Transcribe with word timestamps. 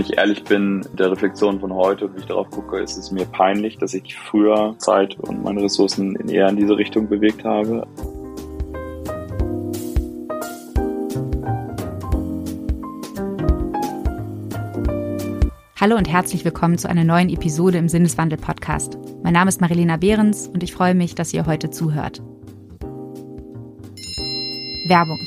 wenn 0.00 0.06
ich 0.06 0.16
ehrlich 0.16 0.44
bin, 0.44 0.80
der 0.98 1.10
Reflexion 1.10 1.60
von 1.60 1.74
heute 1.74 2.06
und 2.06 2.16
wie 2.16 2.20
ich 2.20 2.26
darauf 2.26 2.48
gucke, 2.48 2.78
ist 2.78 2.96
es 2.96 3.10
mir 3.10 3.26
peinlich, 3.26 3.76
dass 3.76 3.92
ich 3.92 4.16
früher 4.16 4.74
Zeit 4.78 5.18
und 5.20 5.42
meine 5.42 5.62
Ressourcen 5.62 6.16
eher 6.26 6.48
in 6.48 6.56
diese 6.56 6.78
Richtung 6.78 7.06
bewegt 7.06 7.44
habe. 7.44 7.86
Hallo 15.78 15.96
und 15.96 16.08
herzlich 16.08 16.46
willkommen 16.46 16.78
zu 16.78 16.88
einer 16.88 17.04
neuen 17.04 17.28
Episode 17.28 17.76
im 17.76 17.90
Sinneswandel 17.90 18.38
Podcast. 18.38 18.96
Mein 19.22 19.34
Name 19.34 19.50
ist 19.50 19.60
Marilena 19.60 19.98
Behrens 19.98 20.48
und 20.48 20.62
ich 20.62 20.72
freue 20.72 20.94
mich, 20.94 21.14
dass 21.14 21.34
ihr 21.34 21.44
heute 21.44 21.68
zuhört. 21.68 22.22
Werbung. 24.88 25.20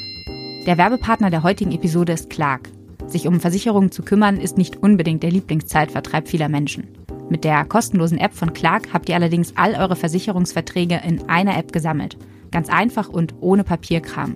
Der 0.65 0.79
Werbepartner 0.79 1.29
der 1.29 1.43
heutigen 1.43 1.73
Episode 1.73 2.13
ist 2.13 2.31
Clark. 2.31 2.71
Sich 3.13 3.27
um 3.27 3.39
Versicherungen 3.39 3.91
zu 3.91 4.01
kümmern, 4.01 4.37
ist 4.37 4.57
nicht 4.57 4.81
unbedingt 4.81 5.21
der 5.21 5.29
Lieblingszeitvertreib 5.29 6.27
vieler 6.27 6.49
Menschen. 6.49 6.87
Mit 7.29 7.43
der 7.43 7.63
kostenlosen 7.63 8.17
App 8.17 8.33
von 8.33 8.53
Clark 8.53 8.91
habt 8.91 9.07
ihr 9.07 9.13
allerdings 9.13 9.53
all 9.55 9.75
eure 9.75 9.95
Versicherungsverträge 9.95 10.99
in 11.05 11.29
einer 11.29 11.55
App 11.55 11.71
gesammelt. 11.71 12.17
Ganz 12.49 12.69
einfach 12.69 13.09
und 13.09 13.35
ohne 13.39 13.63
Papierkram. 13.63 14.35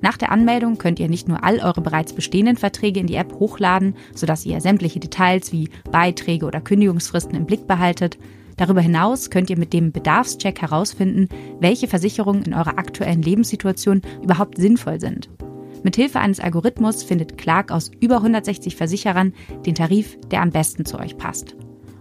Nach 0.00 0.16
der 0.16 0.32
Anmeldung 0.32 0.76
könnt 0.76 0.98
ihr 0.98 1.08
nicht 1.08 1.28
nur 1.28 1.44
all 1.44 1.60
eure 1.60 1.80
bereits 1.80 2.14
bestehenden 2.14 2.56
Verträge 2.56 2.98
in 2.98 3.06
die 3.06 3.14
App 3.14 3.32
hochladen, 3.38 3.94
sodass 4.12 4.44
ihr 4.44 4.60
sämtliche 4.60 4.98
Details 4.98 5.52
wie 5.52 5.70
Beiträge 5.92 6.46
oder 6.46 6.60
Kündigungsfristen 6.60 7.36
im 7.36 7.46
Blick 7.46 7.68
behaltet. 7.68 8.18
Darüber 8.56 8.80
hinaus 8.80 9.30
könnt 9.30 9.50
ihr 9.50 9.58
mit 9.58 9.72
dem 9.72 9.92
Bedarfscheck 9.92 10.60
herausfinden, 10.60 11.28
welche 11.60 11.86
Versicherungen 11.86 12.42
in 12.42 12.54
eurer 12.54 12.76
aktuellen 12.76 13.22
Lebenssituation 13.22 14.02
überhaupt 14.20 14.58
sinnvoll 14.58 14.98
sind. 14.98 15.28
Mithilfe 15.82 16.20
eines 16.20 16.40
Algorithmus 16.40 17.02
findet 17.02 17.38
Clark 17.38 17.70
aus 17.70 17.90
über 18.00 18.16
160 18.16 18.76
Versicherern 18.76 19.32
den 19.64 19.74
Tarif, 19.74 20.18
der 20.30 20.42
am 20.42 20.50
besten 20.50 20.84
zu 20.84 20.98
euch 20.98 21.16
passt. 21.16 21.56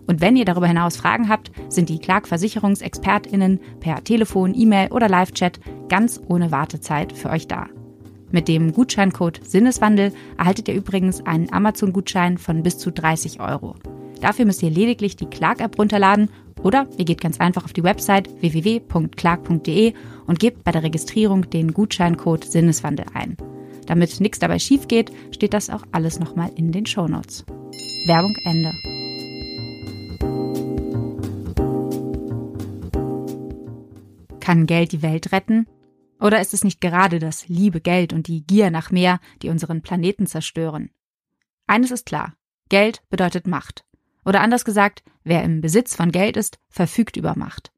Und 0.07 0.21
wenn 0.21 0.35
ihr 0.35 0.45
darüber 0.45 0.67
hinaus 0.67 0.97
Fragen 0.97 1.29
habt, 1.29 1.51
sind 1.69 1.89
die 1.89 1.99
Clark 1.99 2.27
Versicherungsexpertinnen 2.27 3.59
per 3.79 4.03
Telefon, 4.03 4.53
E-Mail 4.55 4.91
oder 4.91 5.09
Live-Chat 5.09 5.59
ganz 5.89 6.21
ohne 6.27 6.51
Wartezeit 6.51 7.11
für 7.11 7.29
euch 7.29 7.47
da. 7.47 7.67
Mit 8.31 8.47
dem 8.47 8.73
Gutscheincode 8.73 9.41
Sinneswandel 9.43 10.11
erhaltet 10.37 10.67
ihr 10.67 10.75
übrigens 10.75 11.25
einen 11.25 11.51
Amazon-Gutschein 11.51 12.37
von 12.37 12.63
bis 12.63 12.77
zu 12.77 12.91
30 12.91 13.39
Euro. 13.39 13.75
Dafür 14.21 14.45
müsst 14.45 14.63
ihr 14.63 14.69
lediglich 14.69 15.15
die 15.15 15.27
Clark-App 15.27 15.77
runterladen 15.77 16.29
oder 16.63 16.87
ihr 16.97 17.05
geht 17.05 17.21
ganz 17.21 17.39
einfach 17.39 17.65
auf 17.65 17.73
die 17.73 17.83
Website 17.83 18.29
www.clark.de 18.41 19.93
und 20.25 20.39
gebt 20.39 20.63
bei 20.63 20.71
der 20.71 20.83
Registrierung 20.83 21.49
den 21.49 21.73
Gutscheincode 21.73 22.43
Sinneswandel 22.43 23.05
ein. 23.13 23.37
Damit 23.85 24.19
nichts 24.19 24.39
dabei 24.39 24.59
schief 24.59 24.87
geht, 24.87 25.11
steht 25.31 25.53
das 25.53 25.69
auch 25.69 25.83
alles 25.91 26.19
nochmal 26.19 26.51
in 26.55 26.71
den 26.71 26.85
Shownotes. 26.85 27.45
Werbung 28.07 28.35
Ende. 28.45 28.73
Kann 34.39 34.67
Geld 34.67 34.91
die 34.91 35.01
Welt 35.01 35.31
retten? 35.31 35.67
Oder 36.19 36.39
ist 36.39 36.53
es 36.53 36.63
nicht 36.63 36.81
gerade 36.81 37.19
das 37.19 37.47
liebe 37.47 37.81
Geld 37.81 38.13
und 38.13 38.27
die 38.27 38.45
Gier 38.45 38.69
nach 38.69 38.91
mehr, 38.91 39.19
die 39.41 39.49
unseren 39.49 39.81
Planeten 39.81 40.27
zerstören? 40.27 40.91
Eines 41.67 41.91
ist 41.91 42.05
klar. 42.05 42.35
Geld 42.69 43.01
bedeutet 43.09 43.47
Macht. 43.47 43.85
Oder 44.23 44.41
anders 44.41 44.65
gesagt, 44.65 45.03
wer 45.23 45.43
im 45.43 45.61
Besitz 45.61 45.95
von 45.95 46.11
Geld 46.11 46.37
ist, 46.37 46.59
verfügt 46.69 47.17
über 47.17 47.35
Macht. 47.35 47.71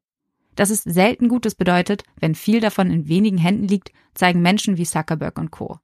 Dass 0.56 0.70
es 0.70 0.82
selten 0.82 1.28
Gutes 1.28 1.54
bedeutet, 1.54 2.04
wenn 2.20 2.34
viel 2.34 2.60
davon 2.60 2.90
in 2.90 3.08
wenigen 3.08 3.38
Händen 3.38 3.68
liegt, 3.68 3.92
zeigen 4.14 4.42
Menschen 4.42 4.76
wie 4.76 4.84
Zuckerberg 4.84 5.38
und 5.38 5.50
Co. 5.50 5.78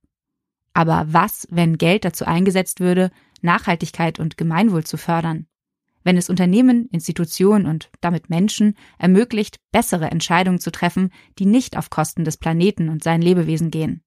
Aber 0.74 1.06
was, 1.08 1.46
wenn 1.50 1.78
Geld 1.78 2.04
dazu 2.04 2.26
eingesetzt 2.26 2.80
würde, 2.80 3.10
Nachhaltigkeit 3.40 4.18
und 4.18 4.36
Gemeinwohl 4.36 4.84
zu 4.84 4.96
fördern? 4.96 5.46
Wenn 6.02 6.18
es 6.18 6.28
Unternehmen, 6.28 6.88
Institutionen 6.90 7.66
und 7.66 7.90
damit 8.02 8.28
Menschen 8.28 8.76
ermöglicht, 8.98 9.58
bessere 9.72 10.10
Entscheidungen 10.10 10.58
zu 10.58 10.70
treffen, 10.70 11.10
die 11.38 11.46
nicht 11.46 11.78
auf 11.78 11.88
Kosten 11.88 12.24
des 12.24 12.36
Planeten 12.36 12.90
und 12.90 13.02
seinen 13.02 13.22
Lebewesen 13.22 13.70
gehen. 13.70 14.02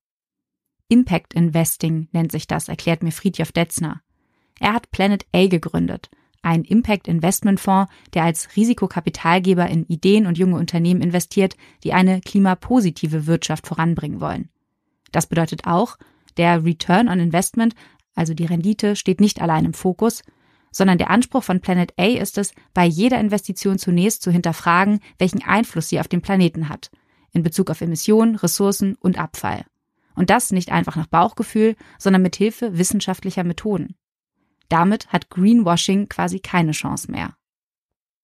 Impact 0.89 1.33
Investing 1.33 2.07
nennt 2.11 2.31
sich 2.31 2.45
das, 2.45 2.69
erklärt 2.69 3.01
mir 3.01 3.11
Friedjof 3.11 3.51
Detzner. 3.51 4.01
Er 4.59 4.73
hat 4.73 4.91
Planet 4.91 5.25
A 5.33 5.47
gegründet, 5.47 6.09
ein 6.41 6.63
Impact 6.63 7.07
Investment 7.07 7.59
Fonds, 7.59 7.91
der 8.13 8.23
als 8.23 8.55
Risikokapitalgeber 8.55 9.67
in 9.67 9.85
Ideen 9.87 10.27
und 10.27 10.37
junge 10.37 10.55
Unternehmen 10.55 11.01
investiert, 11.01 11.55
die 11.83 11.93
eine 11.93 12.21
klimapositive 12.21 13.25
Wirtschaft 13.25 13.67
voranbringen 13.67 14.21
wollen. 14.21 14.49
Das 15.11 15.27
bedeutet 15.27 15.65
auch, 15.65 15.97
der 16.37 16.63
Return 16.63 17.09
on 17.09 17.19
Investment, 17.19 17.75
also 18.15 18.33
die 18.33 18.45
Rendite, 18.45 18.95
steht 18.95 19.21
nicht 19.21 19.41
allein 19.41 19.65
im 19.65 19.73
Fokus, 19.73 20.23
sondern 20.71 20.97
der 20.97 21.09
Anspruch 21.09 21.43
von 21.43 21.61
Planet 21.61 21.93
A 21.97 22.05
ist 22.05 22.37
es, 22.37 22.53
bei 22.73 22.85
jeder 22.85 23.19
Investition 23.19 23.79
zunächst 23.79 24.21
zu 24.21 24.31
hinterfragen, 24.31 24.99
welchen 25.17 25.43
Einfluss 25.43 25.89
sie 25.89 25.99
auf 25.99 26.07
den 26.07 26.21
Planeten 26.21 26.69
hat, 26.69 26.91
in 27.31 27.43
Bezug 27.43 27.69
auf 27.69 27.81
Emissionen, 27.81 28.35
Ressourcen 28.35 28.95
und 28.95 29.17
Abfall. 29.17 29.65
Und 30.15 30.29
das 30.29 30.51
nicht 30.51 30.71
einfach 30.71 30.95
nach 30.95 31.07
Bauchgefühl, 31.07 31.75
sondern 31.99 32.21
mit 32.21 32.35
Hilfe 32.35 32.77
wissenschaftlicher 32.77 33.43
Methoden. 33.43 33.95
Damit 34.69 35.07
hat 35.07 35.29
Greenwashing 35.29 36.09
quasi 36.09 36.39
keine 36.39 36.71
Chance 36.71 37.11
mehr. 37.11 37.35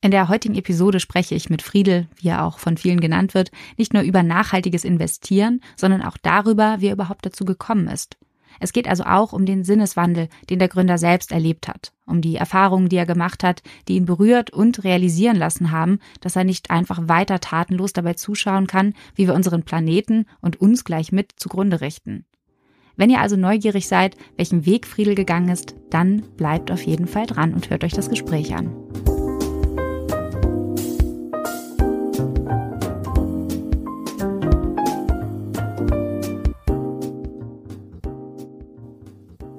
In 0.03 0.11
der 0.11 0.27
heutigen 0.27 0.55
Episode 0.55 0.99
spreche 0.99 1.33
ich 1.33 1.49
mit 1.49 1.61
Friedel, 1.61 2.09
wie 2.17 2.27
er 2.27 2.43
auch 2.43 2.59
von 2.59 2.75
vielen 2.75 2.99
genannt 2.99 3.33
wird, 3.33 3.51
nicht 3.77 3.93
nur 3.93 4.03
über 4.03 4.21
nachhaltiges 4.21 4.83
Investieren, 4.83 5.61
sondern 5.77 6.01
auch 6.01 6.17
darüber, 6.21 6.81
wie 6.81 6.87
er 6.87 6.93
überhaupt 6.93 7.25
dazu 7.25 7.45
gekommen 7.45 7.87
ist. 7.87 8.17
Es 8.59 8.73
geht 8.73 8.89
also 8.89 9.05
auch 9.05 9.31
um 9.31 9.45
den 9.45 9.63
Sinneswandel, 9.63 10.27
den 10.49 10.59
der 10.59 10.67
Gründer 10.67 10.97
selbst 10.97 11.31
erlebt 11.31 11.69
hat, 11.69 11.93
um 12.05 12.19
die 12.19 12.35
Erfahrungen, 12.35 12.89
die 12.89 12.97
er 12.97 13.05
gemacht 13.05 13.45
hat, 13.45 13.63
die 13.87 13.95
ihn 13.95 14.03
berührt 14.03 14.49
und 14.49 14.83
realisieren 14.83 15.37
lassen 15.37 15.71
haben, 15.71 15.99
dass 16.19 16.35
er 16.35 16.43
nicht 16.43 16.69
einfach 16.69 17.07
weiter 17.07 17.39
tatenlos 17.39 17.93
dabei 17.93 18.13
zuschauen 18.13 18.67
kann, 18.67 18.95
wie 19.15 19.27
wir 19.27 19.33
unseren 19.33 19.63
Planeten 19.63 20.25
und 20.41 20.59
uns 20.59 20.83
gleich 20.83 21.13
mit 21.13 21.31
zugrunde 21.37 21.79
richten. 21.79 22.25
Wenn 22.97 23.09
ihr 23.09 23.21
also 23.21 23.37
neugierig 23.37 23.87
seid, 23.87 24.17
welchen 24.35 24.65
Weg 24.65 24.85
Friedel 24.85 25.15
gegangen 25.15 25.47
ist, 25.47 25.75
dann 25.91 26.23
bleibt 26.35 26.71
auf 26.71 26.81
jeden 26.83 27.07
Fall 27.07 27.25
dran 27.25 27.53
und 27.53 27.69
hört 27.69 27.85
euch 27.85 27.93
das 27.93 28.09
Gespräch 28.09 28.53
an. 28.53 28.69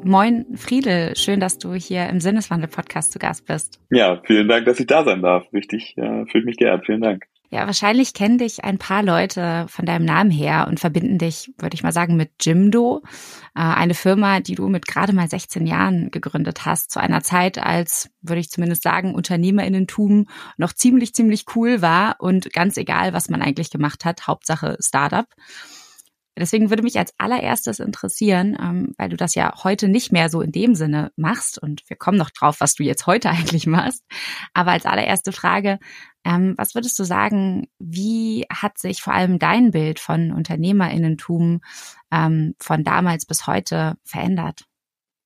Moin 0.05 0.45
Friedel, 0.55 1.17
schön, 1.17 1.41
dass 1.41 1.57
du 1.57 1.73
hier 1.73 2.11
im 2.11 2.21
Sinneswandel-Podcast 2.21 3.11
zu 3.11 3.19
Gast 3.19 3.47
bist. 3.47 3.81
Ja, 3.91 4.21
vielen 4.27 4.49
Dank, 4.49 4.67
dass 4.67 4.79
ich 4.79 4.87
da 4.87 5.03
sein 5.03 5.23
darf. 5.23 5.51
Richtig, 5.55 5.95
ja, 5.97 6.27
fühlt 6.27 6.45
mich 6.45 6.59
geehrt. 6.59 6.85
Vielen 6.85 7.01
Dank. 7.01 7.25
Ja, 7.51 7.67
wahrscheinlich 7.67 8.13
kennen 8.13 8.37
dich 8.37 8.65
ein 8.65 8.77
paar 8.77 9.03
Leute 9.03 9.65
von 9.69 9.87
deinem 9.87 10.05
Namen 10.05 10.31
her 10.31 10.67
und 10.69 10.79
verbinden 10.79 11.17
dich, 11.17 11.53
würde 11.57 11.75
ich 11.75 11.83
mal 11.83 11.93
sagen, 11.93 12.17
mit 12.17 12.33
Jimdo, 12.43 13.01
äh, 13.55 13.61
eine 13.61 13.95
Firma, 13.95 14.41
die 14.41 14.57
du 14.57 14.69
mit 14.69 14.87
gerade 14.87 15.15
mal 15.15 15.29
16 15.29 15.67
Jahren 15.67 16.11
gegründet 16.11 16.67
hast, 16.67 16.91
zu 16.91 17.01
einer 17.01 17.23
Zeit, 17.23 17.57
als, 17.57 18.11
würde 18.21 18.41
ich 18.41 18.51
zumindest 18.51 18.83
sagen, 18.83 19.15
Unternehmerinnentum 19.15 20.27
noch 20.59 20.75
ziemlich, 20.75 21.15
ziemlich 21.15 21.47
cool 21.55 21.81
war 21.81 22.17
und 22.19 22.53
ganz 22.53 22.77
egal, 22.77 23.15
was 23.15 23.31
man 23.31 23.41
eigentlich 23.41 23.71
gemacht 23.71 24.05
hat, 24.05 24.27
Hauptsache 24.27 24.77
Startup. 24.81 25.27
Deswegen 26.37 26.71
würde 26.71 26.83
mich 26.83 26.99
als 26.99 27.15
allererstes 27.19 27.79
interessieren, 27.79 28.57
ähm, 28.61 28.95
weil 28.99 29.09
du 29.09 29.17
das 29.17 29.35
ja 29.35 29.55
heute 29.63 29.89
nicht 29.89 30.11
mehr 30.11 30.29
so 30.29 30.41
in 30.41 30.53
dem 30.53 30.75
Sinne 30.75 31.13
machst 31.17 31.63
und 31.63 31.83
wir 31.89 31.97
kommen 31.97 32.19
noch 32.19 32.31
drauf, 32.31 32.57
was 32.59 32.75
du 32.75 32.83
jetzt 32.83 33.07
heute 33.07 33.31
eigentlich 33.31 33.67
machst. 33.67 34.05
Aber 34.53 34.73
als 34.73 34.87
allererste 34.87 35.33
Frage, 35.33 35.79
ähm, 36.25 36.55
was 36.57 36.75
würdest 36.75 36.99
du 36.99 37.05
sagen, 37.05 37.69
wie 37.79 38.47
hat 38.51 38.79
sich 38.79 39.01
vor 39.03 39.13
allem 39.13 39.39
dein 39.39 39.71
Bild 39.71 40.01
von 40.01 40.33
Unternehmerinnentum 40.33 41.61
ähm, 42.11 42.55
von 42.59 42.83
damals 42.83 43.27
bis 43.27 43.47
heute 43.47 43.95
verändert? 44.05 44.65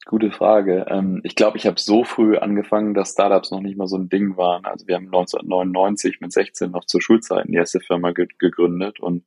Gute 0.08 0.31
Frage. 0.31 0.87
Ich 1.22 1.34
glaube, 1.34 1.58
ich 1.58 1.66
habe 1.66 1.78
so 1.78 2.02
früh 2.02 2.38
angefangen, 2.38 2.94
dass 2.94 3.12
Startups 3.12 3.50
noch 3.50 3.60
nicht 3.60 3.76
mal 3.76 3.88
so 3.88 3.99
ein 3.99 4.08
Ding 4.08 4.38
waren. 4.38 4.64
Also 4.64 4.87
wir 4.87 4.94
haben 4.94 5.05
1999 5.05 6.22
mit 6.22 6.32
16 6.32 6.70
noch 6.70 6.87
zur 6.87 7.02
Schulzeiten 7.02 7.52
die 7.52 7.58
erste 7.58 7.81
Firma 7.81 8.12
ge 8.12 8.26
gegründet 8.38 9.00
und 9.00 9.26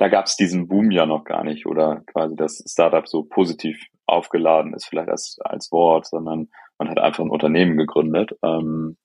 da 0.00 0.08
gab 0.08 0.24
es 0.24 0.34
diesen 0.34 0.66
Boom 0.66 0.90
ja 0.90 1.04
noch 1.04 1.24
gar 1.24 1.44
nicht 1.44 1.66
oder 1.66 2.00
quasi 2.06 2.34
das 2.34 2.64
Startup 2.66 3.06
so 3.06 3.22
positiv 3.22 3.78
aufgeladen 4.06 4.72
ist 4.72 4.86
vielleicht 4.86 5.10
als, 5.10 5.36
als 5.44 5.70
Wort, 5.72 6.06
sondern 6.06 6.48
man 6.78 6.88
hat 6.88 6.98
einfach 6.98 7.22
ein 7.22 7.30
Unternehmen 7.30 7.76
gegründet. 7.76 8.30
Ähm, 8.42 8.96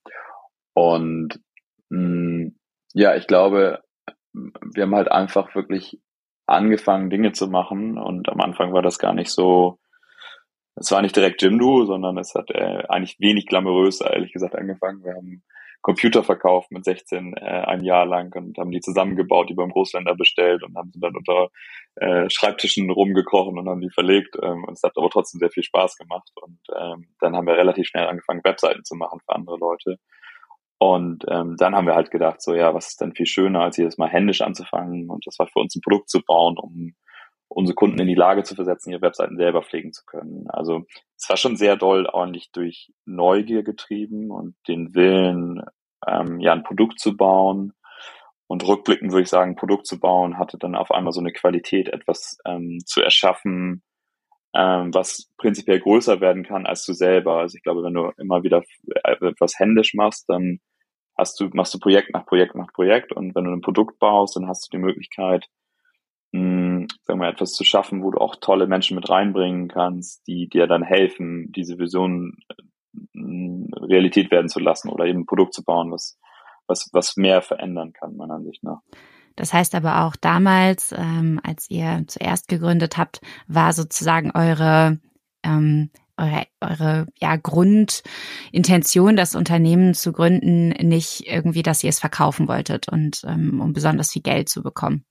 und 0.72 1.38
mh, 1.90 2.00
mm, 2.00 2.56
ja, 2.94 3.14
ich 3.14 3.26
glaube, 3.26 3.82
wir 4.32 4.84
haben 4.84 4.94
halt 4.94 5.12
einfach 5.12 5.54
wirklich 5.54 6.00
angefangen, 6.46 7.10
Dinge 7.10 7.32
zu 7.32 7.46
machen 7.48 7.98
und 7.98 8.30
am 8.30 8.40
Anfang 8.40 8.72
war 8.72 8.80
das 8.80 8.98
gar 8.98 9.12
nicht 9.12 9.30
so, 9.30 9.78
es 10.76 10.90
war 10.90 11.02
nicht 11.02 11.14
direkt 11.14 11.42
Jimdo, 11.42 11.84
sondern 11.84 12.16
es 12.16 12.34
hat 12.34 12.50
äh, 12.50 12.84
eigentlich 12.88 13.20
wenig 13.20 13.44
glamourös, 13.46 14.00
ehrlich 14.00 14.32
gesagt, 14.32 14.56
angefangen. 14.56 15.04
Wir 15.04 15.12
haben 15.12 15.42
Computer 15.86 16.24
verkauft 16.24 16.72
mit 16.72 16.84
16 16.84 17.34
äh, 17.36 17.44
ein 17.44 17.84
Jahr 17.84 18.06
lang 18.06 18.34
und 18.34 18.58
haben 18.58 18.72
die 18.72 18.80
zusammengebaut, 18.80 19.48
die 19.48 19.54
beim 19.54 19.70
Großländer 19.70 20.16
bestellt 20.16 20.64
und 20.64 20.74
haben 20.74 20.90
sie 20.92 20.98
dann 20.98 21.14
unter 21.14 21.50
äh, 21.94 22.28
Schreibtischen 22.28 22.90
rumgekrochen 22.90 23.56
und 23.56 23.68
haben 23.68 23.80
die 23.80 23.90
verlegt. 23.90 24.36
Ähm, 24.42 24.64
und 24.64 24.72
es 24.72 24.82
hat 24.82 24.96
aber 24.96 25.08
trotzdem 25.10 25.38
sehr 25.38 25.50
viel 25.50 25.62
Spaß 25.62 25.96
gemacht. 25.96 26.28
Und 26.42 26.58
ähm, 26.76 27.06
dann 27.20 27.36
haben 27.36 27.46
wir 27.46 27.56
relativ 27.56 27.86
schnell 27.86 28.08
angefangen, 28.08 28.42
Webseiten 28.42 28.84
zu 28.84 28.96
machen 28.96 29.20
für 29.24 29.36
andere 29.36 29.58
Leute. 29.58 30.00
Und 30.78 31.24
ähm, 31.28 31.54
dann 31.56 31.76
haben 31.76 31.86
wir 31.86 31.94
halt 31.94 32.10
gedacht, 32.10 32.42
so 32.42 32.52
ja, 32.56 32.74
was 32.74 32.88
ist 32.88 33.00
denn 33.00 33.14
viel 33.14 33.26
schöner, 33.26 33.60
als 33.60 33.76
jedes 33.76 33.96
Mal 33.96 34.08
händisch 34.08 34.40
anzufangen? 34.40 35.08
Und 35.08 35.24
das 35.24 35.38
war 35.38 35.46
für 35.46 35.60
uns 35.60 35.76
ein 35.76 35.82
Produkt 35.82 36.10
zu 36.10 36.20
bauen, 36.20 36.58
um 36.58 36.96
unsere 37.48 37.74
Kunden 37.74 38.00
in 38.00 38.08
die 38.08 38.14
Lage 38.14 38.42
zu 38.42 38.54
versetzen, 38.54 38.90
ihre 38.90 39.02
Webseiten 39.02 39.36
selber 39.36 39.62
pflegen 39.62 39.92
zu 39.92 40.04
können. 40.04 40.46
Also 40.48 40.84
es 41.16 41.28
war 41.28 41.36
schon 41.36 41.56
sehr 41.56 41.76
doll 41.76 42.06
ordentlich 42.06 42.50
durch 42.52 42.92
Neugier 43.04 43.62
getrieben 43.62 44.30
und 44.30 44.56
den 44.68 44.94
Willen, 44.94 45.62
ähm, 46.06 46.40
ja, 46.40 46.52
ein 46.52 46.64
Produkt 46.64 47.00
zu 47.00 47.16
bauen. 47.16 47.72
Und 48.48 48.66
rückblickend 48.66 49.10
würde 49.12 49.22
ich 49.22 49.28
sagen, 49.28 49.52
ein 49.52 49.56
Produkt 49.56 49.86
zu 49.86 49.98
bauen, 49.98 50.38
hatte 50.38 50.58
dann 50.58 50.76
auf 50.76 50.90
einmal 50.90 51.12
so 51.12 51.20
eine 51.20 51.32
Qualität, 51.32 51.88
etwas 51.88 52.38
ähm, 52.44 52.78
zu 52.84 53.00
erschaffen, 53.00 53.82
ähm, 54.54 54.94
was 54.94 55.30
prinzipiell 55.36 55.80
größer 55.80 56.20
werden 56.20 56.44
kann 56.44 56.66
als 56.66 56.84
du 56.84 56.92
selber. 56.92 57.38
Also 57.38 57.56
ich 57.56 57.62
glaube, 57.62 57.82
wenn 57.82 57.94
du 57.94 58.10
immer 58.18 58.42
wieder 58.42 58.62
etwas 59.04 59.58
händisch 59.58 59.94
machst, 59.94 60.28
dann 60.28 60.60
hast 61.16 61.40
du, 61.40 61.48
machst 61.52 61.74
du 61.74 61.78
Projekt 61.78 62.12
nach 62.12 62.26
Projekt 62.26 62.54
nach 62.54 62.72
Projekt 62.72 63.12
und 63.12 63.34
wenn 63.34 63.44
du 63.44 63.52
ein 63.52 63.62
Produkt 63.62 63.98
baust, 63.98 64.36
dann 64.36 64.48
hast 64.48 64.66
du 64.66 64.76
die 64.76 64.82
Möglichkeit, 64.82 65.46
mh, 66.32 66.75
sagen 67.02 67.20
wir, 67.20 67.28
etwas 67.28 67.52
zu 67.52 67.64
schaffen, 67.64 68.02
wo 68.02 68.10
du 68.10 68.18
auch 68.18 68.36
tolle 68.36 68.66
Menschen 68.66 68.94
mit 68.94 69.08
reinbringen 69.08 69.68
kannst, 69.68 70.26
die 70.26 70.48
dir 70.48 70.66
dann 70.66 70.82
helfen, 70.82 71.52
diese 71.52 71.78
Vision 71.78 72.36
mh, 73.12 73.76
Realität 73.86 74.30
werden 74.30 74.48
zu 74.48 74.60
lassen 74.60 74.88
oder 74.88 75.06
eben 75.06 75.20
ein 75.20 75.26
Produkt 75.26 75.54
zu 75.54 75.64
bauen, 75.64 75.90
was, 75.90 76.18
was, 76.66 76.88
was 76.92 77.16
mehr 77.16 77.42
verändern 77.42 77.92
kann, 77.92 78.16
meiner 78.16 78.34
Ansicht 78.34 78.62
nach. 78.62 78.80
Das 79.36 79.52
heißt 79.52 79.74
aber 79.74 80.04
auch 80.04 80.16
damals, 80.16 80.92
ähm, 80.96 81.40
als 81.42 81.70
ihr 81.70 82.04
zuerst 82.06 82.48
gegründet 82.48 82.96
habt, 82.96 83.20
war 83.46 83.72
sozusagen 83.72 84.30
eure 84.34 84.98
ähm, 85.42 85.90
eure, 86.18 86.46
eure 86.60 87.06
ja, 87.20 87.36
Grundintention, 87.36 89.16
das 89.16 89.34
Unternehmen 89.34 89.94
zu 89.94 90.12
gründen, 90.12 90.70
nicht 90.70 91.26
irgendwie, 91.26 91.62
dass 91.62 91.84
ihr 91.84 91.90
es 91.90 92.00
verkaufen 92.00 92.48
wolltet 92.48 92.88
und 92.88 93.22
ähm, 93.26 93.60
um 93.60 93.72
besonders 93.72 94.12
viel 94.12 94.22
Geld 94.22 94.48
zu 94.48 94.62
bekommen. 94.62 95.04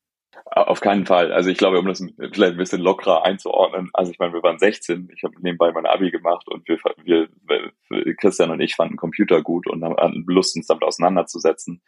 Auf 0.58 0.80
keinen 0.80 1.06
Fall. 1.06 1.34
Also 1.34 1.50
ich 1.50 1.58
glaube, 1.58 1.80
um 1.80 1.86
das 1.86 2.00
vielleicht 2.00 2.54
ein 2.54 2.58
bisschen 2.58 2.82
lockerer 2.82 3.26
einzuordnen, 3.26 3.90
also 3.92 4.14
ich 4.14 4.20
meine, 4.20 4.32
wir 4.32 4.42
waren 4.42 4.58
16, 4.58 5.10
ich 5.14 5.22
habe 5.24 5.34
nebenbei 5.42 5.74
mein 5.74 5.86
Abi 5.86 6.12
gemacht 6.12 6.48
und 6.48 6.66
wir, 6.66 6.78
wir, 7.04 8.16
Christian 8.16 8.52
und 8.52 8.62
ich 8.62 8.74
fanden 8.74 8.96
Computer 8.96 9.42
gut 9.42 9.68
und 9.68 9.84
hatten 9.84 10.24
Lust, 10.28 10.56
uns 10.56 10.68
damit 10.68 10.84
auseinanderzusetzen. 10.84 11.82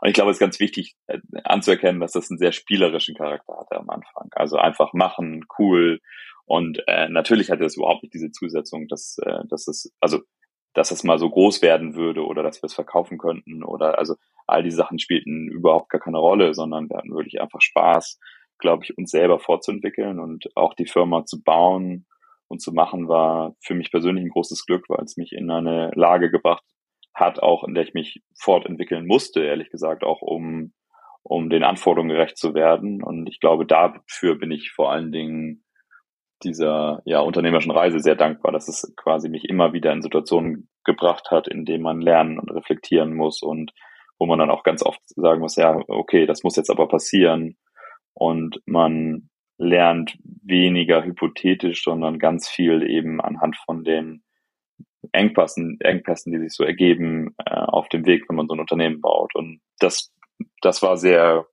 Und 0.00 0.08
ich 0.08 0.14
glaube, 0.14 0.32
es 0.32 0.38
ist 0.38 0.40
ganz 0.40 0.58
wichtig 0.58 0.96
äh, 1.06 1.20
anzuerkennen, 1.44 2.00
dass 2.00 2.10
das 2.10 2.28
einen 2.28 2.38
sehr 2.38 2.50
spielerischen 2.50 3.14
Charakter 3.14 3.56
hatte 3.56 3.76
am 3.78 3.88
Anfang. 3.88 4.30
Also 4.32 4.56
einfach 4.56 4.92
machen, 4.94 5.44
cool. 5.60 6.00
Und 6.44 6.82
äh, 6.88 7.08
natürlich 7.08 7.52
hatte 7.52 7.66
es 7.66 7.76
überhaupt 7.76 8.02
nicht 8.02 8.14
diese 8.14 8.32
Zusetzung, 8.32 8.88
dass, 8.88 9.18
äh, 9.24 9.44
dass 9.48 9.68
es, 9.68 9.94
also 10.00 10.22
dass 10.74 10.90
es 10.90 11.04
mal 11.04 11.20
so 11.20 11.30
groß 11.30 11.62
werden 11.62 11.94
würde 11.94 12.24
oder 12.24 12.42
dass 12.42 12.62
wir 12.62 12.66
es 12.66 12.74
verkaufen 12.74 13.16
könnten 13.18 13.62
oder 13.62 13.96
also 13.96 14.16
all 14.48 14.62
die 14.62 14.70
Sachen 14.70 14.98
spielten 14.98 15.48
überhaupt 15.48 15.90
gar 15.90 16.00
keine 16.00 16.18
Rolle, 16.18 16.54
sondern 16.54 16.88
wir 16.88 16.96
hatten 16.96 17.14
wirklich 17.14 17.40
einfach 17.40 17.60
Spaß, 17.60 18.18
glaube 18.58 18.84
ich, 18.84 18.96
uns 18.96 19.10
selber 19.10 19.38
fortzuentwickeln 19.38 20.18
und 20.18 20.48
auch 20.56 20.74
die 20.74 20.86
Firma 20.86 21.24
zu 21.24 21.42
bauen 21.42 22.06
und 22.48 22.60
zu 22.60 22.72
machen 22.72 23.08
war 23.08 23.54
für 23.62 23.74
mich 23.74 23.90
persönlich 23.90 24.24
ein 24.24 24.30
großes 24.30 24.66
Glück, 24.66 24.88
weil 24.88 25.04
es 25.04 25.16
mich 25.16 25.32
in 25.32 25.50
eine 25.50 25.90
Lage 25.94 26.30
gebracht 26.30 26.64
hat, 27.14 27.42
auch 27.42 27.64
in 27.64 27.74
der 27.74 27.84
ich 27.84 27.94
mich 27.94 28.22
fortentwickeln 28.40 29.06
musste, 29.06 29.44
ehrlich 29.44 29.70
gesagt, 29.70 30.02
auch 30.02 30.22
um, 30.22 30.72
um 31.22 31.50
den 31.50 31.64
Anforderungen 31.64 32.10
gerecht 32.10 32.38
zu 32.38 32.54
werden. 32.54 33.02
Und 33.02 33.28
ich 33.28 33.40
glaube, 33.40 33.66
dafür 33.66 34.36
bin 34.36 34.50
ich 34.50 34.72
vor 34.72 34.90
allen 34.90 35.12
Dingen 35.12 35.64
dieser 36.42 37.02
ja, 37.04 37.20
unternehmerischen 37.20 37.72
Reise 37.72 37.98
sehr 37.98 38.14
dankbar, 38.14 38.52
dass 38.52 38.68
es 38.68 38.92
quasi 38.96 39.28
mich 39.28 39.44
immer 39.44 39.72
wieder 39.72 39.92
in 39.92 40.02
Situationen 40.02 40.68
gebracht 40.84 41.30
hat, 41.30 41.48
in 41.48 41.64
denen 41.64 41.82
man 41.82 42.00
lernen 42.00 42.38
und 42.38 42.50
reflektieren 42.50 43.14
muss 43.14 43.42
und 43.42 43.72
wo 44.18 44.26
man 44.26 44.38
dann 44.38 44.50
auch 44.50 44.64
ganz 44.64 44.82
oft 44.82 45.00
sagen 45.06 45.40
muss, 45.40 45.56
ja, 45.56 45.80
okay, 45.88 46.26
das 46.26 46.42
muss 46.42 46.56
jetzt 46.56 46.70
aber 46.70 46.88
passieren. 46.88 47.56
Und 48.14 48.60
man 48.66 49.30
lernt 49.58 50.18
weniger 50.22 51.04
hypothetisch, 51.04 51.82
sondern 51.82 52.18
ganz 52.18 52.48
viel 52.48 52.88
eben 52.88 53.20
anhand 53.20 53.56
von 53.64 53.84
den 53.84 54.22
Engpassen, 55.12 55.78
Engpässen, 55.80 56.32
die 56.32 56.38
sich 56.38 56.52
so 56.52 56.64
ergeben 56.64 57.34
äh, 57.44 57.54
auf 57.54 57.88
dem 57.88 58.06
Weg, 58.06 58.28
wenn 58.28 58.36
man 58.36 58.48
so 58.48 58.54
ein 58.54 58.60
Unternehmen 58.60 59.00
baut. 59.00 59.34
Und 59.34 59.60
das, 59.78 60.12
das 60.62 60.82
war 60.82 60.96
sehr, 60.96 61.46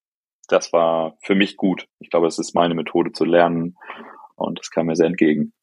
das 0.48 0.74
war 0.74 1.18
für 1.22 1.36
mich 1.36 1.58
gut. 1.58 1.88
Ich 2.00 2.10
glaube, 2.10 2.28
es 2.28 2.40
ist 2.40 2.56
meine 2.56 2.76
Methode 2.76 3.12
zu 3.12 3.26
lernen 3.26 3.78
und 4.36 4.60
das 4.60 4.70
kam 4.70 4.88
mir 4.88 4.96
sehr 4.96 5.08
entgegen. 5.08 5.54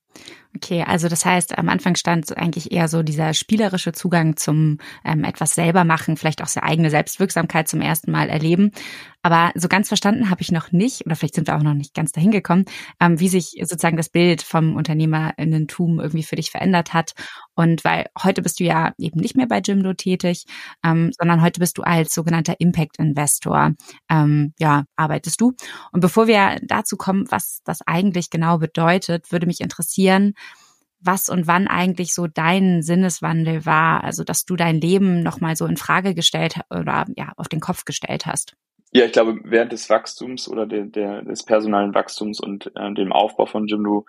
Okay, 0.54 0.84
also 0.86 1.08
das 1.08 1.24
heißt, 1.24 1.56
am 1.56 1.70
Anfang 1.70 1.96
stand 1.96 2.36
eigentlich 2.36 2.72
eher 2.72 2.86
so 2.86 3.02
dieser 3.02 3.32
spielerische 3.32 3.92
Zugang 3.92 4.36
zum 4.36 4.76
ähm, 5.02 5.24
etwas 5.24 5.54
selber 5.54 5.84
machen, 5.84 6.18
vielleicht 6.18 6.42
auch 6.42 6.46
seine 6.46 6.66
eigene 6.66 6.90
Selbstwirksamkeit 6.90 7.68
zum 7.68 7.80
ersten 7.80 8.10
Mal 8.10 8.28
erleben. 8.28 8.70
Aber 9.22 9.52
so 9.54 9.68
ganz 9.68 9.88
verstanden 9.88 10.28
habe 10.30 10.42
ich 10.42 10.50
noch 10.50 10.72
nicht, 10.72 11.06
oder 11.06 11.14
vielleicht 11.16 11.36
sind 11.36 11.46
wir 11.46 11.56
auch 11.56 11.62
noch 11.62 11.74
nicht 11.74 11.94
ganz 11.94 12.10
dahin 12.12 12.32
gekommen, 12.32 12.64
ähm, 13.00 13.18
wie 13.20 13.28
sich 13.28 13.52
sozusagen 13.60 13.96
das 13.96 14.08
Bild 14.08 14.42
vom 14.42 14.74
Unternehmerinnentum 14.76 16.00
irgendwie 16.00 16.24
für 16.24 16.36
dich 16.36 16.50
verändert 16.50 16.92
hat. 16.92 17.12
Und 17.54 17.84
weil 17.84 18.06
heute 18.22 18.42
bist 18.42 18.58
du 18.60 18.64
ja 18.64 18.92
eben 18.98 19.20
nicht 19.20 19.36
mehr 19.36 19.46
bei 19.46 19.60
Jimdo 19.64 19.94
tätig, 19.94 20.44
ähm, 20.84 21.12
sondern 21.16 21.40
heute 21.40 21.60
bist 21.60 21.78
du 21.78 21.82
als 21.82 22.12
sogenannter 22.12 22.56
Impact 22.58 22.98
Investor, 22.98 23.72
ähm, 24.10 24.52
ja, 24.58 24.84
arbeitest 24.96 25.40
du. 25.40 25.52
Und 25.92 26.00
bevor 26.00 26.26
wir 26.26 26.58
dazu 26.62 26.96
kommen, 26.96 27.26
was 27.30 27.60
das 27.64 27.80
eigentlich 27.86 28.28
genau 28.28 28.58
bedeutet, 28.58 29.30
würde 29.30 29.46
mich 29.46 29.60
interessieren, 29.60 30.34
was 31.04 31.28
und 31.28 31.46
wann 31.46 31.68
eigentlich 31.68 32.14
so 32.14 32.26
dein 32.26 32.82
Sinneswandel 32.82 33.66
war, 33.66 34.04
also 34.04 34.24
dass 34.24 34.44
du 34.44 34.56
dein 34.56 34.80
Leben 34.80 35.22
nochmal 35.22 35.56
so 35.56 35.66
in 35.66 35.76
Frage 35.76 36.14
gestellt 36.14 36.60
oder 36.70 37.06
ja 37.16 37.32
auf 37.36 37.48
den 37.48 37.60
Kopf 37.60 37.84
gestellt 37.84 38.26
hast. 38.26 38.54
Ja, 38.92 39.06
ich 39.06 39.12
glaube, 39.12 39.40
während 39.44 39.72
des 39.72 39.88
Wachstums 39.88 40.48
oder 40.48 40.66
der, 40.66 40.84
der, 40.84 41.22
des 41.22 41.44
personalen 41.44 41.94
Wachstums 41.94 42.40
und 42.40 42.70
äh, 42.76 42.92
dem 42.92 43.12
Aufbau 43.12 43.46
von 43.46 43.66
Jimdo 43.66 44.04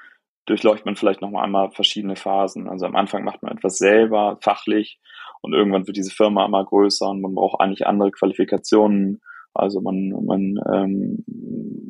durchläuft 0.45 0.85
man 0.85 0.97
vielleicht 0.97 1.21
nochmal 1.21 1.45
einmal 1.45 1.71
verschiedene 1.71 2.17
Phasen. 2.17 2.67
Also 2.67 2.85
am 2.85 2.95
Anfang 2.97 3.23
macht 3.23 3.43
man 3.43 3.55
etwas 3.55 3.77
selber, 3.77 4.37
fachlich, 4.41 4.99
und 5.43 5.53
irgendwann 5.53 5.87
wird 5.87 5.97
diese 5.97 6.11
Firma 6.11 6.45
immer 6.45 6.63
größer 6.63 7.09
und 7.09 7.21
man 7.21 7.35
braucht 7.35 7.59
eigentlich 7.59 7.85
andere 7.85 8.11
Qualifikationen. 8.11 9.21
Also 9.53 9.81
man, 9.81 10.09
man, 10.25 10.59
ähm, 10.73 11.23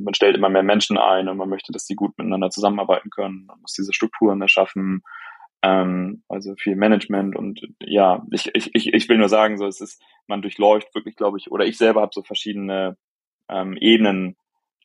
man 0.03 0.13
stellt 0.13 0.36
immer 0.36 0.50
mehr 0.50 0.63
Menschen 0.63 0.98
ein 0.98 1.29
und 1.29 1.38
man 1.38 1.50
möchte, 1.50 1.72
dass 1.72 1.86
die 1.86 1.96
gut 1.96 2.17
miteinander 2.17 2.50
zusammenarbeiten 2.50 3.10
können. 3.10 3.46
Man 3.46 3.62
muss 3.62 3.74
diese 3.74 3.93
Strukturen 3.93 4.41
erschaffen. 4.41 5.01
Ähm, 5.62 6.24
also 6.27 6.55
viel 6.58 6.75
Management 6.75 7.38
und 7.38 7.62
ja, 7.79 8.25
ich, 8.32 8.51
ich, 8.53 8.93
ich 8.93 9.10
will 9.10 9.17
nur 9.17 9.29
sagen, 9.29 9.58
so 9.58 9.65
es 9.65 9.79
ist, 9.79 10.03
man 10.27 10.41
durchläuft 10.41 10.93
wirklich, 10.93 11.15
glaube 11.15 11.38
ich, 11.38 11.51
oder 11.51 11.65
ich 11.65 11.77
selber 11.77 12.01
habe 12.01 12.12
so 12.13 12.22
verschiedene 12.22 12.98
ähm, 13.50 13.77
Ebenen 13.77 14.36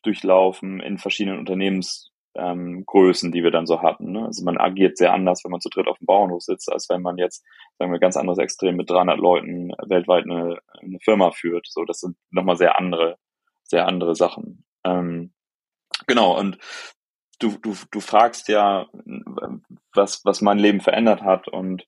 durchlaufen 0.03 0.79
in 0.79 0.97
verschiedenen 0.97 1.39
Unternehmensgrößen, 1.39 2.13
ähm, 2.35 2.83
Größen, 2.85 3.31
die 3.31 3.43
wir 3.43 3.51
dann 3.51 3.65
so 3.65 3.81
hatten. 3.81 4.11
Ne? 4.11 4.25
Also 4.25 4.43
man 4.43 4.57
agiert 4.57 4.97
sehr 4.97 5.13
anders, 5.13 5.43
wenn 5.43 5.51
man 5.51 5.61
zu 5.61 5.69
dritt 5.69 5.87
auf 5.87 5.97
dem 5.97 6.05
Bauernhof 6.05 6.41
sitzt, 6.41 6.71
als 6.71 6.89
wenn 6.89 7.01
man 7.01 7.17
jetzt, 7.17 7.45
sagen 7.77 7.91
wir, 7.91 7.99
ganz 7.99 8.17
anderes 8.17 8.39
Extrem 8.39 8.75
mit 8.75 8.89
300 8.89 9.17
Leuten 9.17 9.71
weltweit 9.87 10.25
eine, 10.25 10.59
eine 10.81 10.99
Firma 10.99 11.31
führt. 11.31 11.67
So, 11.69 11.85
das 11.85 11.99
sind 11.99 12.17
nochmal 12.31 12.57
sehr 12.57 12.77
andere, 12.77 13.17
sehr 13.63 13.87
andere 13.87 14.15
Sachen. 14.15 14.63
Ähm, 14.83 15.33
genau, 16.07 16.37
und 16.37 16.57
du, 17.39 17.57
du, 17.61 17.75
du 17.91 17.99
fragst 17.99 18.47
ja, 18.47 18.87
was, 19.93 20.23
was 20.23 20.41
mein 20.41 20.59
Leben 20.59 20.81
verändert 20.81 21.21
hat. 21.21 21.47
Und 21.47 21.87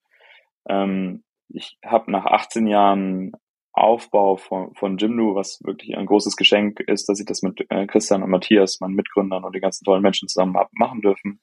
ähm, 0.67 1.24
ich 1.50 1.77
habe 1.86 2.12
nach 2.12 2.25
18 2.25 2.67
Jahren 2.67 3.33
Aufbau 3.73 4.37
von, 4.37 4.73
von 4.75 4.97
Jimdo, 4.97 5.35
was 5.35 5.59
wirklich 5.63 5.97
ein 5.97 6.05
großes 6.05 6.35
Geschenk 6.35 6.79
ist, 6.81 7.07
dass 7.07 7.19
ich 7.19 7.25
das 7.25 7.41
mit 7.41 7.65
äh, 7.69 7.87
Christian 7.87 8.23
und 8.23 8.29
Matthias, 8.29 8.79
meinen 8.79 8.95
Mitgründern 8.95 9.43
und 9.43 9.55
den 9.55 9.61
ganzen 9.61 9.85
tollen 9.85 10.01
Menschen 10.01 10.27
zusammen 10.27 10.57
hab 10.57 10.69
machen 10.73 11.01
dürfen. 11.01 11.39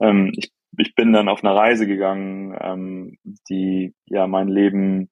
Ähm, 0.00 0.32
ich, 0.36 0.52
ich 0.78 0.94
bin 0.94 1.12
dann 1.12 1.28
auf 1.28 1.44
eine 1.44 1.54
Reise 1.54 1.86
gegangen, 1.86 2.56
ähm, 2.60 3.18
die 3.48 3.94
ja 4.06 4.26
mein 4.26 4.48
Leben 4.48 5.10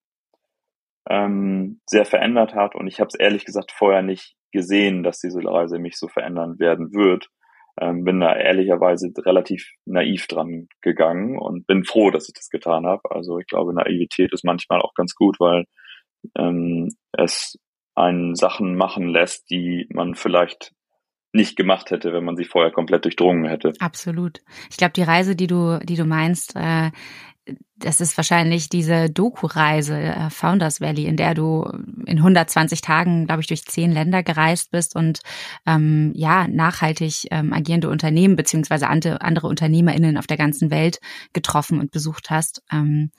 ähm, 1.09 1.81
sehr 1.87 2.05
verändert 2.05 2.55
hat 2.55 2.75
und 2.75 2.87
ich 2.87 3.01
habe 3.01 3.09
es 3.09 3.19
ehrlich 3.19 3.45
gesagt 3.45 3.73
vorher 3.73 4.03
nicht 4.03 4.35
gesehen, 4.53 5.03
dass 5.03 5.21
diese 5.21 5.45
Reise 5.45 5.79
mich 5.79 5.97
so 5.97 6.09
verändern 6.09 6.59
werden 6.59 6.93
wird 6.93 7.29
ähm, 7.81 8.05
bin 8.05 8.21
da 8.21 8.37
ehrlicherweise 8.37 9.11
relativ 9.19 9.73
naiv 9.87 10.27
dran 10.27 10.69
gegangen 10.83 11.39
und 11.39 11.67
bin 11.67 11.85
froh, 11.85 12.11
dass 12.11 12.29
ich 12.29 12.35
das 12.35 12.51
getan 12.51 12.87
habe. 12.87 13.11
Also 13.11 13.39
ich 13.39 13.47
glaube, 13.47 13.75
Naivität 13.75 14.33
ist 14.33 14.45
manchmal 14.45 14.81
auch 14.81 14.95
ganz 14.95 15.15
gut, 15.15 15.41
weil 15.41 15.65
ähm, 16.37 16.91
es 17.13 17.59
einen 17.95 18.35
Sachen 18.35 18.77
machen 18.77 19.09
lässt, 19.09 19.51
die 19.51 19.87
man 19.91 20.15
vielleicht 20.15 20.73
nicht 21.33 21.57
gemacht 21.57 21.91
hätte, 21.91 22.13
wenn 22.13 22.25
man 22.25 22.37
sie 22.37 22.45
vorher 22.45 22.73
komplett 22.73 23.05
durchdrungen 23.05 23.45
hätte. 23.45 23.73
Absolut. 23.79 24.41
Ich 24.69 24.77
glaube, 24.77 24.93
die 24.93 25.03
Reise, 25.03 25.37
die 25.37 25.47
du, 25.47 25.79
die 25.81 25.97
du 25.97 26.05
meinst, 26.05 26.57
äh, 26.57 26.91
das 27.77 28.01
ist 28.01 28.17
wahrscheinlich 28.17 28.69
diese 28.69 29.09
Doku-Reise 29.11 29.99
äh, 29.99 30.31
Founders 30.31 30.81
Valley, 30.81 31.07
in 31.07 31.17
der 31.17 31.35
du 31.35 31.65
in 32.07 32.19
120 32.19 32.81
Tagen, 32.81 33.27
glaube 33.27 33.41
ich, 33.41 33.47
durch 33.47 33.65
zehn 33.65 33.91
Länder 33.91 34.23
gereist 34.23 34.71
bist 34.71 34.95
und 34.95 35.21
ähm, 35.67 36.13
ja 36.15 36.47
nachhaltig 36.49 37.27
ähm, 37.31 37.53
agierende 37.53 37.89
Unternehmen 37.89 38.37
beziehungsweise 38.37 38.89
andere 38.89 39.47
UnternehmerInnen 39.49 40.19
auf 40.19 40.27
der 40.27 40.37
ganzen 40.37 40.71
Welt 40.71 41.01
getroffen 41.33 41.81
und 41.81 41.91
besucht 41.91 42.31
hast. 42.31 42.63
Ähm, 42.71 43.11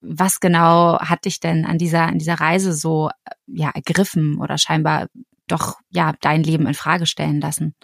was 0.00 0.40
genau 0.40 0.98
hat 0.98 1.24
dich 1.24 1.40
denn 1.40 1.64
an 1.64 1.78
dieser 1.78 2.02
an 2.02 2.18
dieser 2.18 2.34
Reise 2.34 2.72
so 2.72 3.10
ja 3.46 3.70
ergriffen 3.74 4.38
oder 4.40 4.58
scheinbar 4.58 5.08
doch 5.46 5.78
ja 5.90 6.14
dein 6.20 6.42
Leben 6.42 6.66
in 6.66 6.74
Frage 6.74 7.06
stellen 7.06 7.40
lassen? 7.40 7.74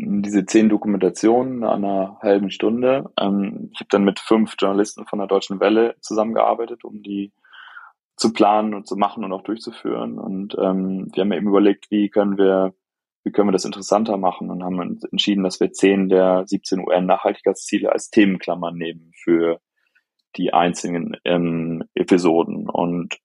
diese 0.00 0.46
zehn 0.46 0.68
Dokumentationen 0.68 1.64
an 1.64 1.84
einer 1.84 2.18
halben 2.22 2.50
Stunde. 2.50 3.10
Ähm, 3.18 3.70
ich 3.72 3.80
habe 3.80 3.88
dann 3.90 4.04
mit 4.04 4.20
fünf 4.20 4.54
Journalisten 4.58 5.06
von 5.06 5.18
der 5.18 5.28
Deutschen 5.28 5.60
Welle 5.60 5.96
zusammengearbeitet, 6.00 6.84
um 6.84 7.02
die 7.02 7.32
zu 8.16 8.32
planen 8.32 8.74
und 8.74 8.86
zu 8.86 8.96
machen 8.96 9.24
und 9.24 9.32
auch 9.32 9.42
durchzuführen. 9.42 10.18
Und 10.18 10.56
ähm, 10.60 11.08
wir 11.12 11.22
haben 11.22 11.32
eben 11.32 11.48
überlegt, 11.48 11.90
wie 11.90 12.10
können 12.10 12.38
wir, 12.38 12.74
wie 13.24 13.32
können 13.32 13.48
wir 13.48 13.52
das 13.52 13.64
interessanter 13.64 14.16
machen 14.16 14.50
und 14.50 14.62
haben 14.62 14.78
uns 14.78 15.04
entschieden, 15.04 15.44
dass 15.44 15.60
wir 15.60 15.72
zehn 15.72 16.08
der 16.08 16.44
17 16.46 16.80
UN-Nachhaltigkeitsziele 16.80 17.90
als 17.90 18.10
Themenklammern 18.10 18.76
nehmen 18.76 19.12
für 19.14 19.60
die 20.36 20.52
einzelnen 20.52 21.16
ähm, 21.24 21.84
Episoden. 21.94 22.68
Und 22.68 23.18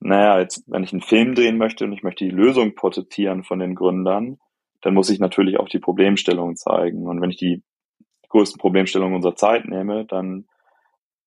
naja, 0.00 0.40
jetzt, 0.40 0.64
wenn 0.66 0.84
ich 0.84 0.92
einen 0.92 1.02
Film 1.02 1.34
drehen 1.34 1.56
möchte 1.56 1.84
und 1.84 1.92
ich 1.92 2.02
möchte 2.02 2.24
die 2.24 2.30
Lösung 2.30 2.74
porträtieren 2.74 3.42
von 3.42 3.58
den 3.58 3.74
Gründern, 3.74 4.38
dann 4.82 4.94
muss 4.94 5.10
ich 5.10 5.18
natürlich 5.18 5.58
auch 5.58 5.68
die 5.68 5.78
Problemstellungen 5.78 6.56
zeigen. 6.56 7.06
Und 7.06 7.20
wenn 7.20 7.30
ich 7.30 7.38
die 7.38 7.62
größten 8.28 8.58
Problemstellungen 8.58 9.14
unserer 9.14 9.36
Zeit 9.36 9.66
nehme, 9.66 10.04
dann 10.04 10.46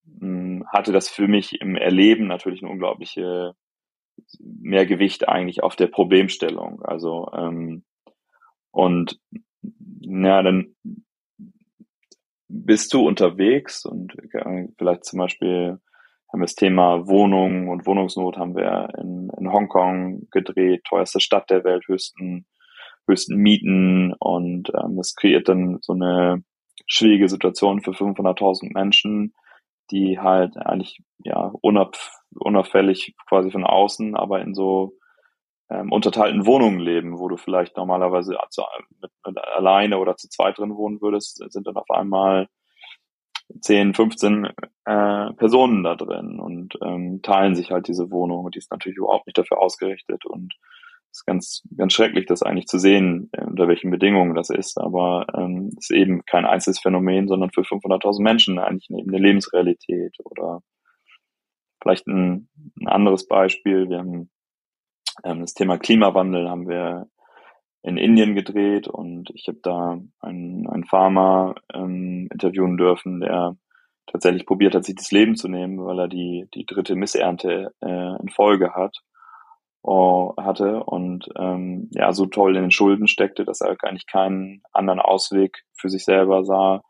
mh, 0.05 0.19
hm, 0.19 0.65
hatte 0.71 0.91
das 0.91 1.09
für 1.09 1.27
mich 1.27 1.59
im 1.61 1.75
Erleben 1.75 2.27
natürlich 2.27 2.61
eine 2.61 2.71
unglaubliche 2.71 3.55
mehr 4.39 4.85
Gewicht 4.85 5.27
eigentlich 5.27 5.63
auf 5.63 5.75
der 5.75 5.87
Problemstellung. 5.87 6.81
Also 6.83 7.29
ähm, 7.33 7.83
und 8.71 9.19
ja, 10.01 10.41
dann 10.43 10.75
bist 12.49 12.93
du 12.93 13.07
unterwegs 13.07 13.85
und 13.85 14.15
äh, 14.33 14.67
vielleicht 14.77 15.05
zum 15.05 15.19
Beispiel 15.19 15.79
haben 16.31 16.41
wir 16.41 16.45
das 16.45 16.55
Thema 16.55 17.07
Wohnung 17.07 17.69
und 17.69 17.85
Wohnungsnot 17.85 18.37
haben 18.37 18.55
wir 18.55 18.89
in, 18.97 19.29
in 19.37 19.51
Hongkong 19.51 20.27
gedreht, 20.31 20.83
teuerste 20.83 21.19
Stadt 21.19 21.49
der 21.49 21.63
Welt, 21.63 21.87
höchsten 21.87 22.45
höchsten 23.07 23.37
Mieten 23.37 24.13
und 24.19 24.69
ähm, 24.69 24.97
das 24.97 25.15
kreiert 25.15 25.47
dann 25.47 25.79
so 25.81 25.93
eine 25.93 26.43
schwierige 26.85 27.29
Situation 27.29 27.81
für 27.81 27.91
500.000 27.91 28.73
Menschen, 28.73 29.33
die 29.91 30.19
halt 30.19 30.57
eigentlich 30.57 30.99
ja 31.23 31.51
unab 31.61 31.97
unauffällig 32.35 33.15
quasi 33.27 33.51
von 33.51 33.63
außen, 33.63 34.15
aber 34.15 34.41
in 34.41 34.53
so 34.53 34.93
ähm, 35.69 35.91
unterteilten 35.91 36.45
Wohnungen 36.45 36.79
leben, 36.79 37.19
wo 37.19 37.27
du 37.27 37.37
vielleicht 37.37 37.77
normalerweise 37.77 38.37
zu, 38.49 38.63
mit, 39.01 39.11
mit 39.25 39.37
alleine 39.37 39.97
oder 39.99 40.15
zu 40.15 40.29
zweit 40.29 40.57
drin 40.57 40.75
wohnen 40.75 41.01
würdest, 41.01 41.43
sind 41.51 41.67
dann 41.67 41.77
auf 41.77 41.89
einmal 41.89 42.47
10, 43.61 43.93
15 43.93 44.45
äh, 44.85 45.33
Personen 45.33 45.83
da 45.83 45.95
drin 45.95 46.39
und 46.39 46.77
ähm, 46.83 47.21
teilen 47.21 47.55
sich 47.55 47.71
halt 47.71 47.87
diese 47.87 48.11
Wohnung 48.11 48.45
und 48.45 48.55
die 48.55 48.59
ist 48.59 48.71
natürlich 48.71 48.97
überhaupt 48.97 49.27
nicht 49.27 49.37
dafür 49.37 49.59
ausgerichtet 49.59 50.25
und 50.25 50.53
ist 51.11 51.25
ganz, 51.25 51.63
ganz 51.75 51.93
schrecklich, 51.93 52.25
das 52.25 52.43
eigentlich 52.43 52.67
zu 52.67 52.77
sehen, 52.77 53.29
äh, 53.31 53.43
unter 53.43 53.67
welchen 53.67 53.91
Bedingungen 53.91 54.35
das 54.35 54.49
ist. 54.49 54.77
Aber 54.77 55.25
ähm, 55.35 55.71
ist 55.77 55.91
eben 55.91 56.23
kein 56.25 56.45
einzelnes 56.45 56.79
Phänomen, 56.79 57.27
sondern 57.27 57.51
für 57.51 57.61
500.000 57.61 58.21
Menschen 58.21 58.59
eigentlich 58.59 58.89
eben 58.89 59.09
eine 59.09 59.25
Lebensrealität. 59.25 60.15
Oder 60.23 60.61
vielleicht 61.81 62.07
ein, 62.07 62.49
ein 62.79 62.87
anderes 62.87 63.27
Beispiel. 63.27 63.89
Wir 63.89 63.99
haben 63.99 64.29
ähm, 65.23 65.41
das 65.41 65.53
Thema 65.53 65.77
Klimawandel 65.77 66.49
haben 66.49 66.67
wir 66.67 67.07
in 67.83 67.97
Indien 67.97 68.35
gedreht 68.35 68.87
und 68.87 69.29
ich 69.33 69.47
habe 69.47 69.59
da 69.61 69.99
einen, 70.19 70.67
einen 70.67 70.85
Farmer 70.85 71.55
ähm, 71.73 72.27
interviewen 72.31 72.77
dürfen, 72.77 73.21
der 73.21 73.55
tatsächlich 74.07 74.45
probiert 74.45 74.75
hat, 74.75 74.85
sich 74.85 74.95
das 74.95 75.11
Leben 75.11 75.35
zu 75.35 75.47
nehmen, 75.47 75.83
weil 75.85 75.99
er 75.99 76.07
die, 76.07 76.47
die 76.53 76.65
dritte 76.65 76.95
Missernte 76.95 77.73
äh, 77.81 78.21
in 78.21 78.29
Folge 78.29 78.73
hat 78.73 78.97
hatte 80.37 80.83
und 80.83 81.29
ähm, 81.37 81.89
ja 81.91 82.11
so 82.11 82.25
toll 82.25 82.55
in 82.55 82.63
den 82.63 82.71
Schulden 82.71 83.07
steckte, 83.07 83.45
dass 83.45 83.61
er 83.61 83.75
eigentlich 83.83 84.07
keinen 84.07 84.61
anderen 84.73 84.99
Ausweg 84.99 85.63
für 85.73 85.89
sich 85.89 86.03
selber 86.03 86.43
sah, 86.43 86.81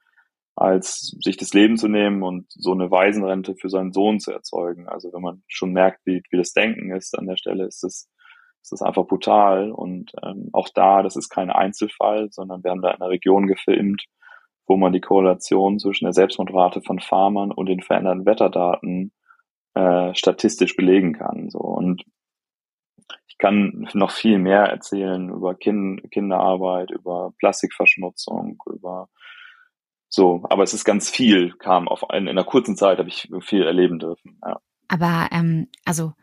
als 0.56 1.16
sich 1.22 1.38
das 1.38 1.54
Leben 1.54 1.78
zu 1.78 1.88
nehmen 1.88 2.24
und 2.24 2.46
so 2.50 2.72
eine 2.72 2.90
Waisenrente 2.90 3.56
für 3.56 3.70
seinen 3.70 3.94
Sohn 3.94 4.20
zu 4.20 4.32
erzeugen. 4.32 4.88
Also 4.88 5.14
wenn 5.14 5.22
man 5.22 5.44
schon 5.48 5.74
merkt, 5.74 6.06
wie, 6.06 6.22
wie 6.30 6.38
das 6.38 6.54
Denken 6.54 6.92
ist 6.96 7.18
an 7.18 7.28
der 7.28 7.38
Stelle, 7.38 7.66
ist 7.66 7.84
es 7.84 8.10
ist 8.68 8.82
es 8.82 8.82
einfach 8.82 9.08
brutal 9.08 9.72
und 9.72 10.12
ähm, 10.24 10.50
auch 10.52 10.68
da, 10.70 11.02
das 11.02 11.16
ist 11.16 11.30
kein 11.30 11.50
Einzelfall, 11.50 12.30
sondern 12.32 12.64
wir 12.64 12.72
haben 12.72 12.82
da 12.82 12.90
in 12.90 13.02
einer 13.02 13.10
Region 13.10 13.48
gefilmt, 13.48 14.06
wo 14.66 14.76
man 14.76 14.92
die 14.92 15.00
Korrelation 15.00 15.80
zwischen 15.80 16.04
der 16.04 16.14
Selbstmordrate 16.14 16.82
von 16.82 17.00
Farmern 17.00 17.52
und 17.52 17.68
den 17.68 17.82
veränderten 17.82 18.26
Wetterdaten 18.26 19.14
äh, 19.74 20.14
statistisch 20.16 20.76
belegen 20.76 21.14
kann. 21.14 21.50
So 21.50 21.60
und 21.60 22.04
ich 23.28 23.38
kann 23.38 23.88
noch 23.94 24.12
viel 24.12 24.38
mehr 24.38 24.64
erzählen 24.64 25.30
über 25.30 25.56
kind, 25.56 26.12
Kinderarbeit, 26.12 26.92
über 26.92 27.34
Plastikverschmutzung, 27.40 28.62
über 28.66 29.08
so, 30.10 30.44
aber 30.50 30.64
es 30.64 30.74
ist 30.74 30.84
ganz 30.84 31.10
viel, 31.10 31.54
kam 31.54 31.88
auf 31.88 32.04
in, 32.12 32.24
in 32.24 32.30
einer 32.30 32.44
kurzen 32.44 32.76
Zeit 32.76 32.98
habe 32.98 33.10
ich 33.10 33.30
viel 33.42 33.64
erleben 33.64 34.00
dürfen. 34.00 34.40
Ja. 34.46 34.60
Aber 34.90 35.30
ähm, 35.32 35.68
also 35.86 36.14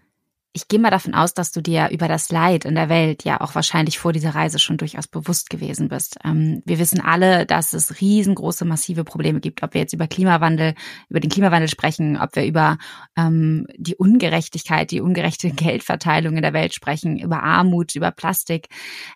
ich 0.57 0.69
gehe 0.69 0.79
mal 0.79 0.91
davon 0.91 1.15
aus, 1.15 1.35
dass 1.35 1.51
du 1.51 1.61
dir 1.61 1.89
über 1.91 2.07
das 2.07 2.31
Leid 2.31 2.65
in 2.65 2.77
der 2.77 2.89
Welt 2.89 3.25
ja 3.25 3.41
auch 3.41 3.57
wahrscheinlich 3.57 3.99
vor 3.99 4.13
dieser 4.13 4.37
Reise 4.37 4.61
schon 4.61 4.77
durchaus 4.77 5.09
bewusst 5.09 5.51
gewesen 5.51 5.89
bist. 5.89 6.17
Ähm, 6.25 6.63
wir 6.65 6.79
wissen 6.79 7.01
alle, 7.01 7.45
dass 7.45 7.73
es 7.73 8.01
riesengroße, 8.01 8.65
massive 8.65 9.03
Probleme 9.03 9.41
gibt, 9.41 9.65
ob 9.65 9.75
wir 9.75 9.81
jetzt 9.81 9.93
über 9.93 10.07
Klimawandel, 10.07 10.75
über 11.09 11.19
den 11.19 11.29
Klimawandel 11.29 11.69
sprechen, 11.69 12.17
ob 12.17 12.37
wir 12.37 12.47
über 12.47 12.79
ähm, 13.17 13.67
die 13.77 13.97
Ungerechtigkeit, 13.97 14.93
die 14.93 15.01
ungerechte 15.01 15.51
Geldverteilung 15.55 16.37
in 16.37 16.43
der 16.43 16.53
Welt 16.53 16.73
sprechen, 16.73 17.19
über 17.19 17.43
Armut, 17.43 17.97
über 17.97 18.13
Plastik. 18.13 18.69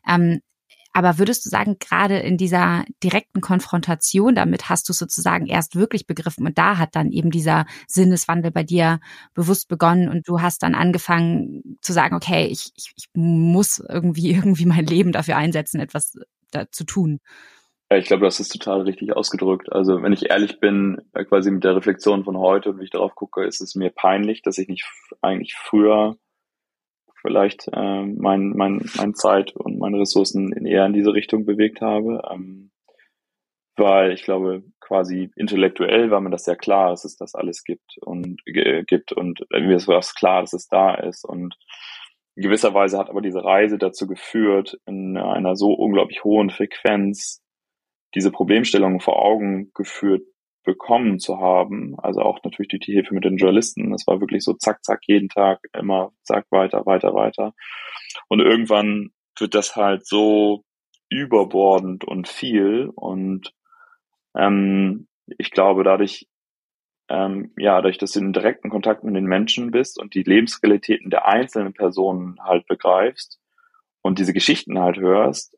Ähm, 0.09 0.40
aber 0.92 1.18
würdest 1.18 1.45
du 1.45 1.50
sagen, 1.50 1.76
gerade 1.78 2.18
in 2.18 2.37
dieser 2.37 2.85
direkten 3.02 3.40
Konfrontation 3.40 4.35
damit 4.35 4.68
hast 4.68 4.88
du 4.88 4.92
sozusagen 4.92 5.47
erst 5.47 5.76
wirklich 5.76 6.07
begriffen 6.07 6.47
und 6.47 6.59
da 6.59 6.78
hat 6.78 6.97
dann 6.97 7.12
eben 7.12 7.30
dieser 7.30 7.66
Sinneswandel 7.87 8.50
bei 8.50 8.62
dir 8.62 9.00
bewusst 9.35 9.68
begonnen 9.68 10.09
und 10.09 10.28
du 10.28 10.40
hast 10.40 10.62
dann 10.62 10.75
angefangen 10.75 11.78
zu 11.83 11.92
sagen, 11.92 12.16
okay, 12.16 12.47
ich, 12.47 12.73
ich, 12.76 12.92
ich 12.97 13.09
muss 13.14 13.78
irgendwie, 13.78 14.30
irgendwie 14.33 14.66
mein 14.66 14.87
Leben 14.87 15.12
dafür 15.12 15.37
einsetzen, 15.37 15.80
etwas 15.80 16.18
da 16.50 16.71
zu 16.71 16.85
tun. 16.85 17.21
Ja, 17.90 17.97
ich 17.97 18.04
glaube, 18.07 18.26
das 18.26 18.38
ist 18.38 18.50
total 18.50 18.83
richtig 18.83 19.16
ausgedrückt. 19.16 19.73
Also 19.73 20.02
wenn 20.02 20.12
ich 20.12 20.28
ehrlich 20.28 20.61
bin, 20.61 21.00
äh, 21.14 21.25
quasi 21.25 21.50
mit 21.50 21.64
der 21.64 21.75
Reflexion 21.75 22.25
von 22.25 22.37
heute 22.37 22.71
und 22.71 22.80
wie 22.80 22.85
ich 22.85 22.90
darauf 22.90 23.14
gucke, 23.14 23.45
ist 23.45 23.62
es 23.62 23.75
mir 23.75 23.90
peinlich, 23.90 24.42
dass 24.42 24.59
ich 24.59 24.68
nicht 24.68 24.85
eigentlich 25.23 25.54
früher 25.54 26.18
vielleicht 27.21 27.69
äh, 27.73 28.03
mein, 28.05 28.51
mein, 28.51 28.89
mein 28.97 29.15
Zeit 29.15 29.55
und 29.57 29.79
meine 29.79 30.01
Ressourcen 30.01 30.53
in 30.53 30.67
eher 30.67 30.87
in 30.87 30.93
diese 30.93 31.13
Richtung 31.13 31.45
bewegt 31.45 31.81
habe. 31.81 32.23
Ähm, 32.31 32.71
weil 33.77 34.13
ich 34.13 34.25
glaube, 34.25 34.65
quasi 34.81 35.31
intellektuell 35.37 36.11
war 36.11 36.21
mir 36.21 36.31
das 36.31 36.47
ja 36.47 36.57
klar, 36.57 36.91
dass 36.91 37.05
es 37.05 37.17
das 37.17 37.35
alles 37.35 37.63
gibt 37.63 37.97
und 38.01 38.41
äh, 38.47 38.83
gibt 38.85 39.13
und 39.13 39.41
mir 39.53 39.87
war 39.87 39.99
es 39.99 40.15
klar, 40.15 40.41
dass 40.41 40.53
es 40.53 40.67
da 40.69 40.95
ist 40.95 41.25
und 41.25 41.55
in 42.35 42.43
gewisser 42.43 42.73
Weise 42.73 42.99
hat 42.99 43.11
aber 43.11 43.21
diese 43.21 43.43
Reise 43.43 43.79
dazu 43.79 44.07
geführt, 44.07 44.79
in 44.87 45.17
einer 45.17 45.57
so 45.57 45.73
unglaublich 45.73 46.23
hohen 46.23 46.51
Frequenz 46.51 47.43
diese 48.15 48.31
Problemstellungen 48.31 49.01
vor 49.01 49.19
Augen 49.19 49.73
geführt 49.75 50.23
bekommen 50.69 51.19
zu 51.19 51.41
haben, 51.41 51.99
also 51.99 52.21
auch 52.21 52.41
natürlich 52.45 52.69
durch 52.69 52.83
die 52.83 52.93
Hilfe 52.93 53.15
mit 53.15 53.25
den 53.25 53.39
Journalisten. 53.39 53.95
Es 53.95 54.07
war 54.07 54.21
wirklich 54.21 54.45
so 54.45 54.53
zack, 54.53 54.85
zack, 54.85 55.01
jeden 55.07 55.31
Tag 55.31 55.61
immer 55.73 56.13
zack, 56.25 56.45
weiter, 56.51 56.85
weiter, 56.85 57.15
weiter. 57.15 57.55
Und 58.29 58.41
irgendwann 58.41 59.09
wird 59.39 59.55
das 59.55 59.77
halt 59.77 60.07
so 60.07 60.65
überbordend 61.09 62.05
und 62.05 62.29
viel 62.29 62.91
und 62.95 63.55
ähm, 64.37 65.09
ich 65.39 65.53
glaube, 65.53 65.85
dadurch, 65.85 66.29
ähm, 67.09 67.53
ja, 67.57 67.77
dadurch, 67.77 67.97
dass 67.97 68.13
du 68.13 68.21
in 68.21 68.35
direkten 68.35 68.69
Kontakt 68.69 69.05
mit 69.05 69.17
den 69.17 69.25
Menschen 69.25 69.71
bist 69.71 69.99
und 69.99 70.15
die 70.15 70.23
Lebensrealitäten 70.23 71.09
der 71.09 71.27
einzelnen 71.27 71.73
Personen 71.73 72.37
halt 72.43 72.67
begreifst 72.67 73.41
und 74.03 74.19
diese 74.19 74.35
Geschichten 74.35 74.79
halt 74.79 74.99
hörst, 74.99 75.58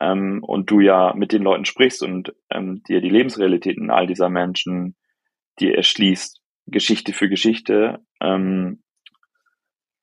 ähm, 0.00 0.42
und 0.42 0.70
du 0.70 0.80
ja 0.80 1.12
mit 1.14 1.32
den 1.32 1.42
Leuten 1.42 1.64
sprichst 1.64 2.02
und 2.02 2.34
ähm, 2.50 2.82
dir 2.84 3.00
die 3.00 3.10
Lebensrealitäten 3.10 3.90
all 3.90 4.06
dieser 4.06 4.28
Menschen 4.28 4.96
dir 5.58 5.76
erschließt, 5.76 6.40
Geschichte 6.66 7.12
für 7.12 7.28
Geschichte, 7.28 8.00
ähm, 8.20 8.82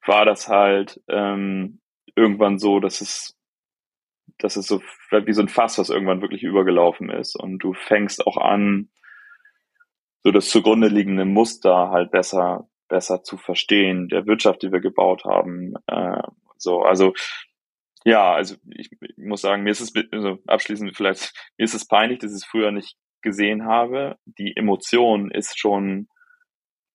war 0.05 0.25
das 0.25 0.47
halt 0.47 1.01
ähm, 1.07 1.81
irgendwann 2.15 2.59
so, 2.59 2.79
dass 2.79 3.01
es 3.01 3.37
dass 4.39 4.55
es 4.55 4.67
so 4.67 4.81
wie 5.09 5.33
so 5.33 5.41
ein 5.41 5.47
Fass, 5.47 5.79
was 5.79 5.89
irgendwann 5.89 6.21
wirklich 6.21 6.43
übergelaufen 6.43 7.09
ist 7.09 7.35
und 7.35 7.59
du 7.59 7.73
fängst 7.73 8.25
auch 8.27 8.37
an, 8.37 8.89
so 10.23 10.31
das 10.31 10.49
zugrunde 10.49 10.89
liegende 10.89 11.25
Muster 11.25 11.89
halt 11.89 12.11
besser, 12.11 12.69
besser 12.87 13.23
zu 13.23 13.37
verstehen, 13.37 14.09
der 14.09 14.27
Wirtschaft, 14.27 14.61
die 14.61 14.71
wir 14.71 14.81
gebaut 14.81 15.23
haben. 15.25 15.73
Äh, 15.87 16.21
so, 16.57 16.81
also 16.81 17.13
ja, 18.05 18.33
also 18.33 18.55
ich, 18.69 18.89
ich 19.01 19.17
muss 19.17 19.41
sagen, 19.41 19.63
mir 19.63 19.71
ist 19.71 19.81
es 19.81 19.93
also 20.11 20.39
abschließend 20.47 20.95
vielleicht, 20.95 21.33
mir 21.57 21.65
ist 21.65 21.73
es 21.73 21.87
peinlich, 21.87 22.19
dass 22.19 22.31
ich 22.31 22.37
es 22.37 22.45
früher 22.45 22.71
nicht 22.71 22.95
gesehen 23.21 23.65
habe. 23.65 24.17
Die 24.25 24.55
Emotion 24.55 25.31
ist 25.31 25.59
schon 25.59 26.07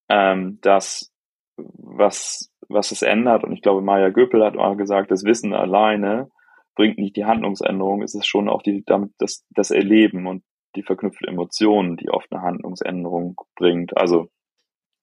ähm, 0.09 0.59
das, 0.61 1.11
was, 1.57 2.51
was 2.67 2.91
es 2.91 3.01
ändert. 3.01 3.43
Und 3.43 3.53
ich 3.53 3.61
glaube, 3.61 3.81
Maya 3.81 4.09
Göpel 4.09 4.43
hat 4.43 4.57
auch 4.57 4.75
gesagt, 4.75 5.11
das 5.11 5.23
Wissen 5.23 5.53
alleine 5.53 6.29
bringt 6.75 6.97
nicht 6.97 7.15
die 7.15 7.25
Handlungsänderung, 7.25 8.01
es 8.01 8.15
ist 8.15 8.25
schon 8.25 8.49
auch 8.49 8.63
die, 8.63 8.83
damit 8.85 9.11
das, 9.19 9.45
das 9.51 9.69
Erleben 9.69 10.25
und 10.25 10.43
die 10.75 10.81
verknüpfte 10.81 11.27
Emotionen, 11.27 11.97
die 11.97 12.09
oft 12.09 12.31
eine 12.31 12.41
Handlungsänderung 12.41 13.35
bringt. 13.55 13.95
Also 13.95 14.29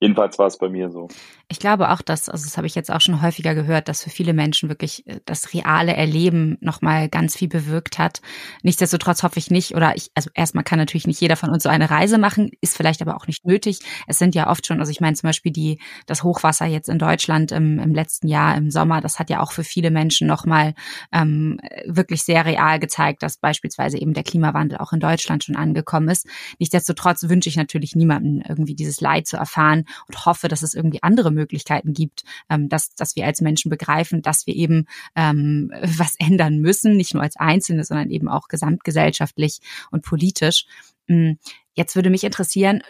Jedenfalls 0.02 0.38
war 0.38 0.46
es 0.46 0.56
bei 0.56 0.70
mir 0.70 0.90
so. 0.90 1.08
Ich 1.48 1.58
glaube 1.58 1.90
auch, 1.90 2.00
dass, 2.00 2.30
also 2.30 2.44
das 2.44 2.56
habe 2.56 2.66
ich 2.66 2.74
jetzt 2.74 2.90
auch 2.90 3.02
schon 3.02 3.20
häufiger 3.20 3.54
gehört, 3.54 3.88
dass 3.88 4.02
für 4.02 4.08
viele 4.08 4.32
Menschen 4.32 4.70
wirklich 4.70 5.06
äh, 5.06 5.20
das 5.26 5.52
reale 5.52 5.94
Erleben 5.94 6.56
nochmal 6.62 7.10
ganz 7.10 7.36
viel 7.36 7.48
bewirkt 7.48 7.98
hat. 7.98 8.22
Nichtsdestotrotz 8.62 9.22
hoffe 9.22 9.38
ich 9.38 9.50
nicht, 9.50 9.74
oder 9.74 9.94
ich, 9.96 10.10
also 10.14 10.30
erstmal 10.32 10.64
kann 10.64 10.78
natürlich 10.78 11.06
nicht 11.06 11.20
jeder 11.20 11.36
von 11.36 11.50
uns 11.50 11.64
so 11.64 11.68
eine 11.68 11.90
Reise 11.90 12.16
machen, 12.16 12.50
ist 12.62 12.78
vielleicht 12.78 13.02
aber 13.02 13.14
auch 13.14 13.26
nicht 13.26 13.44
nötig. 13.44 13.80
Es 14.06 14.16
sind 14.16 14.34
ja 14.34 14.48
oft 14.48 14.66
schon, 14.66 14.80
also 14.80 14.90
ich 14.90 15.02
meine 15.02 15.16
zum 15.16 15.28
Beispiel 15.28 15.52
die, 15.52 15.78
das 16.06 16.24
Hochwasser 16.24 16.64
jetzt 16.64 16.88
in 16.88 16.98
Deutschland 16.98 17.52
im, 17.52 17.78
im 17.78 17.94
letzten 17.94 18.28
Jahr, 18.28 18.56
im 18.56 18.70
Sommer, 18.70 19.02
das 19.02 19.18
hat 19.18 19.28
ja 19.28 19.40
auch 19.40 19.52
für 19.52 19.64
viele 19.64 19.90
Menschen 19.90 20.26
nochmal 20.26 20.72
ähm, 21.12 21.60
wirklich 21.84 22.22
sehr 22.22 22.46
real 22.46 22.78
gezeigt, 22.78 23.22
dass 23.22 23.36
beispielsweise 23.36 23.98
eben 23.98 24.14
der 24.14 24.24
Klimawandel 24.24 24.78
auch 24.78 24.94
in 24.94 25.00
Deutschland 25.00 25.44
schon 25.44 25.56
angekommen 25.56 26.08
ist. 26.08 26.26
Nichtsdestotrotz 26.58 27.28
wünsche 27.28 27.50
ich 27.50 27.56
natürlich 27.56 27.94
niemandem 27.94 28.42
irgendwie 28.48 28.74
dieses 28.74 29.02
Leid 29.02 29.26
zu 29.26 29.36
erfahren 29.36 29.84
und 30.08 30.26
hoffe, 30.26 30.48
dass 30.48 30.62
es 30.62 30.74
irgendwie 30.74 31.02
andere 31.02 31.30
Möglichkeiten 31.30 31.92
gibt, 31.92 32.24
ähm, 32.48 32.68
dass, 32.68 32.94
dass 32.94 33.16
wir 33.16 33.26
als 33.26 33.40
Menschen 33.40 33.70
begreifen, 33.70 34.22
dass 34.22 34.46
wir 34.46 34.54
eben 34.54 34.86
ähm, 35.14 35.70
was 35.98 36.14
ändern 36.18 36.58
müssen, 36.58 36.96
nicht 36.96 37.14
nur 37.14 37.22
als 37.22 37.36
Einzelne, 37.36 37.84
sondern 37.84 38.10
eben 38.10 38.28
auch 38.28 38.48
gesamtgesellschaftlich 38.48 39.60
und 39.90 40.04
politisch. 40.04 40.66
Mm, 41.06 41.32
jetzt 41.74 41.96
würde 41.96 42.10
mich 42.10 42.24
interessieren, 42.24 42.82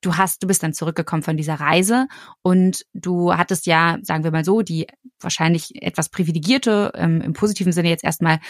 du 0.00 0.16
hast, 0.16 0.42
du 0.42 0.46
bist 0.46 0.62
dann 0.62 0.74
zurückgekommen 0.74 1.22
von 1.22 1.36
dieser 1.36 1.54
Reise 1.54 2.08
und 2.42 2.84
du 2.94 3.34
hattest 3.34 3.66
ja, 3.66 3.98
sagen 4.02 4.24
wir 4.24 4.30
mal 4.30 4.44
so, 4.44 4.62
die 4.62 4.86
wahrscheinlich 5.20 5.82
etwas 5.82 6.08
privilegierte, 6.08 6.92
ähm, 6.94 7.20
im 7.20 7.32
positiven 7.32 7.72
Sinne 7.72 7.88
jetzt 7.88 8.04
erstmal 8.04 8.40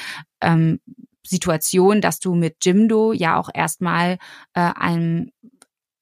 ähm, 0.41 0.81
Situation, 1.27 2.01
dass 2.01 2.21
du 2.21 2.35
mit 2.35 2.65
Jimdo 2.65 3.13
ja 3.13 3.39
auch 3.39 3.51
erstmal 3.53 4.19
äh, 4.55 4.61
einem 4.61 5.31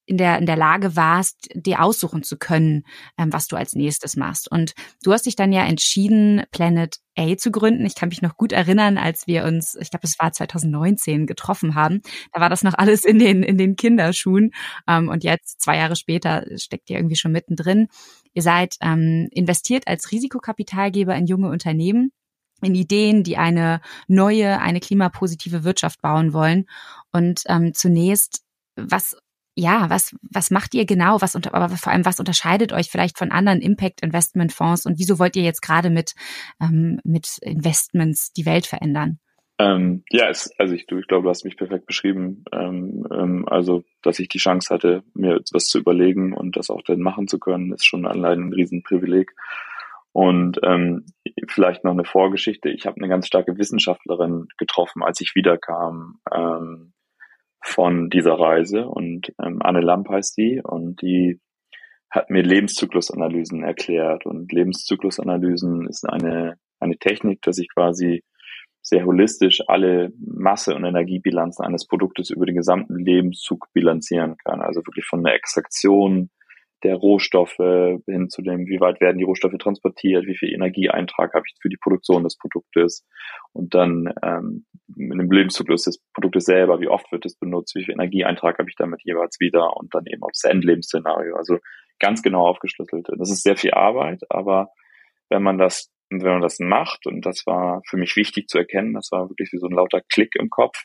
in 0.07 0.17
der, 0.17 0.39
in 0.39 0.47
der 0.47 0.57
Lage 0.57 0.97
warst, 0.97 1.49
dir 1.55 1.83
aussuchen 1.83 2.23
zu 2.23 2.39
können, 2.39 2.85
ähm, 3.19 3.33
was 3.33 3.49
du 3.49 3.57
als 3.57 3.75
nächstes 3.75 4.17
machst. 4.17 4.51
Und 4.51 4.73
du 5.03 5.13
hast 5.13 5.27
dich 5.27 5.37
dann 5.37 5.53
ja 5.53 5.65
entschieden, 5.65 6.45
Planet 6.53 6.99
A 7.19 7.37
zu 7.37 7.51
gründen. 7.51 7.85
Ich 7.85 7.97
kann 7.97 8.09
mich 8.09 8.23
noch 8.23 8.37
gut 8.37 8.53
erinnern, 8.53 8.99
als 8.99 9.27
wir 9.27 9.45
uns, 9.45 9.75
ich 9.81 9.91
glaube, 9.91 10.07
es 10.07 10.19
war 10.19 10.33
2019 10.33 11.27
getroffen 11.27 11.75
haben. 11.75 12.03
Da 12.33 12.41
war 12.41 12.49
das 12.49 12.63
noch 12.63 12.75
alles 12.75 13.05
in 13.05 13.19
den, 13.19 13.43
in 13.43 13.59
den 13.59 13.75
Kinderschuhen. 13.77 14.53
Ähm, 14.87 15.09
und 15.09 15.25
jetzt, 15.25 15.61
zwei 15.61 15.77
Jahre 15.77 15.97
später, 15.97 16.45
steckt 16.57 16.89
ihr 16.89 16.97
irgendwie 16.97 17.17
schon 17.17 17.33
mittendrin. 17.33 17.89
Ihr 18.33 18.43
seid 18.43 18.77
ähm, 18.81 19.29
investiert 19.33 19.89
als 19.89 20.13
Risikokapitalgeber 20.13 21.15
in 21.17 21.27
junge 21.27 21.49
Unternehmen 21.49 22.13
in 22.63 22.75
Ideen, 22.75 23.23
die 23.23 23.37
eine 23.37 23.81
neue, 24.09 24.61
eine 24.61 24.81
klimapositive 24.81 25.65
Wirtschaft 25.65 26.01
bauen 26.01 26.33
wollen. 26.33 26.67
Und 27.13 27.43
ähm, 27.49 27.75
zunächst, 27.75 28.43
was 28.77 29.17
ja, 29.57 29.89
was, 29.89 30.15
was 30.23 30.51
macht 30.51 30.75
ihr 30.75 30.85
genau? 30.85 31.21
Was 31.23 31.35
unter, 31.35 31.55
aber 31.55 31.77
vor 31.77 31.93
allem, 31.93 32.05
was 32.05 32.21
unterscheidet 32.21 32.73
euch 32.73 32.91
vielleicht 32.91 33.19
von 33.19 33.33
anderen 33.33 33.61
Impact 33.61 34.03
Investment 34.03 34.53
Fonds 34.53 34.85
und 34.85 34.99
wieso 34.99 35.19
wollt 35.19 35.35
ihr 35.35 35.43
jetzt 35.43 35.63
gerade 35.63 35.89
mit, 35.89 36.15
ähm, 36.61 37.01
mit 37.05 37.39
Investments 37.41 38.33
die 38.33 38.45
Welt 38.45 38.67
verändern? 38.67 39.19
Ähm, 39.59 40.05
ja, 40.11 40.29
es, 40.29 40.51
also 40.59 40.75
ich, 40.75 40.87
du, 40.87 40.99
ich 40.99 41.07
glaube, 41.07 41.25
du 41.25 41.31
hast 41.31 41.45
mich 41.45 41.57
perfekt 41.57 41.87
beschrieben. 41.87 42.45
Ähm, 42.53 43.07
ähm, 43.11 43.49
also, 43.49 43.85
dass 44.03 44.19
ich 44.19 44.29
die 44.29 44.39
Chance 44.39 44.73
hatte, 44.73 45.03
mir 45.15 45.41
was 45.53 45.69
zu 45.69 45.79
überlegen 45.79 46.35
und 46.35 46.57
das 46.59 46.69
auch 46.69 46.83
dann 46.83 47.01
machen 47.01 47.27
zu 47.27 47.39
können, 47.39 47.73
ist 47.73 47.87
schon 47.87 48.07
allein 48.07 48.49
ein 48.49 48.53
Riesenprivileg. 48.53 49.33
Und 50.13 50.61
ähm, 50.63 51.07
vielleicht 51.49 51.85
noch 51.85 51.93
eine 51.93 52.05
Vorgeschichte. 52.05 52.69
Ich 52.71 52.87
habe 52.87 52.97
eine 52.97 53.09
ganz 53.09 53.27
starke 53.27 53.57
Wissenschaftlerin 53.59 54.49
getroffen, 54.59 55.03
als 55.03 55.21
ich 55.21 55.35
wiederkam. 55.35 56.21
Ähm, 56.35 56.93
von 57.67 58.11
dieser 58.11 58.35
Reise 58.35 58.87
und 58.87 59.33
ähm, 59.43 59.59
Anne 59.61 59.81
Lamp 59.81 60.09
heißt 60.09 60.37
die 60.37 60.61
und 60.63 61.03
die 61.03 61.41
hat 62.11 62.31
mir 62.31 62.43
Lebenszyklusanalysen 62.43 63.65
erklärt 63.65 64.25
und 64.25 64.53
Lebenszyklusanalysen 64.53 65.89
ist 65.89 66.09
eine, 66.09 66.59
eine 66.79 66.97
Technik, 66.97 67.43
dass 67.43 67.59
ich 67.59 67.69
quasi 67.75 68.23
sehr 68.83 69.05
holistisch 69.05 69.63
alle 69.67 70.13
Masse- 70.19 70.77
und 70.77 70.85
Energiebilanzen 70.85 71.65
eines 71.65 71.89
Produktes 71.89 72.31
über 72.31 72.47
den 72.47 72.55
gesamten 72.55 73.05
Lebenszug 73.05 73.67
bilanzieren 73.73 74.37
kann. 74.45 74.61
Also 74.61 74.81
wirklich 74.87 75.05
von 75.05 75.25
der 75.25 75.35
Extraktion 75.35 76.31
der 76.83 76.97
Rohstoffe 76.97 77.57
hin 77.57 78.29
zu 78.29 78.43
dem, 78.43 78.67
wie 78.67 78.81
weit 78.81 79.01
werden 79.01 79.19
die 79.19 79.25
Rohstoffe 79.25 79.57
transportiert, 79.59 80.27
wie 80.27 80.37
viel 80.37 80.53
Energieeintrag 80.53 81.33
habe 81.35 81.45
ich 81.47 81.55
für 81.61 81.69
die 81.69 81.79
Produktion 81.79 82.25
des 82.25 82.37
Produktes 82.37 83.07
und 83.53 83.75
dann 83.75 84.13
ähm, 84.23 84.67
mit 84.95 85.19
dem 85.19 85.31
Lebenszyklus 85.31 85.85
des 85.85 86.03
Produktes 86.13 86.45
selber, 86.45 86.81
wie 86.81 86.89
oft 86.89 87.11
wird 87.13 87.25
es 87.25 87.37
benutzt, 87.37 87.75
wie 87.75 87.85
viel 87.85 87.95
Energieeintrag 87.95 88.59
habe 88.59 88.69
ich 88.69 88.77
damit 88.77 89.01
jeweils 89.05 89.41
wieder 89.41 89.77
und 89.77 89.95
dann 89.95 90.05
eben 90.07 90.23
aufs 90.23 90.45
Endlebensszenario. 90.45 91.37
Also 91.37 91.59
ganz 91.99 92.23
genau 92.23 92.47
aufgeschlüsselt. 92.47 93.09
Das 93.17 93.31
ist 93.31 93.43
sehr 93.43 93.57
viel 93.57 93.73
Arbeit, 93.73 94.21
aber 94.29 94.69
wenn 95.31 95.43
man 95.43 95.59
das 95.59 95.91
wenn 96.11 96.21
man 96.21 96.43
das 96.43 96.59
macht, 96.61 97.07
und 97.07 97.27
das 97.27 97.45
war 97.47 97.83
für 97.89 97.97
mich 97.97 98.15
wichtig 98.17 98.49
zu 98.49 98.59
erkennen, 98.59 98.95
das 98.95 99.09
war 99.11 99.29
wirklich 99.29 99.53
wie 99.53 99.59
so 99.59 99.67
ein 99.67 99.75
lauter 99.75 100.01
Klick 100.13 100.37
im 100.37 100.51
Kopf, 100.51 100.85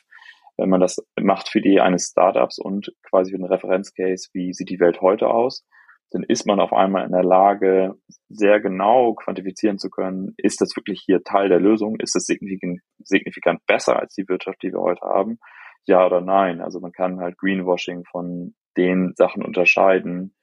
wenn 0.56 0.68
man 0.68 0.80
das 0.80 0.98
macht 1.20 1.48
für 1.48 1.60
die 1.60 1.80
eines 1.80 2.08
Startups 2.10 2.58
und 2.58 2.92
quasi 3.08 3.30
für 3.30 3.36
einen 3.36 3.52
Referenzcase, 3.52 4.28
wie 4.32 4.52
sieht 4.52 4.70
die 4.70 4.80
Welt 4.80 5.00
heute 5.00 5.28
aus, 5.28 5.64
dann 6.12 6.22
ist 6.24 6.46
man 6.46 6.60
auf 6.60 6.72
einmal 6.72 7.04
in 7.04 7.12
der 7.12 7.24
Lage, 7.24 7.94
sehr 8.28 8.60
genau 8.60 9.14
quantifizieren 9.14 9.78
zu 9.78 9.90
können, 9.90 10.34
ist 10.36 10.60
das 10.60 10.76
wirklich 10.76 11.02
hier 11.04 11.22
Teil 11.22 11.48
der 11.48 11.60
Lösung? 11.60 11.98
Ist 11.98 12.14
das 12.14 12.24
signifikant, 12.24 12.80
signifikant 12.98 13.66
besser 13.66 13.98
als 13.98 14.14
die 14.14 14.28
Wirtschaft, 14.28 14.62
die 14.62 14.72
wir 14.72 14.80
heute 14.80 15.02
haben? 15.02 15.38
Ja 15.86 16.06
oder 16.06 16.20
nein? 16.20 16.60
Also 16.60 16.80
man 16.80 16.92
kann 16.92 17.20
halt 17.20 17.38
Greenwashing 17.38 18.04
von 18.04 18.54
den 18.76 19.12
Sachen 19.16 19.44
unterscheiden, 19.44 20.34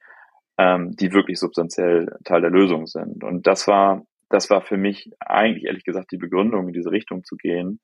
ähm, 0.58 0.94
die 0.96 1.12
wirklich 1.12 1.38
substanziell 1.38 2.16
Teil 2.24 2.42
der 2.42 2.50
Lösung 2.50 2.86
sind. 2.86 3.24
Und 3.24 3.46
das 3.46 3.66
war, 3.66 4.04
das 4.28 4.50
war 4.50 4.60
für 4.62 4.76
mich 4.76 5.10
eigentlich 5.20 5.64
ehrlich 5.64 5.84
gesagt 5.84 6.12
die 6.12 6.18
Begründung, 6.18 6.68
in 6.68 6.74
diese 6.74 6.90
Richtung 6.90 7.24
zu 7.24 7.36
gehen, 7.36 7.80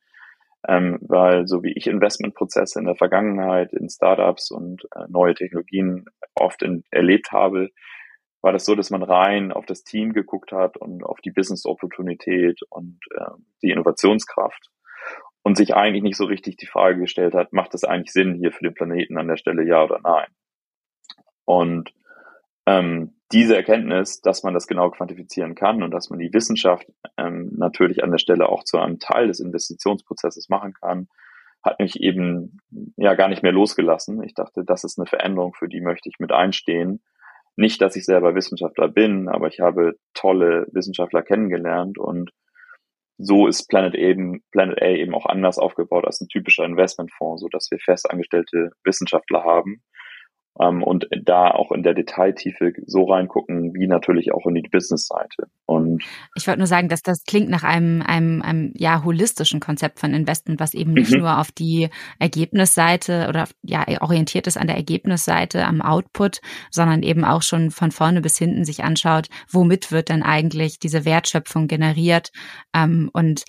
ähm, 0.68 0.98
weil 1.00 1.46
so 1.46 1.62
wie 1.62 1.72
ich 1.72 1.86
Investmentprozesse 1.86 2.78
in 2.78 2.86
der 2.86 2.96
Vergangenheit 2.96 3.72
in 3.72 3.88
Startups 3.88 4.50
und 4.50 4.84
äh, 4.94 5.04
neue 5.08 5.34
Technologien 5.34 6.06
oft 6.34 6.62
in, 6.62 6.84
erlebt 6.90 7.32
habe, 7.32 7.70
war 8.42 8.52
das 8.52 8.64
so, 8.64 8.74
dass 8.74 8.90
man 8.90 9.02
rein 9.02 9.52
auf 9.52 9.66
das 9.66 9.82
Team 9.82 10.12
geguckt 10.12 10.52
hat 10.52 10.76
und 10.76 11.02
auf 11.02 11.20
die 11.20 11.32
Business-Opportunität 11.32 12.60
und 12.70 12.98
äh, 13.16 13.24
die 13.62 13.70
Innovationskraft 13.70 14.70
und 15.42 15.56
sich 15.56 15.74
eigentlich 15.74 16.02
nicht 16.02 16.16
so 16.16 16.24
richtig 16.24 16.56
die 16.56 16.66
Frage 16.66 17.00
gestellt 17.00 17.34
hat, 17.34 17.52
macht 17.52 17.74
das 17.74 17.84
eigentlich 17.84 18.12
Sinn 18.12 18.34
hier 18.34 18.52
für 18.52 18.64
den 18.64 18.74
Planeten 18.74 19.18
an 19.18 19.28
der 19.28 19.36
Stelle, 19.36 19.64
ja 19.64 19.82
oder 19.84 20.00
nein? 20.02 20.28
Und 21.44 21.92
ähm, 22.66 23.15
diese 23.32 23.56
Erkenntnis, 23.56 24.20
dass 24.20 24.42
man 24.42 24.54
das 24.54 24.66
genau 24.66 24.90
quantifizieren 24.90 25.54
kann 25.54 25.82
und 25.82 25.90
dass 25.90 26.10
man 26.10 26.18
die 26.18 26.32
Wissenschaft 26.32 26.86
ähm, 27.16 27.52
natürlich 27.56 28.04
an 28.04 28.10
der 28.10 28.18
Stelle 28.18 28.48
auch 28.48 28.62
zu 28.62 28.78
einem 28.78 28.98
Teil 28.98 29.28
des 29.28 29.40
Investitionsprozesses 29.40 30.48
machen 30.48 30.74
kann, 30.74 31.08
hat 31.62 31.80
mich 31.80 32.00
eben 32.00 32.60
ja 32.96 33.14
gar 33.14 33.28
nicht 33.28 33.42
mehr 33.42 33.52
losgelassen. 33.52 34.22
Ich 34.22 34.34
dachte, 34.34 34.64
das 34.64 34.84
ist 34.84 34.98
eine 34.98 35.06
Veränderung, 35.06 35.54
für 35.54 35.68
die 35.68 35.80
möchte 35.80 36.08
ich 36.08 36.20
mit 36.20 36.30
einstehen. 36.30 37.02
Nicht, 37.56 37.80
dass 37.80 37.96
ich 37.96 38.04
selber 38.04 38.34
Wissenschaftler 38.34 38.88
bin, 38.88 39.28
aber 39.28 39.48
ich 39.48 39.60
habe 39.60 39.98
tolle 40.14 40.66
Wissenschaftler 40.70 41.22
kennengelernt 41.22 41.98
und 41.98 42.30
so 43.18 43.46
ist 43.46 43.66
Planet 43.68 43.94
eben, 43.94 44.42
Planet 44.52 44.80
A 44.82 44.88
eben 44.88 45.14
auch 45.14 45.26
anders 45.26 45.58
aufgebaut 45.58 46.04
als 46.04 46.20
ein 46.20 46.28
typischer 46.28 46.64
Investmentfonds, 46.64 47.40
so 47.40 47.48
dass 47.48 47.70
wir 47.70 47.78
festangestellte 47.78 48.70
Wissenschaftler 48.84 49.42
haben, 49.42 49.82
ähm, 50.60 50.82
und 50.82 51.08
da 51.24 51.50
auch 51.50 51.72
in 51.72 51.82
der 51.82 51.94
Detailtiefe 51.94 52.72
so 52.86 53.04
reingucken, 53.04 53.74
wie 53.74 53.86
natürlich 53.86 54.32
auch 54.32 54.46
in 54.46 54.54
die 54.54 54.68
Business-Seite. 54.68 55.48
Und 55.66 56.02
ich 56.34 56.46
wollte 56.46 56.60
nur 56.60 56.66
sagen, 56.66 56.88
dass 56.88 57.02
das 57.02 57.24
klingt 57.24 57.48
nach 57.48 57.64
einem, 57.64 58.02
einem, 58.02 58.42
einem 58.42 58.72
ja 58.76 59.04
holistischen 59.04 59.60
Konzept 59.60 60.00
von 60.00 60.14
Investment, 60.14 60.60
was 60.60 60.74
eben 60.74 60.92
nicht 60.92 61.12
mhm. 61.12 61.20
nur 61.20 61.38
auf 61.38 61.52
die 61.52 61.88
Ergebnisseite 62.18 63.26
oder 63.28 63.46
ja 63.62 63.84
orientiert 64.00 64.46
ist 64.46 64.56
an 64.56 64.66
der 64.66 64.76
Ergebnisseite 64.76 65.66
am 65.66 65.82
Output, 65.82 66.40
sondern 66.70 67.02
eben 67.02 67.24
auch 67.24 67.42
schon 67.42 67.70
von 67.70 67.90
vorne 67.90 68.20
bis 68.20 68.38
hinten 68.38 68.64
sich 68.64 68.84
anschaut, 68.84 69.28
womit 69.50 69.92
wird 69.92 70.10
dann 70.10 70.22
eigentlich 70.22 70.78
diese 70.78 71.04
Wertschöpfung 71.04 71.68
generiert 71.68 72.30
ähm, 72.74 73.10
und 73.12 73.44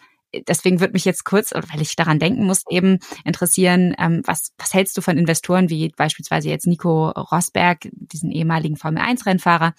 deswegen 0.48 0.80
würde 0.80 0.94
mich 0.94 1.06
jetzt 1.06 1.24
kurz, 1.24 1.52
weil 1.54 1.82
ich 1.82 1.96
daran 1.96 2.20
denken 2.20 2.46
muss, 2.46 2.64
eben 2.70 3.00
interessieren, 3.24 3.96
ähm, 3.98 4.22
was, 4.26 4.54
was 4.58 4.74
hältst 4.74 4.98
du 4.98 5.02
von 5.02 5.18
Investoren 5.18 5.70
wie 5.70 5.90
beispielsweise 5.96 6.50
jetzt 6.50 6.68
Nico 6.68 7.10
Rosberg, 7.10 7.88
diesen 7.92 8.32
ehemaligen 8.32 8.76
Formel-1-Rennfahrer, 8.76 9.74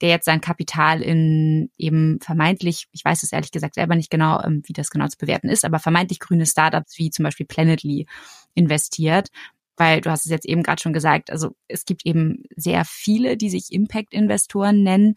der 0.00 0.08
jetzt 0.08 0.26
sein 0.26 0.40
Kapital 0.40 1.02
in 1.02 1.70
eben 1.78 2.18
vermeintlich, 2.20 2.88
ich 2.92 3.04
weiß 3.04 3.22
es 3.22 3.32
ehrlich 3.32 3.52
gesagt 3.52 3.74
selber 3.74 3.94
nicht 3.94 4.10
genau, 4.10 4.42
ähm, 4.42 4.62
wie 4.66 4.72
das 4.72 4.90
genau 4.90 5.08
zu 5.08 5.18
bewerten 5.18 5.48
ist, 5.48 5.64
aber 5.64 5.78
vermeintlich 5.78 6.20
grüne 6.20 6.46
Startups 6.46 6.98
wie 6.98 7.10
zum 7.10 7.24
Beispiel 7.24 7.46
Planetly 7.46 8.06
investiert? 8.54 9.28
Weil 9.76 10.00
du 10.02 10.10
hast 10.10 10.26
es 10.26 10.30
jetzt 10.30 10.46
eben 10.46 10.62
gerade 10.62 10.82
schon 10.82 10.92
gesagt, 10.92 11.30
also 11.30 11.56
es 11.66 11.84
gibt 11.86 12.04
eben 12.04 12.44
sehr 12.56 12.84
viele, 12.84 13.36
die 13.36 13.48
sich 13.48 13.72
Impact-Investoren 13.72 14.82
nennen 14.82 15.16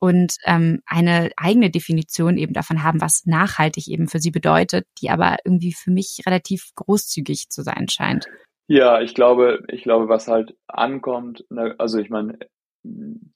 und 0.00 0.34
ähm, 0.44 0.80
eine 0.86 1.30
eigene 1.36 1.70
Definition 1.70 2.38
eben 2.38 2.54
davon 2.54 2.82
haben, 2.82 3.00
was 3.00 3.26
nachhaltig 3.26 3.88
eben 3.88 4.08
für 4.08 4.18
sie 4.18 4.30
bedeutet, 4.30 4.86
die 5.00 5.10
aber 5.10 5.36
irgendwie 5.44 5.72
für 5.72 5.90
mich 5.90 6.22
relativ 6.26 6.70
großzügig 6.74 7.50
zu 7.50 7.62
sein 7.62 7.86
scheint. 7.88 8.26
Ja, 8.66 9.00
ich 9.00 9.14
glaube, 9.14 9.64
ich 9.68 9.82
glaube, 9.82 10.08
was 10.08 10.28
halt 10.28 10.56
ankommt, 10.66 11.44
ne, 11.50 11.74
also 11.78 11.98
ich 11.98 12.08
meine, 12.08 12.38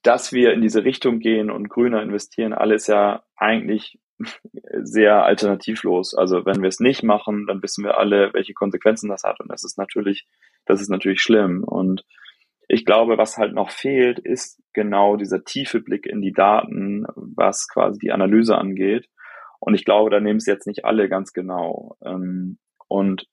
dass 0.01 0.33
wir 0.33 0.53
in 0.53 0.61
diese 0.61 0.83
Richtung 0.83 1.19
gehen 1.19 1.51
und 1.51 1.69
grüner 1.69 2.01
investieren, 2.01 2.53
alles 2.53 2.87
ja 2.87 3.23
eigentlich 3.35 3.99
sehr 4.81 5.23
alternativlos. 5.23 6.15
Also 6.15 6.45
wenn 6.45 6.61
wir 6.61 6.69
es 6.69 6.79
nicht 6.79 7.03
machen, 7.03 7.47
dann 7.47 7.61
wissen 7.61 7.83
wir 7.83 7.97
alle, 7.97 8.33
welche 8.33 8.53
Konsequenzen 8.53 9.09
das 9.09 9.23
hat. 9.23 9.39
Und 9.39 9.51
das 9.51 9.63
ist 9.63 9.77
natürlich, 9.77 10.25
das 10.65 10.81
ist 10.81 10.89
natürlich 10.89 11.21
schlimm. 11.21 11.63
Und 11.63 12.05
ich 12.67 12.85
glaube, 12.85 13.17
was 13.17 13.37
halt 13.37 13.53
noch 13.53 13.69
fehlt, 13.69 14.19
ist 14.19 14.61
genau 14.73 15.15
dieser 15.15 15.43
tiefe 15.43 15.81
Blick 15.81 16.05
in 16.05 16.21
die 16.21 16.33
Daten, 16.33 17.05
was 17.15 17.67
quasi 17.67 17.99
die 17.99 18.11
Analyse 18.11 18.57
angeht. 18.57 19.07
Und 19.59 19.75
ich 19.75 19.85
glaube, 19.85 20.09
da 20.09 20.19
nehmen 20.19 20.37
es 20.37 20.45
jetzt 20.45 20.67
nicht 20.67 20.85
alle 20.85 21.09
ganz 21.09 21.33
genau. 21.33 21.95
Ähm, 22.03 22.57
und 22.87 23.27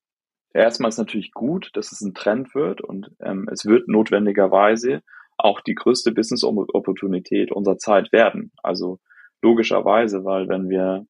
erstmal 0.55 0.89
ist 0.89 0.99
natürlich 0.99 1.33
gut, 1.33 1.71
dass 1.75 1.93
es 1.93 2.01
ein 2.01 2.15
Trend 2.15 2.55
wird 2.55 2.81
und 2.81 3.11
ähm, 3.21 3.49
es 3.51 3.65
wird 3.67 3.89
notwendigerweise 3.89 5.03
auch 5.39 5.61
die 5.61 5.75
größte 5.75 6.13
Business-Opportunität 6.13 7.53
unserer 7.53 7.79
Zeit 7.79 8.13
werden. 8.13 8.53
Also 8.63 9.01
logischerweise, 9.43 10.25
weil 10.25 10.49
wenn 10.49 10.69
wir, 10.69 11.07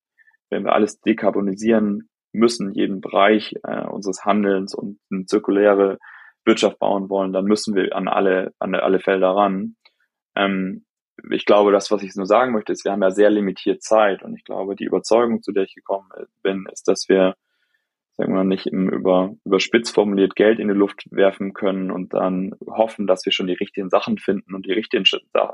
wenn 0.49 0.65
wir 0.65 0.73
alles 0.73 1.01
dekarbonisieren 1.01 2.09
müssen, 2.33 2.73
jeden 2.73 3.01
Bereich 3.01 3.55
äh, 3.65 3.87
unseres 3.87 4.25
Handelns 4.25 4.75
und 4.75 4.99
eine 5.11 5.27
zirkuläre 5.27 5.99
Wirtschaft 6.45 6.79
bauen 6.79 7.09
wollen, 7.09 7.33
dann 7.33 7.45
müssen 7.45 7.75
wir 7.75 7.95
an 7.95 8.09
alle, 8.09 8.53
an 8.59 8.75
alle 8.75 9.01
Felder 9.01 9.31
ran. 9.31 9.77
Ähm, 10.35 10.85
ich 11.31 11.45
glaube, 11.45 11.73
das, 11.73 11.91
was 11.91 12.03
ich 12.03 12.15
nur 12.17 12.27
sagen 12.27 12.53
möchte, 12.53 12.73
ist, 12.73 12.85
wir 12.85 12.93
haben 12.93 13.03
ja 13.03 13.11
sehr 13.11 13.31
limitiert 13.31 13.83
Zeit 13.83 14.23
und 14.23 14.35
ich 14.35 14.45
glaube, 14.45 14.75
die 14.75 14.85
Überzeugung, 14.85 15.43
zu 15.43 15.53
der 15.53 15.65
ich 15.65 15.75
gekommen 15.75 16.09
bin, 16.43 16.67
ist, 16.73 16.89
dass 16.89 17.09
wir, 17.09 17.37
sagen 18.17 18.33
wir 18.33 18.39
mal, 18.39 18.45
nicht 18.45 18.67
im 18.67 18.89
über, 18.89 19.35
überspitzt 19.45 19.95
formuliert 19.95 20.35
Geld 20.35 20.59
in 20.59 20.69
die 20.69 20.75
Luft 20.75 21.05
werfen 21.11 21.53
können 21.53 21.91
und 21.91 22.15
dann 22.15 22.55
hoffen, 22.67 23.07
dass 23.07 23.25
wir 23.25 23.33
schon 23.33 23.47
die 23.47 23.55
richtigen 23.55 23.91
Sachen 23.91 24.19
finden 24.19 24.55
und 24.55 24.67
die 24.67 24.73
richtigen 24.73 25.05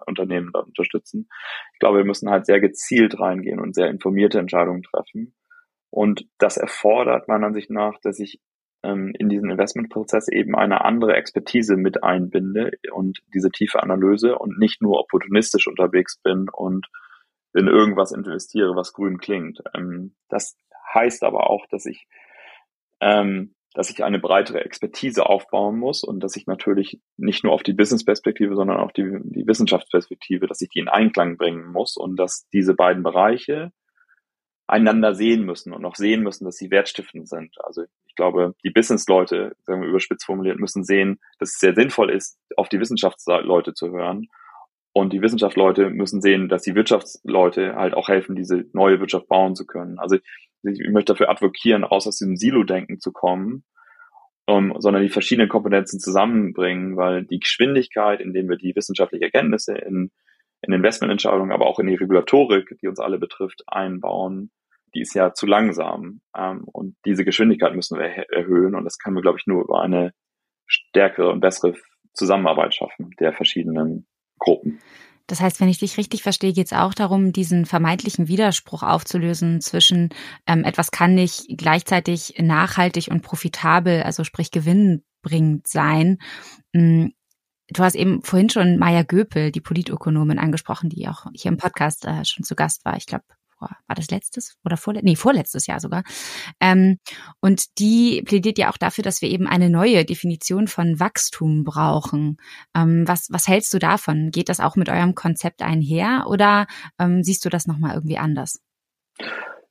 Unternehmen 0.07 0.51
da 0.53 0.61
unterstützen. 0.61 1.29
Ich 1.75 1.81
glaube, 1.81 1.99
wir 1.99 2.05
müssen 2.05 2.31
halt 2.31 2.47
sehr 2.47 2.61
gezielt 2.61 3.19
reingehen 3.19 3.61
und 3.61 3.75
sehr 3.75 3.89
informierte 3.89 4.39
Entscheidungen 4.39 4.85
treffen. 4.85 5.35
Und 5.91 6.27
das 6.39 6.57
erfordert 6.57 7.29
meiner 7.29 7.47
Ansicht 7.47 7.71
nach, 7.71 7.99
dass 8.03 8.21
ich 8.21 8.41
in 8.83 9.29
diesen 9.29 9.51
Investmentprozess 9.51 10.29
eben 10.29 10.55
eine 10.55 10.85
andere 10.85 11.15
Expertise 11.15 11.77
mit 11.77 12.05
einbinde 12.05 12.71
und 12.93 13.19
diese 13.35 13.51
tiefe 13.51 13.83
Analyse 13.83 14.39
und 14.39 14.59
nicht 14.59 14.81
nur 14.81 15.01
opportunistisch 15.01 15.67
unterwegs 15.67 16.21
bin 16.23 16.47
und 16.53 16.87
in 17.55 17.67
irgendwas 17.67 18.13
investiere, 18.13 18.77
was 18.77 18.93
grün 18.93 19.19
klingt. 19.19 19.61
Ähm, 19.75 20.15
das 20.29 20.57
heißt 20.95 21.25
aber 21.25 21.51
auch, 21.51 21.67
dass 21.71 21.87
ich, 21.87 22.07
ähm, 23.01 23.55
dass 23.75 23.91
ich 23.91 24.05
eine 24.05 24.19
breitere 24.19 24.65
Expertise 24.65 25.27
aufbauen 25.27 25.79
muss 25.79 26.05
und 26.05 26.21
dass 26.21 26.37
ich 26.37 26.47
natürlich 26.47 27.01
nicht 27.17 27.45
nur 27.45 27.53
auf 27.53 27.63
die 27.63 27.75
Business-Perspektive, 27.75 28.55
sondern 28.55 28.79
auch 28.79 28.93
die, 28.93 29.19
die 29.23 29.47
Wissenschaftsperspektive, 29.47 30.47
dass 30.47 30.61
ich 30.61 30.69
die 30.69 30.81
in 30.81 30.89
Einklang 30.89 31.37
bringen 31.37 31.67
muss 31.67 31.97
und 31.97 32.17
dass 32.17 32.49
diese 32.53 32.75
beiden 32.75 33.03
Bereiche 33.03 33.73
einander 34.69 35.15
sehen 35.15 35.45
müssen 35.45 35.73
und 35.73 35.85
auch 35.85 35.97
sehen 35.97 36.23
müssen, 36.23 36.45
dass 36.45 36.57
sie 36.57 36.71
wertstiftend 36.71 37.29
sind. 37.29 37.57
Also 37.65 37.85
ich 38.07 38.15
glaube, 38.15 38.55
die 38.63 38.71
Business-Leute, 38.71 39.57
sagen 39.65 39.81
wir 39.81 39.89
überspitzt 39.89 40.27
formuliert, 40.27 40.59
müssen 40.59 40.85
sehen, 40.85 41.19
dass 41.39 41.55
es 41.55 41.59
sehr 41.59 41.75
sinnvoll 41.75 42.11
ist, 42.11 42.39
auf 42.57 42.69
die 42.69 42.79
Wissenschaftsleute 42.79 43.73
zu 43.73 43.91
hören. 43.91 44.29
Und 44.93 45.13
die 45.13 45.23
Wissenschaftsleute 45.23 45.91
müssen 45.91 46.21
sehen, 46.21 46.49
dass 46.49 46.63
die 46.63 46.75
Wirtschaftsleute 46.75 47.77
halt 47.77 47.95
auch 47.95 48.09
helfen, 48.09 48.37
diese 48.37 48.65
neue 48.73 49.01
Wirtschaft 49.01 49.29
bauen 49.29 49.55
zu 49.55 49.67
können. 49.67 49.99
Also 49.99 50.17
ich, 50.63 50.89
möchte 50.91 51.13
dafür 51.13 51.31
advokieren, 51.31 51.85
raus 51.85 52.07
aus 52.07 52.19
diesem 52.19 52.37
Silo-Denken 52.37 53.01
zu 53.01 53.13
kommen, 53.13 53.65
um, 54.47 54.75
sondern 54.81 55.03
die 55.03 55.09
verschiedenen 55.09 55.49
Kompetenzen 55.49 56.01
zusammenbringen, 56.01 56.97
weil 56.97 57.25
die 57.25 57.39
Geschwindigkeit, 57.39 58.21
in 58.21 58.33
dem 58.33 58.49
wir 58.49 58.57
die 58.57 58.75
wissenschaftlichen 58.75 59.23
Erkenntnisse 59.23 59.77
in, 59.79 60.11
in 60.63 60.73
Investmententscheidungen, 60.73 61.53
aber 61.53 61.67
auch 61.67 61.79
in 61.79 61.87
die 61.87 61.95
Regulatorik, 61.95 62.77
die 62.83 62.89
uns 62.89 62.99
alle 62.99 63.19
betrifft, 63.19 63.63
einbauen, 63.67 64.51
die 64.95 65.01
ist 65.01 65.15
ja 65.15 65.33
zu 65.35 65.47
langsam. 65.47 66.21
Ähm, 66.37 66.65
und 66.65 66.97
diese 67.05 67.25
Geschwindigkeit 67.25 67.75
müssen 67.75 67.99
wir 67.99 68.07
erhöhen. 68.07 68.75
Und 68.75 68.85
das 68.85 68.99
können 68.99 69.17
wir, 69.17 69.23
glaube 69.23 69.39
ich, 69.39 69.47
nur 69.47 69.63
über 69.63 69.81
eine 69.81 70.13
stärkere 70.67 71.31
und 71.31 71.41
bessere 71.41 71.75
Zusammenarbeit 72.13 72.75
schaffen 72.75 73.11
der 73.21 73.33
verschiedenen 73.33 74.07
Gruppen. 74.39 74.81
Das 75.29 75.43
heißt, 75.43 75.61
wenn 75.61 75.69
ich 75.69 75.79
dich 75.79 75.99
richtig 75.99 76.23
verstehe, 76.23 76.55
geht 76.55 76.67
es 76.67 76.73
auch 76.73 76.95
darum, 76.95 77.33
diesen 77.33 77.67
vermeintlichen 77.67 78.29
Widerspruch 78.29 78.83
aufzulösen 78.83 79.61
zwischen 79.61 80.09
ähm, 80.47 80.65
etwas 80.65 80.91
kann 80.91 81.15
nicht 81.15 81.47
gleichzeitig 81.51 82.37
nachhaltig 82.39 83.09
und 83.11 83.21
profitabel, 83.21 84.03
also 84.03 84.25
sprich 84.25 84.51
gewinnbringend 84.51 85.69
sein. 85.69 86.19
Mm, 86.73 87.09
du 87.69 87.83
hast 87.83 87.95
eben 87.95 88.23
vorhin 88.23 88.49
schon 88.49 88.79
Maya 88.79 89.03
Göpel, 89.03 89.53
die 89.53 89.61
Politökonomin, 89.61 90.39
angesprochen, 90.39 90.89
die 90.89 91.07
auch 91.09 91.27
hier 91.35 91.51
im 91.51 91.59
Podcast 91.59 92.07
äh, 92.07 92.25
schon 92.25 92.45
zu 92.45 92.57
Gast 92.57 92.87
war. 92.87 92.97
Ich 92.97 93.07
glaube, 93.07 93.25
war 93.61 93.95
das 93.95 94.11
letztes 94.11 94.57
oder 94.65 94.77
vorletztes, 94.77 95.11
nee, 95.11 95.17
vorletztes 95.17 95.67
Jahr 95.67 95.81
sogar. 95.81 96.03
Ähm, 96.61 96.99
und 97.41 97.79
die 97.79 98.23
plädiert 98.23 98.59
ja 98.59 98.71
auch 98.71 98.77
dafür, 98.77 99.03
dass 99.03 99.23
wir 99.23 99.29
eben 99.29 99.47
eine 99.47 99.71
neue 99.71 100.05
Definition 100.05 100.67
von 100.69 101.01
Wachstum 101.01 101.65
brauchen. 101.65 102.39
Ähm, 102.77 103.07
was, 103.07 103.29
was 103.31 103.49
hältst 103.49 103.73
du 103.75 103.79
davon? 103.79 104.31
Geht 104.31 104.49
das 104.49 104.61
auch 104.61 104.77
mit 104.77 104.89
eurem 104.89 105.15
Konzept 105.15 105.63
einher 105.63 106.27
oder 106.29 106.67
ähm, 106.99 107.23
siehst 107.23 107.45
du 107.45 107.49
das 107.49 107.67
nochmal 107.67 107.95
irgendwie 107.95 108.19
anders? 108.19 108.61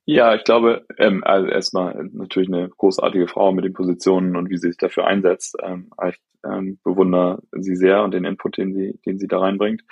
Ja, 0.10 0.36
ich 0.36 0.46
glaube, 0.46 0.86
ähm, 0.98 1.22
also 1.26 1.48
erstmal 1.48 2.10
natürlich 2.14 2.48
eine 2.48 2.70
großartige 2.70 3.28
Frau 3.28 3.52
mit 3.52 3.66
den 3.66 3.74
Positionen 3.74 4.38
und 4.38 4.50
wie 4.50 4.58
sie 4.58 4.70
sich 4.70 4.78
dafür 4.78 5.06
einsetzt. 5.06 5.58
Ähm, 5.62 5.90
ich 6.08 6.16
ähm, 6.46 6.80
bewundere 6.82 7.42
sie 7.52 7.76
sehr 7.76 8.04
und 8.04 8.14
den 8.14 8.24
Input, 8.24 8.58
den 8.58 8.74
sie, 8.74 9.00
den 9.06 9.20
sie 9.20 9.28
da 9.28 9.40
reinbringt. 9.40 9.84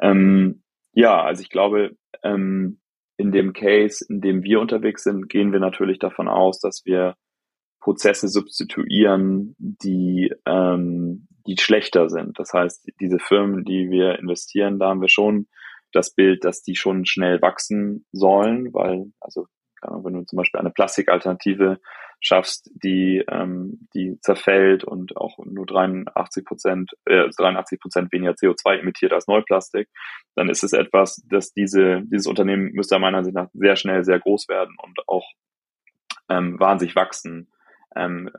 Ähm, 0.00 0.62
ja, 0.94 1.22
also 1.22 1.42
ich 1.42 1.48
glaube, 1.48 1.96
ähm, 2.24 2.80
in 3.22 3.30
dem 3.30 3.52
Case, 3.52 4.04
in 4.08 4.20
dem 4.20 4.42
wir 4.42 4.60
unterwegs 4.60 5.04
sind, 5.04 5.28
gehen 5.28 5.52
wir 5.52 5.60
natürlich 5.60 6.00
davon 6.00 6.26
aus, 6.26 6.58
dass 6.58 6.82
wir 6.84 7.14
Prozesse 7.80 8.26
substituieren, 8.28 9.54
die, 9.58 10.34
ähm, 10.44 11.28
die 11.46 11.56
schlechter 11.58 12.08
sind. 12.08 12.38
Das 12.38 12.52
heißt, 12.52 12.90
diese 13.00 13.18
Firmen, 13.20 13.64
die 13.64 13.90
wir 13.90 14.18
investieren, 14.18 14.80
da 14.80 14.88
haben 14.88 15.00
wir 15.00 15.08
schon 15.08 15.46
das 15.92 16.14
Bild, 16.14 16.44
dass 16.44 16.62
die 16.62 16.74
schon 16.74 17.06
schnell 17.06 17.40
wachsen 17.42 18.06
sollen, 18.10 18.74
weil, 18.74 19.12
also 19.20 19.46
wenn 19.82 20.14
du 20.14 20.24
zum 20.24 20.36
Beispiel 20.36 20.60
eine 20.60 20.70
Plastikalternative 20.70 21.78
schaffst, 22.22 22.70
die, 22.82 23.22
ähm, 23.28 23.88
die 23.94 24.18
zerfällt 24.20 24.84
und 24.84 25.16
auch 25.16 25.38
nur 25.44 25.66
83 25.66 26.44
Prozent, 26.44 26.92
äh, 27.04 27.28
83 27.36 27.80
Prozent 27.80 28.12
weniger 28.12 28.32
CO2 28.32 28.78
emittiert 28.78 29.12
als 29.12 29.26
Neuplastik, 29.26 29.88
dann 30.36 30.48
ist 30.48 30.62
es 30.62 30.72
etwas, 30.72 31.22
dass 31.28 31.52
diese, 31.52 32.02
dieses 32.04 32.28
Unternehmen 32.28 32.72
müsste 32.72 32.98
meiner 32.98 33.18
Ansicht 33.18 33.34
nach 33.34 33.48
sehr 33.52 33.76
schnell 33.76 34.04
sehr 34.04 34.20
groß 34.20 34.48
werden 34.48 34.76
und 34.80 35.00
auch 35.08 35.28
ähm, 36.30 36.58
wahnsinnig 36.58 36.96
wachsen. 36.96 37.50
Ähm, 37.96 38.30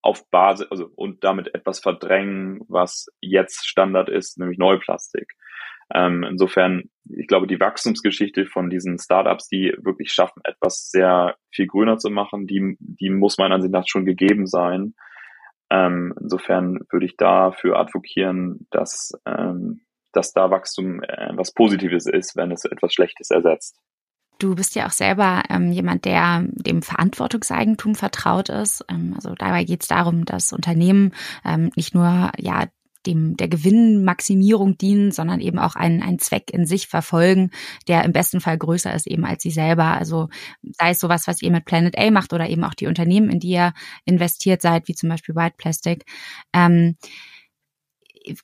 auf 0.00 0.28
Basis, 0.30 0.66
also 0.70 0.90
und 0.94 1.24
damit 1.24 1.54
etwas 1.54 1.80
verdrängen, 1.80 2.60
was 2.68 3.06
jetzt 3.20 3.66
Standard 3.66 4.08
ist, 4.08 4.38
nämlich 4.38 4.58
Neuplastik. 4.58 5.32
Ähm, 5.92 6.24
insofern, 6.24 6.84
ich 7.04 7.26
glaube, 7.26 7.46
die 7.46 7.60
Wachstumsgeschichte 7.60 8.46
von 8.46 8.70
diesen 8.70 8.98
Startups, 8.98 9.48
die 9.48 9.74
wirklich 9.82 10.12
schaffen, 10.12 10.40
etwas 10.44 10.90
sehr 10.90 11.36
viel 11.50 11.66
grüner 11.66 11.98
zu 11.98 12.10
machen, 12.10 12.46
die, 12.46 12.76
die 12.78 13.10
muss 13.10 13.38
meiner 13.38 13.56
Ansicht 13.56 13.72
nach 13.72 13.86
schon 13.86 14.06
gegeben 14.06 14.46
sein. 14.46 14.94
Ähm, 15.70 16.14
insofern 16.20 16.80
würde 16.90 17.06
ich 17.06 17.16
dafür 17.16 17.78
advokieren, 17.78 18.66
dass, 18.70 19.12
ähm, 19.26 19.80
dass 20.12 20.32
da 20.32 20.50
Wachstum 20.50 21.02
äh, 21.02 21.32
was 21.34 21.52
Positives 21.52 22.06
ist, 22.06 22.36
wenn 22.36 22.50
es 22.50 22.64
etwas 22.64 22.92
Schlechtes 22.92 23.30
ersetzt. 23.30 23.78
Du 24.38 24.54
bist 24.54 24.74
ja 24.74 24.86
auch 24.86 24.92
selber 24.92 25.42
ähm, 25.48 25.70
jemand, 25.70 26.04
der 26.04 26.44
dem 26.50 26.82
Verantwortungseigentum 26.82 27.94
vertraut 27.94 28.48
ist. 28.48 28.84
Ähm, 28.90 29.12
also 29.14 29.34
dabei 29.34 29.64
geht 29.64 29.82
es 29.82 29.88
darum, 29.88 30.24
dass 30.24 30.52
Unternehmen 30.52 31.12
ähm, 31.44 31.70
nicht 31.76 31.94
nur 31.94 32.30
ja 32.36 32.66
dem 33.06 33.36
der 33.36 33.48
Gewinnmaximierung 33.48 34.78
dienen, 34.78 35.12
sondern 35.12 35.40
eben 35.40 35.58
auch 35.58 35.76
einen, 35.76 36.02
einen 36.02 36.18
Zweck 36.18 36.50
in 36.52 36.66
sich 36.66 36.88
verfolgen, 36.88 37.50
der 37.88 38.04
im 38.04 38.12
besten 38.12 38.40
Fall 38.40 38.58
größer 38.58 38.92
ist 38.94 39.06
eben 39.06 39.24
als 39.24 39.42
sie 39.42 39.50
selber. 39.50 39.96
Also 39.96 40.28
sei 40.62 40.90
es 40.90 41.00
sowas, 41.00 41.26
was 41.26 41.42
ihr 41.42 41.50
mit 41.50 41.64
Planet 41.64 41.98
A 41.98 42.10
macht 42.10 42.32
oder 42.32 42.48
eben 42.48 42.64
auch 42.64 42.74
die 42.74 42.86
Unternehmen, 42.86 43.30
in 43.30 43.40
die 43.40 43.50
ihr 43.50 43.72
investiert 44.04 44.62
seid, 44.62 44.88
wie 44.88 44.94
zum 44.94 45.08
Beispiel 45.08 45.34
White 45.34 45.56
Plastic. 45.58 46.04
Ähm, 46.52 46.96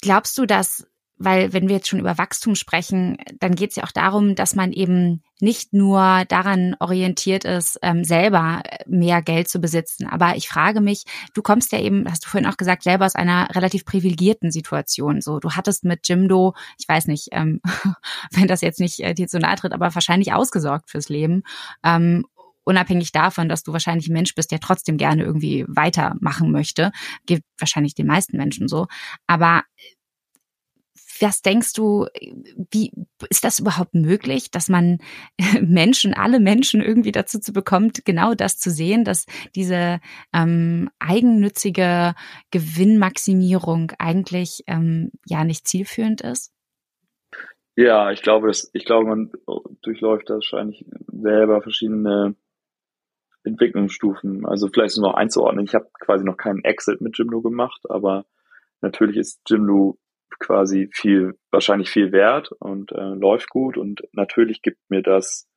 glaubst 0.01 0.37
du, 0.39 0.47
dass 0.47 0.87
weil 1.21 1.53
wenn 1.53 1.69
wir 1.69 1.77
jetzt 1.77 1.89
schon 1.89 2.01
über 2.01 2.17
Wachstum 2.17 2.55
sprechen, 2.55 3.19
dann 3.39 3.55
geht 3.55 3.71
es 3.71 3.77
ja 3.77 3.85
auch 3.85 3.93
darum, 3.93 4.35
dass 4.35 4.55
man 4.55 4.73
eben 4.73 5.23
nicht 5.39 5.75
nur 5.75 6.25
daran 6.29 6.75
orientiert 6.81 7.45
ist, 7.45 7.79
ähm, 7.83 8.05
selber 8.05 8.63
mehr 8.87 9.21
Geld 9.21 9.49
zu 9.49 9.61
besitzen. 9.61 10.07
Aber 10.07 10.37
ich 10.37 10.49
frage 10.49 10.81
mich, 10.81 11.05
du 11.35 11.43
kommst 11.43 11.73
ja 11.73 11.79
eben, 11.79 12.11
hast 12.11 12.25
du 12.25 12.29
vorhin 12.31 12.49
auch 12.49 12.57
gesagt, 12.57 12.83
selber 12.83 13.05
aus 13.05 13.17
einer 13.17 13.55
relativ 13.55 13.85
privilegierten 13.85 14.51
Situation. 14.51 15.21
So, 15.21 15.41
du 15.41 15.51
hattest 15.53 15.85
mit 15.85 16.09
Jimdo, 16.09 16.55
ich 16.79 16.89
weiß 16.89 17.07
nicht, 17.07 17.29
ähm, 17.33 17.61
wenn 18.33 18.49
das 18.49 18.63
jetzt 18.63 18.81
nicht 18.81 19.01
äh, 19.01 19.13
dir 19.13 19.29
zu 19.29 19.39
nahe 19.39 19.57
tritt, 19.57 19.75
aber 19.75 19.95
wahrscheinlich 19.95 20.33
ausgesorgt 20.33 20.91
fürs 20.91 21.11
Leben. 21.11 21.43
Ähm, 21.85 22.25
unabhängig 22.65 23.13
davon, 23.13 23.51
dass 23.51 23.63
du 23.63 23.75
wahrscheinlich 23.75 24.09
ein 24.09 24.15
Mensch 24.15 24.35
bist, 24.35 24.51
der 24.53 24.61
trotzdem 24.61 24.97
gerne 24.97 25.23
irgendwie 25.23 25.67
weitermachen 25.69 26.51
möchte, 26.51 26.93
geht 27.27 27.43
wahrscheinlich 27.59 27.95
den 27.95 28.07
meisten 28.07 28.39
Menschen 28.39 28.69
so. 28.69 28.87
Aber 29.27 29.65
was 31.21 31.43
denkst 31.43 31.73
du, 31.75 32.07
wie 32.71 32.93
ist 33.29 33.45
das 33.45 33.59
überhaupt 33.59 33.95
möglich, 33.95 34.51
dass 34.51 34.69
man 34.69 34.99
Menschen, 35.61 36.15
alle 36.15 36.41
Menschen 36.41 36.81
irgendwie 36.81 37.13
dazu 37.13 37.39
zu 37.39 37.53
bekommt, 37.53 38.05
genau 38.05 38.35
das 38.35 38.59
zu 38.59 38.71
sehen, 38.71 39.05
dass 39.05 39.27
diese 39.55 40.01
ähm, 40.35 40.91
eigennützige 40.99 42.15
Gewinnmaximierung 42.51 43.93
eigentlich 43.99 44.65
ähm, 44.67 45.11
ja 45.27 45.45
nicht 45.45 45.67
zielführend 45.67 46.21
ist? 46.21 46.53
Ja, 47.77 48.11
ich 48.11 48.23
glaube, 48.23 48.49
das, 48.49 48.71
ich 48.75 48.85
glaube, 48.85 49.09
man 49.09 49.33
durchläuft 49.83 50.29
wahrscheinlich 50.29 50.85
selber 51.07 51.63
verschiedene 51.63 52.35
Entwicklungsstufen. 53.45 54.45
Also 54.45 54.69
vielleicht 54.69 54.93
ist 54.93 54.99
noch 54.99 55.15
einzuordnen. 55.15 55.65
Ich 55.65 55.75
habe 55.75 55.89
quasi 55.99 56.25
noch 56.25 56.37
keinen 56.37 56.63
Exit 56.65 57.01
mit 57.01 57.17
Jimdo 57.17 57.41
gemacht, 57.41 57.81
aber 57.89 58.27
natürlich 58.81 59.17
ist 59.17 59.41
Jimdo 59.49 59.99
quasi 60.41 60.91
viel, 60.93 61.39
wahrscheinlich 61.51 61.91
viel 61.91 62.13
wert 62.13 62.51
und 62.59 62.93
äh, 62.93 63.15
läuft 63.15 63.51
gut 63.51 63.77
und 63.77 64.03
natürlich 64.13 64.63
gibt 64.63 64.79
mir 64.89 65.03
das 65.03 65.49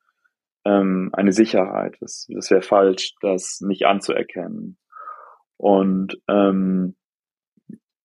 ähm, 0.65 1.09
eine 1.13 1.31
Sicherheit. 1.31 1.95
Das, 1.99 2.27
das 2.29 2.51
wäre 2.51 2.61
falsch, 2.61 3.15
das 3.21 3.61
nicht 3.61 3.85
anzuerkennen. 3.85 4.77
Und 5.57 6.19
ähm, 6.27 6.95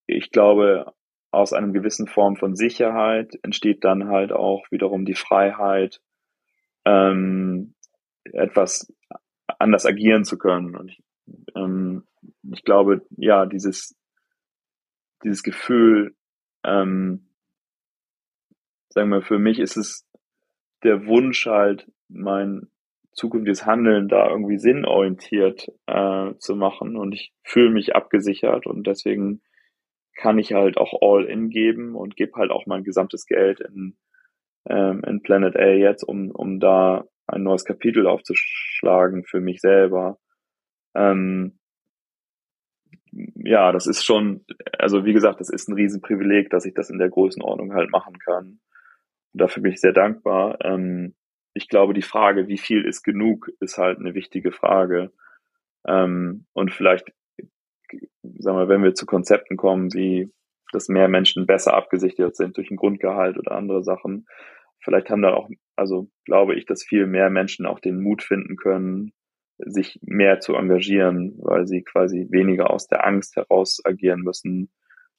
ich 0.07 0.31
glaube, 0.31 0.93
aus 1.31 1.53
einem 1.53 1.73
gewissen 1.73 2.07
Form 2.07 2.37
von 2.37 2.57
Sicherheit 2.57 3.39
entsteht 3.43 3.85
dann 3.85 4.09
halt 4.09 4.33
auch 4.33 4.65
wiederum 4.71 5.05
die 5.05 5.15
Freiheit, 5.15 6.01
ähm, 6.85 7.75
etwas 8.25 8.93
anders 9.59 9.87
agieren 9.87 10.25
zu 10.25 10.39
können. 10.39 10.77
Und 10.77 10.91
ich, 10.91 11.03
ähm, 11.55 12.07
ich 12.51 12.65
glaube, 12.65 13.03
ja, 13.11 13.47
dieses, 13.47 13.95
dieses 15.23 15.43
Gefühl, 15.43 16.15
ähm, 16.69 17.29
sagen 18.91 19.11
wir, 19.11 19.23
für 19.23 19.39
mich 19.39 19.59
ist 19.59 19.77
es 19.77 20.07
der 20.83 21.07
Wunsch 21.07 21.47
halt, 21.47 21.91
mein 22.09 22.69
zukünftiges 23.13 23.67
Handeln 23.67 24.09
da 24.09 24.31
irgendwie 24.31 24.59
sinnorientiert 24.59 25.69
äh, 25.87 26.35
zu 26.39 26.55
machen 26.55 26.97
und 26.97 27.13
ich 27.13 27.33
fühle 27.43 27.71
mich 27.71 27.97
abgesichert 27.97 28.67
und 28.67 28.87
deswegen 28.87 29.43
kann 30.15 30.39
ich 30.39 30.53
halt 30.53 30.79
auch 30.79 31.01
all 31.01 31.25
in 31.25 31.49
geben 31.49 31.95
und 31.95 32.17
gebe 32.17 32.33
halt 32.37 32.51
auch 32.51 32.67
mein 32.67 32.85
gesamtes 32.85 33.27
Geld 33.27 33.61
in, 33.61 33.97
ähm, 34.69 35.03
in 35.07 35.23
Planet 35.23 35.57
A 35.57 35.69
jetzt, 35.69 36.03
um, 36.03 36.31
um 36.31 36.61
da 36.61 37.05
ein 37.27 37.43
neues 37.43 37.65
Kapitel 37.65 38.07
aufzuschlagen 38.07 39.25
für 39.25 39.41
mich 39.41 39.61
selber. 39.61 40.19
Ähm, 40.95 41.59
ja, 43.35 43.73
das 43.73 43.87
ist 43.87 44.05
schon, 44.05 44.45
also 44.79 45.05
wie 45.05 45.13
gesagt, 45.13 45.41
das 45.41 45.51
ist 45.51 45.69
ein 45.69 45.75
Riesenprivileg, 45.75 46.51
dass 46.51 46.65
ich 46.65 46.75
das 46.75 46.91
in 46.91 46.99
der 46.99 47.09
Größenordnung 47.09 47.75
halt 47.75 47.91
machen 47.91 48.19
kann. 48.19 48.61
Und 49.33 49.41
dafür 49.41 49.63
bin 49.63 49.73
ich 49.73 49.81
sehr 49.81 49.93
dankbar. 49.93 50.59
Ähm, 50.63 51.15
ich 51.55 51.69
glaube, 51.69 51.95
die 51.95 52.03
Frage, 52.03 52.49
wie 52.49 52.59
viel 52.59 52.85
ist 52.85 53.03
genug, 53.03 53.51
ist 53.61 53.79
halt 53.79 53.99
eine 53.99 54.15
wichtige 54.15 54.53
Frage. 54.53 55.13
Ähm, 55.87 56.47
und 56.53 56.73
vielleicht, 56.73 57.13
sagen 58.39 58.59
wir, 58.59 58.69
wenn 58.69 58.83
wir 58.83 58.95
zu 58.95 59.07
Konzepten 59.07 59.57
kommen, 59.57 59.93
wie 59.93 60.33
dass 60.73 60.89
mehr 60.89 61.09
Menschen 61.09 61.47
besser 61.47 61.75
abgesichert 61.75 62.37
sind 62.37 62.57
durch 62.57 62.71
ein 62.71 62.77
Grundgehalt 62.77 63.39
oder 63.39 63.53
andere 63.53 63.83
Sachen, 63.83 64.27
vielleicht 64.81 65.11
haben 65.11 65.23
da 65.23 65.33
auch, 65.33 65.49
also 65.77 66.11
glaube 66.25 66.55
ich, 66.57 66.67
dass 66.67 66.85
viel 66.85 67.07
mehr 67.07 67.31
Menschen 67.31 67.67
auch 67.67 67.81
den 67.81 68.03
Mut 68.03 68.23
finden 68.23 68.57
können, 68.57 69.13
sich 69.59 69.99
mehr 70.03 70.41
zu 70.41 70.55
engagieren, 70.55 71.35
weil 71.39 71.67
sie 71.67 71.83
quasi 71.83 72.27
weniger 72.31 72.71
aus 72.71 72.87
der 72.87 73.07
Angst 73.07 73.37
heraus 73.37 73.81
agieren 73.85 74.21
müssen, 74.21 74.71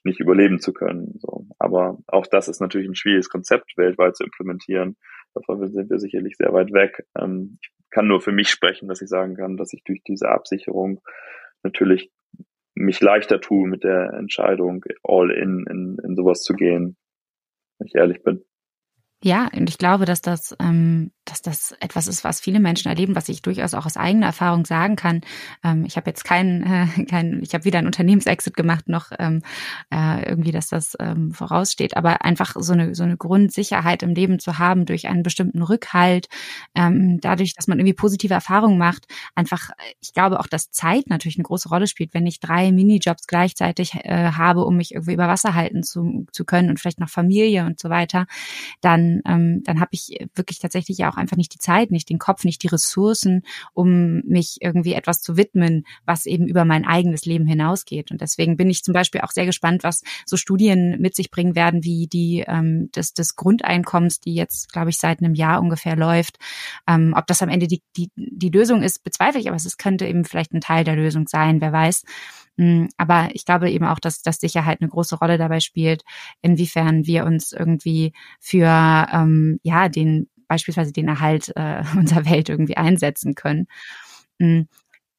nicht 0.04 0.20
überleben 0.20 0.60
zu 0.60 0.74
können. 0.74 1.20
So. 1.20 1.46
Aber 1.60 1.98
auch 2.08 2.26
das 2.26 2.48
ist 2.48 2.62
natürlich 2.62 2.88
ein 2.88 2.96
schwieriges 2.96 3.30
Konzept 3.30 3.78
weltweit 3.78 4.16
zu 4.16 4.24
implementieren. 4.24 4.96
Davon 5.34 5.68
sind 5.68 5.90
wir 5.90 6.00
sicherlich 6.00 6.38
sehr 6.38 6.54
weit 6.54 6.72
weg. 6.72 7.06
Ähm, 7.18 7.60
ich 7.62 7.70
kann 7.90 8.08
nur 8.08 8.22
für 8.22 8.32
mich 8.32 8.50
sprechen, 8.50 8.88
dass 8.88 9.02
ich 9.02 9.10
sagen 9.10 9.36
kann, 9.36 9.58
dass 9.58 9.74
ich 9.74 9.84
durch 9.84 10.02
diese 10.04 10.30
Absicherung 10.30 11.02
natürlich 11.64 12.12
mich 12.76 13.02
leichter 13.02 13.42
tue 13.42 13.68
mit 13.68 13.84
der 13.84 14.14
Entscheidung, 14.14 14.86
all 15.04 15.32
in, 15.32 15.66
in, 15.70 15.98
in 16.04 16.16
sowas 16.16 16.44
zu 16.44 16.54
gehen, 16.54 16.96
wenn 17.78 17.88
ich 17.88 17.96
ehrlich 17.96 18.24
bin. 18.24 18.44
Ja, 19.22 19.50
und 19.54 19.68
ich 19.70 19.78
glaube, 19.78 20.06
dass 20.06 20.22
das, 20.22 20.56
ähm, 20.62 21.12
dass 21.26 21.42
das 21.42 21.74
etwas 21.82 22.08
ist, 22.08 22.24
was 22.24 22.40
viele 22.40 22.62
Menschen 22.62 22.88
erleben, 22.88 23.18
was 23.18 23.28
ich 23.28 23.42
durchaus 23.42 23.74
auch 23.74 23.86
aus 23.86 23.98
eigener 23.98 24.28
Erfahrung 24.28 24.64
sagen 24.66 24.96
kann. 24.96 25.22
Ähm, 25.62 25.84
ich 25.86 25.98
habe 25.98 26.10
jetzt 26.10 26.24
keinen, 26.24 26.64
äh, 26.98 27.04
kein, 27.04 27.42
ich 27.44 27.54
habe 27.54 27.66
weder 27.66 27.80
einen 27.80 27.88
Unternehmensexit 27.88 28.56
gemacht 28.56 28.88
noch 28.88 29.12
ähm, 29.20 29.42
äh, 29.94 30.24
irgendwie, 30.30 30.54
dass 30.54 30.70
das 30.70 30.96
ähm, 31.02 31.34
voraussteht, 31.34 31.98
aber 31.98 32.24
einfach 32.24 32.56
so 32.58 32.72
eine 32.72 32.96
so 32.96 33.04
eine 33.04 33.18
Grundsicherheit 33.18 34.04
im 34.04 34.12
Leben 34.16 34.40
zu 34.40 34.58
haben 34.58 34.86
durch 34.86 35.10
einen 35.10 35.24
bestimmten 35.24 35.64
Rückhalt, 35.64 36.28
ähm, 36.74 37.20
dadurch, 37.20 37.54
dass 37.56 37.68
man 37.68 37.78
irgendwie 37.80 37.96
positive 37.96 38.34
Erfahrungen 38.34 38.78
macht. 38.78 39.06
Einfach, 39.36 39.72
ich 40.00 40.14
glaube 40.14 40.40
auch, 40.40 40.48
dass 40.48 40.72
Zeit 40.72 41.10
natürlich 41.10 41.38
eine 41.38 41.44
große 41.44 41.68
Rolle 41.68 41.88
spielt, 41.88 42.14
wenn 42.14 42.26
ich 42.26 42.40
drei 42.40 42.72
Minijobs 42.72 43.28
gleichzeitig 43.28 43.96
äh, 43.96 44.32
habe, 44.32 44.64
um 44.64 44.78
mich 44.78 44.94
irgendwie 44.94 45.14
über 45.14 45.28
Wasser 45.28 45.56
halten 45.56 45.84
zu, 45.84 46.26
zu 46.32 46.46
können 46.46 46.70
und 46.70 46.80
vielleicht 46.80 47.02
noch 47.02 47.10
Familie 47.10 47.66
und 47.66 47.80
so 47.82 47.90
weiter, 47.90 48.26
dann 48.80 49.09
ähm, 49.26 49.64
dann 49.64 49.80
habe 49.80 49.90
ich 49.92 50.18
wirklich 50.36 50.60
tatsächlich 50.60 50.98
ja 50.98 51.12
auch 51.12 51.18
einfach 51.18 51.38
nicht 51.38 51.54
die 51.54 51.60
Zeit, 51.60 51.92
nicht 51.92 52.10
den 52.10 52.20
Kopf, 52.20 52.44
nicht 52.44 52.64
die 52.64 52.68
Ressourcen, 52.68 53.44
um 53.74 54.22
mich 54.26 54.58
irgendwie 54.62 54.94
etwas 54.94 55.22
zu 55.22 55.38
widmen, 55.38 55.86
was 56.06 56.26
eben 56.26 56.48
über 56.48 56.66
mein 56.66 56.86
eigenes 56.86 57.26
Leben 57.26 57.46
hinausgeht. 57.46 58.12
Und 58.12 58.22
deswegen 58.22 58.58
bin 58.58 58.70
ich 58.70 58.84
zum 58.84 58.94
Beispiel 58.94 59.22
auch 59.22 59.32
sehr 59.32 59.46
gespannt, 59.46 59.84
was 59.84 60.02
so 60.26 60.38
Studien 60.38 61.00
mit 61.00 61.16
sich 61.16 61.32
bringen 61.32 61.56
werden, 61.56 61.84
wie 61.84 62.08
die 62.08 62.44
ähm, 62.48 62.90
des, 62.92 63.14
des 63.14 63.36
Grundeinkommens, 63.36 64.20
die 64.20 64.36
jetzt, 64.36 64.72
glaube 64.72 64.90
ich, 64.90 64.98
seit 64.98 65.20
einem 65.20 65.34
Jahr 65.34 65.62
ungefähr 65.62 65.96
läuft. 65.96 66.38
Ähm, 66.88 67.14
ob 67.16 67.28
das 67.28 67.42
am 67.42 67.50
Ende 67.50 67.68
die, 67.68 67.82
die, 67.98 68.10
die 68.16 68.50
Lösung 68.50 68.82
ist, 68.84 69.04
bezweifle 69.04 69.40
ich, 69.40 69.48
aber 69.48 69.56
es 69.56 69.78
könnte 69.78 70.06
eben 70.06 70.26
vielleicht 70.26 70.54
ein 70.54 70.62
Teil 70.62 70.84
der 70.84 70.96
Lösung 70.96 71.28
sein, 71.28 71.62
wer 71.62 71.72
weiß. 71.72 72.04
Mm, 72.60 72.88
aber 72.98 73.30
ich 73.32 73.46
glaube 73.46 73.72
eben 73.72 73.86
auch, 73.86 74.00
dass, 74.00 74.22
dass 74.22 74.42
Sicherheit 74.42 74.82
eine 74.82 74.90
große 74.90 75.16
Rolle 75.16 75.38
dabei 75.38 75.62
spielt, 75.62 76.04
inwiefern 76.42 77.06
wir 77.06 77.24
uns 77.24 77.54
irgendwie 77.54 78.12
für 78.42 78.68
ähm, 79.14 79.62
ja 79.64 79.88
den 79.88 80.28
beispielsweise 80.50 80.92
den 80.92 81.08
Erhalt 81.08 81.54
äh, 81.56 81.84
unserer 81.98 82.26
Welt 82.26 82.50
irgendwie 82.50 82.76
einsetzen 82.76 83.34
können. 83.34 83.68
Mm, 84.40 84.64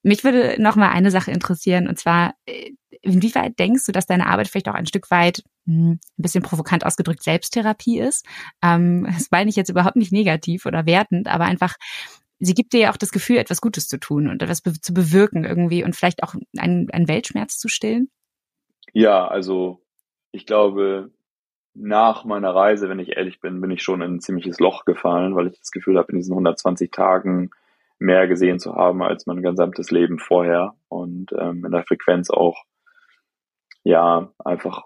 mich 0.02 0.22
würde 0.22 0.56
noch 0.62 0.76
mal 0.76 0.90
eine 0.90 1.10
Sache 1.10 1.30
interessieren 1.30 1.88
und 1.88 1.98
zwar 1.98 2.34
äh, 2.44 2.72
inwieweit 3.00 3.58
denkst 3.58 3.86
du, 3.86 3.92
dass 3.92 4.04
deine 4.04 4.26
Arbeit 4.26 4.48
vielleicht 4.48 4.68
auch 4.68 4.74
ein 4.74 4.86
Stück 4.86 5.10
weit 5.10 5.42
hm, 5.66 5.92
ein 5.92 6.00
bisschen 6.18 6.42
provokant 6.42 6.84
ausgedrückt 6.84 7.22
Selbsttherapie 7.22 8.00
ist? 8.00 8.26
Ähm, 8.62 9.06
das 9.14 9.30
meine 9.30 9.48
ich 9.48 9.56
jetzt 9.56 9.70
überhaupt 9.70 9.96
nicht 9.96 10.12
negativ 10.12 10.66
oder 10.66 10.84
wertend, 10.84 11.26
aber 11.26 11.46
einfach 11.46 11.76
sie 12.40 12.54
gibt 12.54 12.72
dir 12.72 12.80
ja 12.80 12.92
auch 12.92 12.96
das 12.96 13.12
Gefühl, 13.12 13.36
etwas 13.36 13.60
Gutes 13.60 13.86
zu 13.86 13.98
tun 13.98 14.28
und 14.28 14.42
etwas 14.42 14.62
be 14.62 14.72
zu 14.72 14.92
bewirken 14.92 15.44
irgendwie 15.44 15.84
und 15.84 15.94
vielleicht 15.94 16.22
auch 16.22 16.34
einen, 16.58 16.90
einen 16.90 17.08
Weltschmerz 17.08 17.58
zu 17.58 17.68
stillen? 17.68 18.10
Ja, 18.92 19.28
also 19.28 19.82
ich 20.32 20.46
glaube, 20.46 21.10
nach 21.74 22.24
meiner 22.24 22.54
Reise, 22.54 22.88
wenn 22.88 22.98
ich 22.98 23.16
ehrlich 23.16 23.40
bin, 23.40 23.60
bin 23.60 23.70
ich 23.70 23.82
schon 23.82 24.02
in 24.02 24.14
ein 24.14 24.20
ziemliches 24.20 24.58
Loch 24.58 24.84
gefallen, 24.84 25.36
weil 25.36 25.48
ich 25.48 25.58
das 25.58 25.70
Gefühl 25.70 25.98
habe, 25.98 26.10
in 26.12 26.18
diesen 26.18 26.32
120 26.32 26.90
Tagen 26.90 27.50
mehr 27.98 28.26
gesehen 28.26 28.58
zu 28.58 28.74
haben 28.74 29.02
als 29.02 29.26
mein 29.26 29.42
gesamtes 29.42 29.90
Leben 29.90 30.18
vorher 30.18 30.74
und 30.88 31.32
ähm, 31.38 31.64
in 31.64 31.70
der 31.70 31.84
Frequenz 31.84 32.30
auch 32.30 32.64
ja 33.84 34.32
einfach 34.38 34.84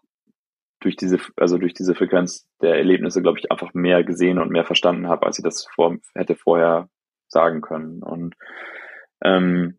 durch 0.80 0.96
diese 0.96 1.18
also 1.36 1.56
durch 1.56 1.74
diese 1.74 1.94
Frequenz 1.94 2.48
der 2.60 2.74
Erlebnisse 2.74 3.22
glaube 3.22 3.38
ich 3.38 3.52
einfach 3.52 3.72
mehr 3.72 4.02
gesehen 4.02 4.40
und 4.40 4.50
mehr 4.50 4.64
verstanden 4.64 5.06
habe, 5.08 5.26
als 5.26 5.38
ich 5.38 5.44
das 5.44 5.64
vor, 5.64 5.96
hätte 6.14 6.34
vorher 6.34 6.88
sagen 7.34 7.60
können. 7.60 8.02
Und 8.02 8.34
ähm, 9.22 9.78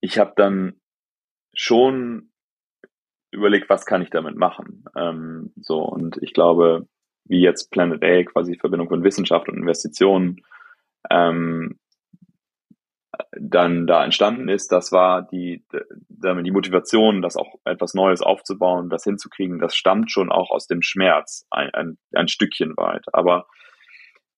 ich 0.00 0.20
habe 0.20 0.34
dann 0.36 0.80
schon 1.54 2.30
überlegt, 3.32 3.68
was 3.68 3.84
kann 3.84 4.02
ich 4.02 4.10
damit 4.10 4.36
machen? 4.36 4.84
Ähm, 4.96 5.52
so, 5.56 5.80
und 5.80 6.18
ich 6.22 6.32
glaube, 6.32 6.86
wie 7.24 7.40
jetzt 7.40 7.72
Planet 7.72 8.04
A, 8.04 8.22
quasi 8.24 8.56
Verbindung 8.56 8.88
von 8.88 9.02
Wissenschaft 9.02 9.48
und 9.48 9.56
Investitionen, 9.56 10.36
ähm, 11.10 11.80
dann 13.32 13.86
da 13.86 14.04
entstanden 14.04 14.48
ist, 14.48 14.72
das 14.72 14.92
war 14.92 15.22
die, 15.22 15.64
die 16.08 16.50
Motivation, 16.50 17.22
das 17.22 17.36
auch 17.36 17.54
etwas 17.64 17.94
Neues 17.94 18.22
aufzubauen, 18.22 18.90
das 18.90 19.04
hinzukriegen, 19.04 19.60
das 19.60 19.76
stammt 19.76 20.10
schon 20.10 20.30
auch 20.30 20.50
aus 20.50 20.66
dem 20.66 20.82
Schmerz 20.82 21.46
ein, 21.50 21.70
ein, 21.74 21.98
ein 22.12 22.28
Stückchen 22.28 22.76
weit. 22.76 23.04
Aber 23.12 23.46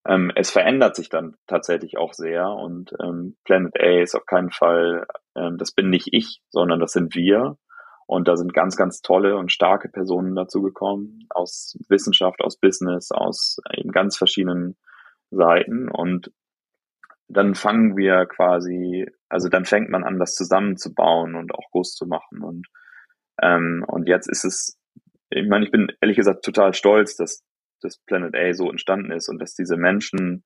ähm, 0.08 0.30
es 0.34 0.50
verändert 0.50 0.94
sich 0.96 1.08
dann 1.08 1.36
tatsächlich 1.46 1.98
auch 1.98 2.12
sehr 2.12 2.48
und 2.50 2.92
ähm, 3.02 3.36
Planet 3.44 3.74
A 3.80 4.02
ist 4.02 4.14
auf 4.14 4.26
keinen 4.26 4.50
Fall, 4.50 5.06
ähm, 5.36 5.58
das 5.58 5.72
bin 5.72 5.90
nicht 5.90 6.08
ich, 6.12 6.42
sondern 6.50 6.80
das 6.80 6.92
sind 6.92 7.14
wir. 7.14 7.58
Und 8.08 8.28
da 8.28 8.36
sind 8.36 8.54
ganz, 8.54 8.76
ganz 8.76 9.02
tolle 9.02 9.36
und 9.36 9.50
starke 9.50 9.88
Personen 9.88 10.36
dazu 10.36 10.62
gekommen, 10.62 11.26
aus 11.28 11.76
Wissenschaft, 11.88 12.40
aus 12.40 12.56
Business, 12.56 13.10
aus 13.10 13.58
eben 13.76 13.90
ganz 13.90 14.16
verschiedenen 14.16 14.76
Seiten. 15.32 15.88
Und 15.88 16.30
dann 17.26 17.56
fangen 17.56 17.96
wir 17.96 18.26
quasi, 18.26 19.10
also 19.28 19.48
dann 19.48 19.64
fängt 19.64 19.90
man 19.90 20.04
an, 20.04 20.20
das 20.20 20.36
zusammenzubauen 20.36 21.34
und 21.34 21.52
auch 21.52 21.68
groß 21.72 21.96
zu 21.96 22.06
machen. 22.06 22.44
Und, 22.44 22.68
ähm, 23.42 23.84
und 23.88 24.06
jetzt 24.06 24.30
ist 24.30 24.44
es, 24.44 24.78
ich 25.30 25.48
meine, 25.48 25.64
ich 25.64 25.72
bin 25.72 25.88
ehrlich 26.00 26.16
gesagt 26.16 26.44
total 26.44 26.74
stolz, 26.74 27.16
dass 27.16 27.42
das 27.80 27.98
Planet 27.98 28.34
A 28.34 28.52
so 28.52 28.70
entstanden 28.70 29.12
ist 29.12 29.28
und 29.28 29.38
dass 29.38 29.54
diese 29.54 29.76
Menschen, 29.76 30.44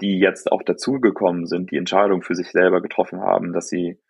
die 0.00 0.18
jetzt 0.18 0.50
auch 0.50 0.62
dazugekommen 0.62 1.46
sind, 1.46 1.70
die 1.70 1.76
Entscheidung 1.76 2.22
für 2.22 2.34
sich 2.34 2.50
selber 2.50 2.80
getroffen 2.80 3.20
haben, 3.20 3.52
dass 3.52 3.68
sie, 3.68 4.00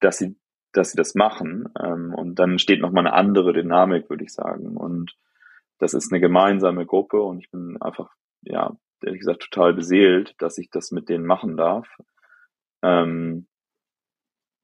dass 0.00 0.18
sie, 0.18 0.36
dass 0.72 0.92
sie 0.92 0.96
das 0.96 1.14
machen. 1.14 1.68
Ähm, 1.82 2.14
und 2.14 2.38
dann 2.38 2.58
steht 2.58 2.80
nochmal 2.80 3.06
eine 3.06 3.14
andere 3.14 3.52
Dynamik, 3.52 4.10
würde 4.10 4.24
ich 4.24 4.32
sagen. 4.32 4.76
Und 4.76 5.16
das 5.78 5.94
ist 5.94 6.12
eine 6.12 6.20
gemeinsame 6.20 6.86
Gruppe 6.86 7.22
und 7.22 7.38
ich 7.38 7.50
bin 7.50 7.80
einfach, 7.80 8.14
ja, 8.42 8.76
ehrlich 9.02 9.20
gesagt 9.20 9.42
total 9.42 9.74
beseelt, 9.74 10.34
dass 10.38 10.58
ich 10.58 10.70
das 10.70 10.90
mit 10.90 11.08
denen 11.08 11.26
machen 11.26 11.56
darf. 11.56 11.88
Ähm, 12.82 13.48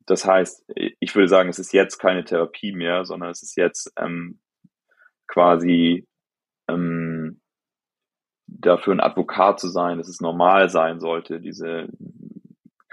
das 0.06 0.26
heißt, 0.26 0.64
ich 0.74 1.14
würde 1.14 1.28
sagen, 1.28 1.48
es 1.48 1.58
ist 1.58 1.72
jetzt 1.72 1.98
keine 1.98 2.24
Therapie 2.24 2.72
mehr, 2.72 3.04
sondern 3.04 3.30
es 3.30 3.42
ist 3.42 3.56
jetzt 3.56 3.92
ähm, 3.96 4.40
quasi 5.28 6.08
ähm, 6.72 7.40
dafür 8.46 8.94
ein 8.94 9.00
Advokat 9.00 9.60
zu 9.60 9.68
sein, 9.68 9.98
dass 9.98 10.08
es 10.08 10.20
normal 10.20 10.68
sein 10.68 11.00
sollte, 11.00 11.40
diese 11.40 11.88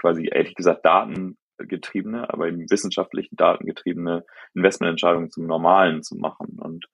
quasi 0.00 0.28
ehrlich 0.30 0.54
gesagt 0.54 0.84
datengetriebene, 0.84 2.32
aber 2.32 2.48
eben 2.48 2.70
wissenschaftlich 2.70 3.28
datengetriebene 3.32 4.24
Investmententscheidungen 4.54 5.30
zum 5.30 5.46
Normalen 5.46 6.02
zu 6.02 6.16
machen. 6.16 6.58
Und 6.60 6.86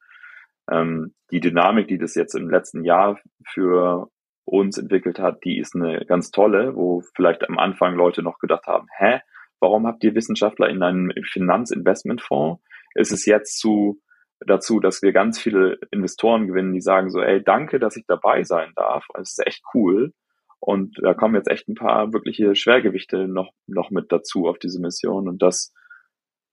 ähm, 0.70 1.14
die 1.30 1.40
Dynamik, 1.40 1.88
die 1.88 1.98
das 1.98 2.14
jetzt 2.14 2.34
im 2.34 2.48
letzten 2.48 2.84
Jahr 2.84 3.20
für 3.46 4.08
uns 4.46 4.78
entwickelt 4.78 5.18
hat, 5.18 5.44
die 5.44 5.58
ist 5.58 5.74
eine 5.74 6.04
ganz 6.06 6.30
tolle, 6.30 6.74
wo 6.74 7.02
vielleicht 7.14 7.48
am 7.48 7.58
Anfang 7.58 7.94
Leute 7.94 8.22
noch 8.22 8.38
gedacht 8.38 8.66
haben, 8.66 8.86
hä, 8.96 9.20
warum 9.60 9.86
habt 9.86 10.04
ihr 10.04 10.14
Wissenschaftler 10.14 10.68
in 10.68 10.82
einem 10.82 11.12
Finanzinvestmentfonds? 11.24 12.62
Ist 12.94 13.12
es 13.12 13.26
jetzt 13.26 13.58
zu 13.58 14.00
dazu, 14.46 14.80
dass 14.80 15.02
wir 15.02 15.12
ganz 15.12 15.40
viele 15.40 15.78
Investoren 15.90 16.46
gewinnen, 16.46 16.72
die 16.72 16.80
sagen 16.80 17.10
so, 17.10 17.20
ey, 17.20 17.42
danke, 17.42 17.78
dass 17.78 17.96
ich 17.96 18.04
dabei 18.06 18.42
sein 18.44 18.72
darf. 18.76 19.06
Es 19.20 19.32
ist 19.32 19.46
echt 19.46 19.62
cool. 19.74 20.12
Und 20.60 20.96
da 21.02 21.12
kommen 21.12 21.34
jetzt 21.34 21.50
echt 21.50 21.68
ein 21.68 21.74
paar 21.74 22.12
wirkliche 22.12 22.54
Schwergewichte 22.54 23.28
noch, 23.28 23.50
noch 23.66 23.90
mit 23.90 24.10
dazu 24.10 24.48
auf 24.48 24.58
diese 24.58 24.80
Mission. 24.80 25.28
Und 25.28 25.42
das, 25.42 25.72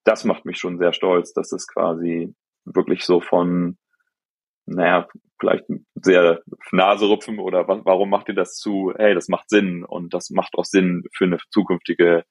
das 0.04 0.26
macht 0.26 0.46
mich 0.46 0.58
schon 0.58 0.78
sehr 0.78 0.94
stolz, 0.94 1.34
dass 1.34 1.52
es 1.52 1.68
quasi 1.68 2.36
wirklich 2.66 3.06
so 3.06 3.22
von, 3.22 3.78
naja, 4.66 5.08
vielleicht 5.40 5.66
sehr 5.96 6.42
Naserupfen 6.72 7.40
oder 7.40 7.68
warum 7.68 8.10
macht 8.10 8.28
ihr 8.30 8.36
das 8.36 8.56
zu, 8.56 8.94
hey, 8.98 9.14
das 9.16 9.28
macht 9.28 9.50
Sinn 9.50 9.84
und 9.84 10.14
das 10.14 10.30
macht 10.30 10.56
auch 10.56 10.66
Sinn 10.66 11.04
für 11.16 11.26
eine 11.26 11.38
zukünftige 11.50 12.26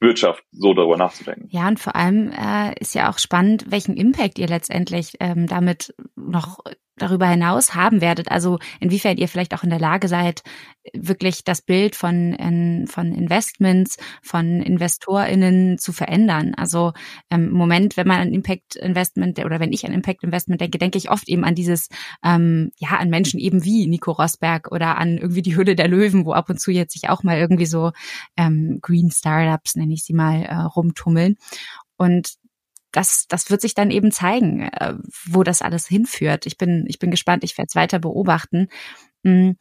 Wirtschaft 0.00 0.44
so 0.52 0.74
darüber 0.74 0.96
nachzudenken. 0.96 1.48
Ja, 1.50 1.68
und 1.68 1.80
vor 1.80 1.96
allem 1.96 2.30
äh, 2.30 2.74
ist 2.78 2.94
ja 2.94 3.10
auch 3.10 3.18
spannend, 3.18 3.70
welchen 3.70 3.96
Impact 3.96 4.38
ihr 4.38 4.48
letztendlich 4.48 5.14
ähm, 5.20 5.46
damit 5.46 5.94
noch 6.16 6.58
darüber 6.96 7.26
hinaus 7.26 7.74
haben 7.74 8.00
werdet. 8.00 8.30
Also 8.30 8.58
inwiefern 8.80 9.18
ihr 9.18 9.28
vielleicht 9.28 9.54
auch 9.54 9.62
in 9.62 9.70
der 9.70 9.78
Lage 9.78 10.08
seid, 10.08 10.42
wirklich 10.94 11.44
das 11.44 11.60
Bild 11.60 11.94
von, 11.94 12.32
in, 12.32 12.86
von 12.86 13.12
Investments, 13.12 13.96
von 14.22 14.62
InvestorInnen 14.62 15.78
zu 15.78 15.92
verändern. 15.92 16.54
Also 16.56 16.92
ähm, 17.30 17.48
im 17.48 17.54
Moment, 17.54 17.96
wenn 17.96 18.06
man 18.06 18.20
an 18.20 18.32
Impact 18.32 18.76
Investment 18.76 19.44
oder 19.44 19.60
wenn 19.60 19.72
ich 19.72 19.84
an 19.86 19.92
Impact 19.92 20.22
Investment 20.22 20.60
denke, 20.60 20.78
denke 20.78 20.98
ich 20.98 21.10
oft 21.10 21.28
eben 21.28 21.44
an 21.44 21.54
dieses, 21.54 21.88
ähm, 22.24 22.70
ja, 22.78 22.96
an 22.96 23.10
Menschen 23.10 23.40
eben 23.40 23.64
wie 23.64 23.86
Nico 23.86 24.12
Rosberg 24.12 24.72
oder 24.72 24.96
an 24.96 25.18
irgendwie 25.18 25.42
die 25.42 25.56
Hülle 25.56 25.76
der 25.76 25.88
Löwen, 25.88 26.24
wo 26.24 26.32
ab 26.32 26.48
und 26.48 26.60
zu 26.60 26.70
jetzt 26.70 26.92
sich 26.92 27.10
auch 27.10 27.22
mal 27.22 27.38
irgendwie 27.38 27.66
so 27.66 27.92
ähm, 28.36 28.78
Green 28.80 29.10
Startups, 29.10 29.76
nenne 29.86 29.94
ich 29.94 30.04
sie 30.04 30.14
mal, 30.14 30.42
äh, 30.42 30.54
rumtummeln. 30.54 31.36
Und 31.96 32.34
das, 32.92 33.26
das 33.28 33.50
wird 33.50 33.60
sich 33.60 33.74
dann 33.74 33.90
eben 33.90 34.10
zeigen, 34.10 34.62
äh, 34.62 34.94
wo 35.26 35.42
das 35.42 35.62
alles 35.62 35.86
hinführt. 35.86 36.46
Ich 36.46 36.56
bin, 36.56 36.84
ich 36.88 36.98
bin 36.98 37.10
gespannt, 37.10 37.44
ich 37.44 37.56
werde 37.58 37.68
es 37.68 37.74
weiter 37.76 37.98
beobachten. 37.98 38.68
Hm, 39.24 39.56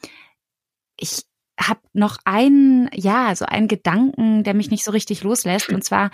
ich 0.97 1.23
habe 1.59 1.81
noch 1.93 2.17
einen, 2.25 2.89
ja, 2.93 3.35
so 3.35 3.45
einen 3.45 3.67
Gedanken, 3.67 4.43
der 4.43 4.53
mich 4.53 4.71
nicht 4.71 4.83
so 4.83 4.91
richtig 4.91 5.23
loslässt. 5.23 5.69
Und 5.69 5.83
zwar, 5.83 6.11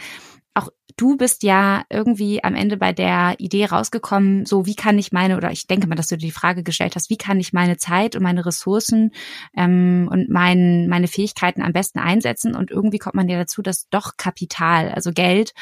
auch 0.53 0.69
du 0.97 1.15
bist 1.15 1.43
ja 1.43 1.83
irgendwie 1.89 2.43
am 2.43 2.55
Ende 2.55 2.77
bei 2.77 2.91
der 2.93 3.35
Idee 3.39 3.65
rausgekommen, 3.65 4.45
so 4.45 4.65
wie 4.65 4.75
kann 4.75 4.97
ich 4.97 5.11
meine, 5.11 5.37
oder 5.37 5.51
ich 5.51 5.67
denke 5.67 5.87
mal, 5.87 5.95
dass 5.95 6.07
du 6.07 6.17
dir 6.17 6.27
die 6.27 6.31
Frage 6.31 6.63
gestellt 6.63 6.95
hast, 6.95 7.09
wie 7.09 7.17
kann 7.17 7.39
ich 7.39 7.53
meine 7.53 7.77
Zeit 7.77 8.15
und 8.15 8.23
meine 8.23 8.45
Ressourcen 8.45 9.11
ähm, 9.55 10.09
und 10.11 10.29
mein, 10.29 10.87
meine 10.89 11.07
Fähigkeiten 11.07 11.61
am 11.61 11.73
besten 11.73 11.99
einsetzen? 11.99 12.55
Und 12.55 12.71
irgendwie 12.71 12.97
kommt 12.97 13.15
man 13.15 13.29
ja 13.29 13.37
dazu, 13.37 13.61
dass 13.61 13.87
doch 13.89 14.17
Kapital, 14.17 14.89
also 14.89 15.11
Geld, 15.11 15.53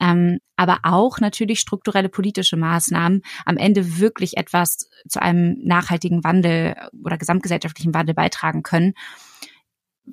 ähm, 0.00 0.40
aber 0.56 0.80
auch 0.82 1.20
natürlich 1.20 1.60
strukturelle 1.60 2.08
politische 2.08 2.56
Maßnahmen 2.56 3.22
am 3.46 3.56
Ende 3.56 3.98
wirklich 3.98 4.36
etwas 4.36 4.88
zu 5.08 5.22
einem 5.22 5.56
nachhaltigen 5.62 6.24
Wandel 6.24 6.74
oder 7.04 7.18
gesamtgesellschaftlichen 7.18 7.94
Wandel 7.94 8.14
beitragen 8.14 8.64
können. 8.64 8.94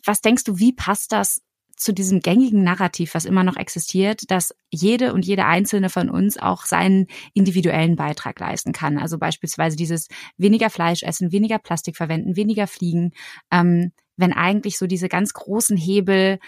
Was 0.06 0.22
denkst 0.22 0.44
du, 0.44 0.60
wie 0.60 0.74
passt 0.74 1.12
das 1.12 1.42
zu 1.80 1.94
diesem 1.94 2.20
gängigen 2.20 2.62
Narrativ, 2.62 3.16
was 3.16 3.26
immer 3.26 3.46
noch 3.46 3.56
existiert, 3.56 4.30
dass 4.30 4.54
jede 4.70 5.14
und 5.14 5.26
jede 5.26 5.46
einzelne 5.46 5.90
von 5.90 6.10
uns 6.10 6.38
auch 6.38 6.66
seinen 6.66 7.08
individuellen 7.34 7.96
Beitrag 7.96 8.38
leisten 8.40 8.74
kann. 8.74 8.98
Also 8.98 9.18
beispielsweise 9.18 9.78
dieses 9.78 10.10
weniger 10.38 10.70
Fleisch 10.70 11.04
essen, 11.04 11.32
weniger 11.32 11.58
Plastik 11.58 11.96
verwenden, 11.96 12.36
weniger 12.36 12.68
fliegen, 12.68 13.12
ähm, 13.50 13.94
wenn 14.18 14.34
eigentlich 14.34 14.78
so 14.78 14.88
diese 14.88 15.08
ganz 15.08 15.34
großen 15.34 15.78
Hebel 15.78 16.40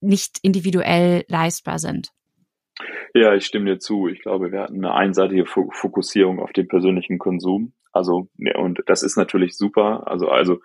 nicht 0.00 0.38
individuell 0.42 1.24
leistbar 1.26 1.80
sind. 1.80 2.12
Ja, 3.14 3.34
ich 3.34 3.44
stimme 3.44 3.66
dir 3.66 3.78
zu. 3.80 4.06
Ich 4.06 4.22
glaube, 4.22 4.52
wir 4.52 4.60
hatten 4.60 4.84
eine 4.84 4.94
einseitige 4.94 5.44
Fokussierung 5.44 6.38
auf 6.38 6.52
den 6.52 6.68
persönlichen 6.68 7.18
Konsum. 7.18 7.72
Also, 7.92 8.28
und 8.56 8.80
das 8.86 9.02
ist 9.02 9.16
natürlich 9.16 9.56
super. 9.56 10.06
Also, 10.06 10.28
also, 10.28 10.60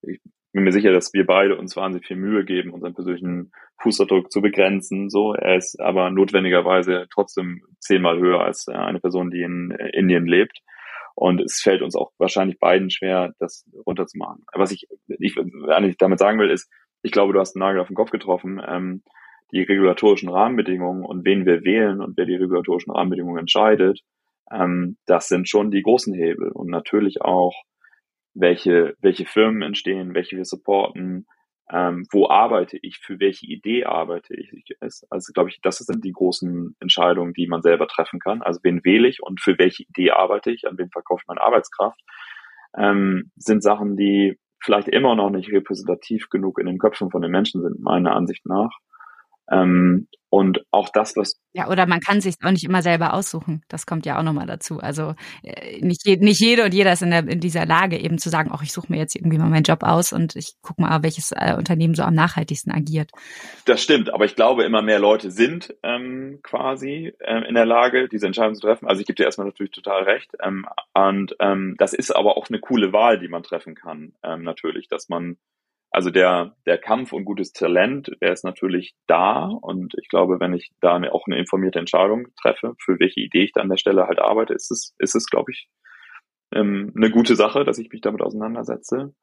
ich 0.00 0.20
bin 0.54 0.64
mir 0.64 0.72
sicher, 0.72 0.92
dass 0.92 1.12
wir 1.12 1.26
beide 1.26 1.56
uns 1.56 1.76
wahnsinnig 1.76 2.06
viel 2.06 2.16
Mühe 2.16 2.44
geben, 2.44 2.72
unseren 2.72 2.94
persönlichen 2.94 3.52
Fußabdruck 3.82 4.30
zu 4.30 4.40
begrenzen. 4.40 5.10
So, 5.10 5.34
er 5.34 5.56
ist 5.56 5.80
aber 5.80 6.10
notwendigerweise 6.10 7.06
trotzdem 7.12 7.62
zehnmal 7.80 8.18
höher 8.18 8.40
als 8.40 8.68
eine 8.68 9.00
Person, 9.00 9.30
die 9.30 9.42
in 9.42 9.72
Indien 9.92 10.26
lebt. 10.26 10.60
Und 11.16 11.40
es 11.40 11.60
fällt 11.60 11.82
uns 11.82 11.94
auch 11.96 12.12
wahrscheinlich 12.18 12.58
beiden 12.58 12.90
schwer, 12.90 13.34
das 13.38 13.68
runterzumachen. 13.86 14.44
Was 14.54 14.72
ich, 14.72 14.86
ich 15.08 15.36
eigentlich 15.68 15.96
damit 15.98 16.18
sagen 16.18 16.38
will, 16.38 16.50
ist, 16.50 16.70
ich 17.02 17.12
glaube, 17.12 17.32
du 17.32 17.40
hast 17.40 17.56
einen 17.56 17.60
Nagel 17.60 17.80
auf 17.80 17.88
den 17.88 17.96
Kopf 17.96 18.10
getroffen. 18.10 18.60
Ähm, 18.66 19.02
die 19.52 19.62
regulatorischen 19.62 20.28
Rahmenbedingungen 20.28 21.04
und 21.04 21.24
wen 21.24 21.46
wir 21.46 21.64
wählen 21.64 22.00
und 22.00 22.16
wer 22.16 22.26
die 22.26 22.36
regulatorischen 22.36 22.92
Rahmenbedingungen 22.92 23.40
entscheidet, 23.40 24.00
ähm, 24.50 24.96
das 25.06 25.28
sind 25.28 25.48
schon 25.48 25.70
die 25.70 25.82
großen 25.82 26.14
Hebel 26.14 26.50
und 26.50 26.68
natürlich 26.68 27.22
auch, 27.22 27.54
welche, 28.34 28.96
welche 29.00 29.24
Firmen 29.24 29.62
entstehen, 29.62 30.14
welche 30.14 30.36
wir 30.36 30.44
supporten, 30.44 31.26
ähm, 31.70 32.06
wo 32.12 32.28
arbeite 32.28 32.78
ich, 32.82 32.98
für 32.98 33.18
welche 33.20 33.46
Idee 33.46 33.84
arbeite 33.84 34.34
ich. 34.34 34.50
Also 34.80 35.32
glaube 35.32 35.48
ich, 35.48 35.60
das 35.62 35.78
sind 35.78 36.04
die 36.04 36.12
großen 36.12 36.76
Entscheidungen, 36.80 37.32
die 37.32 37.46
man 37.46 37.62
selber 37.62 37.86
treffen 37.86 38.20
kann. 38.20 38.42
Also 38.42 38.60
wen 38.62 38.84
wähle 38.84 39.08
ich 39.08 39.22
und 39.22 39.40
für 39.40 39.58
welche 39.58 39.84
Idee 39.84 40.10
arbeite 40.10 40.50
ich, 40.50 40.66
an 40.66 40.76
wen 40.76 40.90
verkaufe 40.90 41.22
ich 41.22 41.28
meine 41.28 41.40
Arbeitskraft, 41.40 41.98
ähm, 42.76 43.30
sind 43.36 43.62
Sachen, 43.62 43.96
die 43.96 44.38
vielleicht 44.62 44.88
immer 44.88 45.14
noch 45.14 45.30
nicht 45.30 45.50
repräsentativ 45.52 46.28
genug 46.28 46.58
in 46.58 46.66
den 46.66 46.78
Köpfen 46.78 47.10
von 47.10 47.22
den 47.22 47.30
Menschen 47.30 47.62
sind, 47.62 47.80
meiner 47.80 48.14
Ansicht 48.14 48.46
nach. 48.46 48.78
Ähm, 49.50 50.08
und 50.34 50.66
auch 50.72 50.88
das, 50.88 51.16
was. 51.16 51.40
Ja, 51.52 51.68
oder 51.70 51.86
man 51.86 52.00
kann 52.00 52.20
sich 52.20 52.34
auch 52.42 52.50
nicht 52.50 52.64
immer 52.64 52.82
selber 52.82 53.14
aussuchen. 53.14 53.62
Das 53.68 53.86
kommt 53.86 54.04
ja 54.04 54.18
auch 54.18 54.24
nochmal 54.24 54.48
dazu. 54.48 54.80
Also 54.80 55.14
äh, 55.44 55.78
nicht, 55.80 56.04
je, 56.04 56.16
nicht 56.16 56.40
jede 56.40 56.64
und 56.64 56.74
jeder 56.74 56.92
ist 56.92 57.02
in, 57.02 57.12
der, 57.12 57.28
in 57.28 57.38
dieser 57.38 57.66
Lage, 57.66 57.96
eben 57.98 58.18
zu 58.18 58.30
sagen, 58.30 58.50
ach, 58.52 58.62
ich 58.62 58.72
suche 58.72 58.90
mir 58.90 58.98
jetzt 58.98 59.14
irgendwie 59.14 59.38
mal 59.38 59.48
meinen 59.48 59.62
Job 59.62 59.84
aus 59.84 60.12
und 60.12 60.34
ich 60.34 60.54
gucke 60.60 60.82
mal, 60.82 61.04
welches 61.04 61.30
äh, 61.30 61.54
Unternehmen 61.56 61.94
so 61.94 62.02
am 62.02 62.14
nachhaltigsten 62.14 62.72
agiert. 62.72 63.12
Das 63.64 63.80
stimmt, 63.80 64.12
aber 64.12 64.24
ich 64.24 64.34
glaube, 64.34 64.64
immer 64.64 64.82
mehr 64.82 64.98
Leute 64.98 65.30
sind 65.30 65.72
ähm, 65.84 66.40
quasi 66.42 67.12
ähm, 67.20 67.44
in 67.44 67.54
der 67.54 67.66
Lage, 67.66 68.08
diese 68.08 68.26
Entscheidung 68.26 68.56
zu 68.56 68.62
treffen. 68.62 68.88
Also 68.88 69.02
ich 69.02 69.06
gebe 69.06 69.14
dir 69.14 69.26
erstmal 69.26 69.46
natürlich 69.46 69.70
total 69.70 70.02
recht. 70.02 70.32
Ähm, 70.42 70.66
und 70.94 71.36
ähm, 71.38 71.76
das 71.78 71.92
ist 71.92 72.10
aber 72.10 72.36
auch 72.36 72.48
eine 72.48 72.58
coole 72.58 72.92
Wahl, 72.92 73.20
die 73.20 73.28
man 73.28 73.44
treffen 73.44 73.76
kann, 73.76 74.14
ähm, 74.24 74.42
natürlich, 74.42 74.88
dass 74.88 75.08
man 75.08 75.36
also 75.94 76.10
der, 76.10 76.56
der 76.66 76.76
Kampf 76.76 77.12
um 77.12 77.24
gutes 77.24 77.52
Talent, 77.52 78.10
der 78.20 78.32
ist 78.32 78.44
natürlich 78.44 78.96
da 79.06 79.44
und 79.44 79.94
ich 79.96 80.08
glaube, 80.08 80.40
wenn 80.40 80.52
ich 80.52 80.72
da 80.80 81.00
auch 81.12 81.26
eine 81.28 81.38
informierte 81.38 81.78
Entscheidung 81.78 82.26
treffe, 82.42 82.74
für 82.84 82.98
welche 82.98 83.20
Idee 83.20 83.44
ich 83.44 83.52
da 83.52 83.60
an 83.60 83.68
der 83.68 83.76
Stelle 83.76 84.08
halt 84.08 84.18
arbeite, 84.18 84.54
ist 84.54 84.72
es, 84.72 84.96
ist 84.98 85.14
es, 85.14 85.26
glaube 85.26 85.52
ich, 85.52 85.68
ähm, 86.52 86.92
eine 86.96 87.12
gute 87.12 87.36
Sache, 87.36 87.62
dass 87.62 87.78
ich 87.78 87.90
mich 87.92 88.00
damit 88.00 88.22
auseinandersetze. 88.22 89.14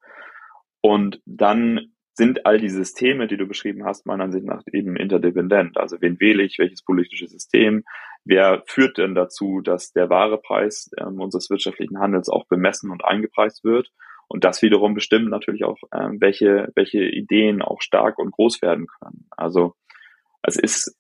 Und 0.79 1.21
dann 1.25 1.91
sind 2.13 2.45
all 2.45 2.57
die 2.57 2.69
Systeme, 2.69 3.27
die 3.27 3.37
du 3.37 3.47
beschrieben 3.47 3.83
hast, 3.83 4.05
meiner 4.05 4.23
Ansicht 4.23 4.45
nach 4.45 4.61
eben 4.71 4.95
interdependent. 4.95 5.77
Also 5.77 5.97
wen 5.99 6.21
wähle 6.21 6.43
ich, 6.43 6.57
welches 6.57 6.83
politische 6.83 7.27
System, 7.27 7.83
wer 8.23 8.63
führt 8.65 8.97
denn 8.97 9.13
dazu, 9.13 9.59
dass 9.59 9.91
der 9.91 10.09
wahre 10.09 10.37
Preis 10.37 10.89
ähm, 10.97 11.19
unseres 11.19 11.49
wirtschaftlichen 11.49 11.99
Handels 11.99 12.29
auch 12.29 12.47
bemessen 12.47 12.91
und 12.91 13.03
eingepreist 13.03 13.65
wird 13.65 13.91
und 14.31 14.45
das 14.45 14.61
wiederum 14.61 14.93
bestimmt 14.93 15.29
natürlich 15.29 15.65
auch, 15.65 15.77
ähm, 15.93 16.21
welche, 16.21 16.71
welche 16.73 17.03
Ideen 17.03 17.61
auch 17.61 17.81
stark 17.81 18.17
und 18.17 18.31
groß 18.31 18.61
werden 18.61 18.87
können. 18.87 19.27
Also 19.31 19.75
es 20.41 20.55
ist, 20.55 20.97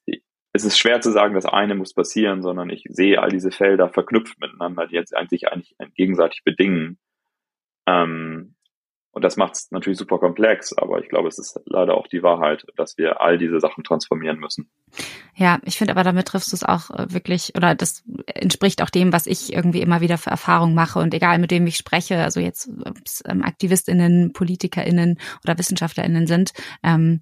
es 0.51 0.65
ist 0.65 0.77
schwer 0.77 0.99
zu 0.99 1.11
sagen, 1.11 1.33
das 1.33 1.45
eine 1.45 1.75
muss 1.75 1.93
passieren, 1.93 2.41
sondern 2.41 2.69
ich 2.69 2.83
sehe 2.89 3.21
all 3.21 3.29
diese 3.29 3.51
Felder 3.51 3.87
verknüpft 3.87 4.37
miteinander, 4.41 4.85
die 4.85 4.95
jetzt 4.95 5.15
eigentlich 5.15 5.47
eigentlich 5.47 5.73
gegenseitig 5.95 6.43
bedingen. 6.43 6.99
Ähm, 7.87 8.55
und 9.11 9.23
das 9.23 9.37
macht 9.37 9.55
es 9.55 9.71
natürlich 9.71 9.97
super 9.97 10.19
komplex, 10.19 10.77
aber 10.77 10.99
ich 10.99 11.07
glaube, 11.07 11.29
es 11.29 11.39
ist 11.39 11.57
leider 11.65 11.95
auch 11.95 12.07
die 12.07 12.23
Wahrheit, 12.23 12.65
dass 12.75 12.97
wir 12.97 13.21
all 13.21 13.37
diese 13.37 13.61
Sachen 13.61 13.85
transformieren 13.85 14.39
müssen. 14.39 14.69
Ja, 15.41 15.59
ich 15.63 15.77
finde 15.77 15.93
aber 15.93 16.03
damit 16.03 16.27
triffst 16.27 16.51
du 16.51 16.55
es 16.55 16.63
auch 16.63 16.91
äh, 16.91 17.13
wirklich, 17.13 17.53
oder 17.55 17.73
das 17.73 18.03
entspricht 18.27 18.81
auch 18.83 18.89
dem, 18.89 19.11
was 19.13 19.25
ich 19.25 19.53
irgendwie 19.53 19.81
immer 19.81 19.99
wieder 19.99 20.17
für 20.17 20.29
Erfahrungen 20.29 20.75
mache 20.75 20.99
und 20.99 21.13
egal 21.13 21.39
mit 21.39 21.49
wem 21.49 21.65
ich 21.65 21.77
spreche, 21.77 22.21
also 22.21 22.39
jetzt 22.39 22.69
ähm, 23.25 23.41
AktivistInnen, 23.41 24.33
PolitikerInnen 24.33 25.17
oder 25.43 25.57
WissenschaftlerInnen 25.57 26.27
sind, 26.27 26.51
ähm, 26.83 27.21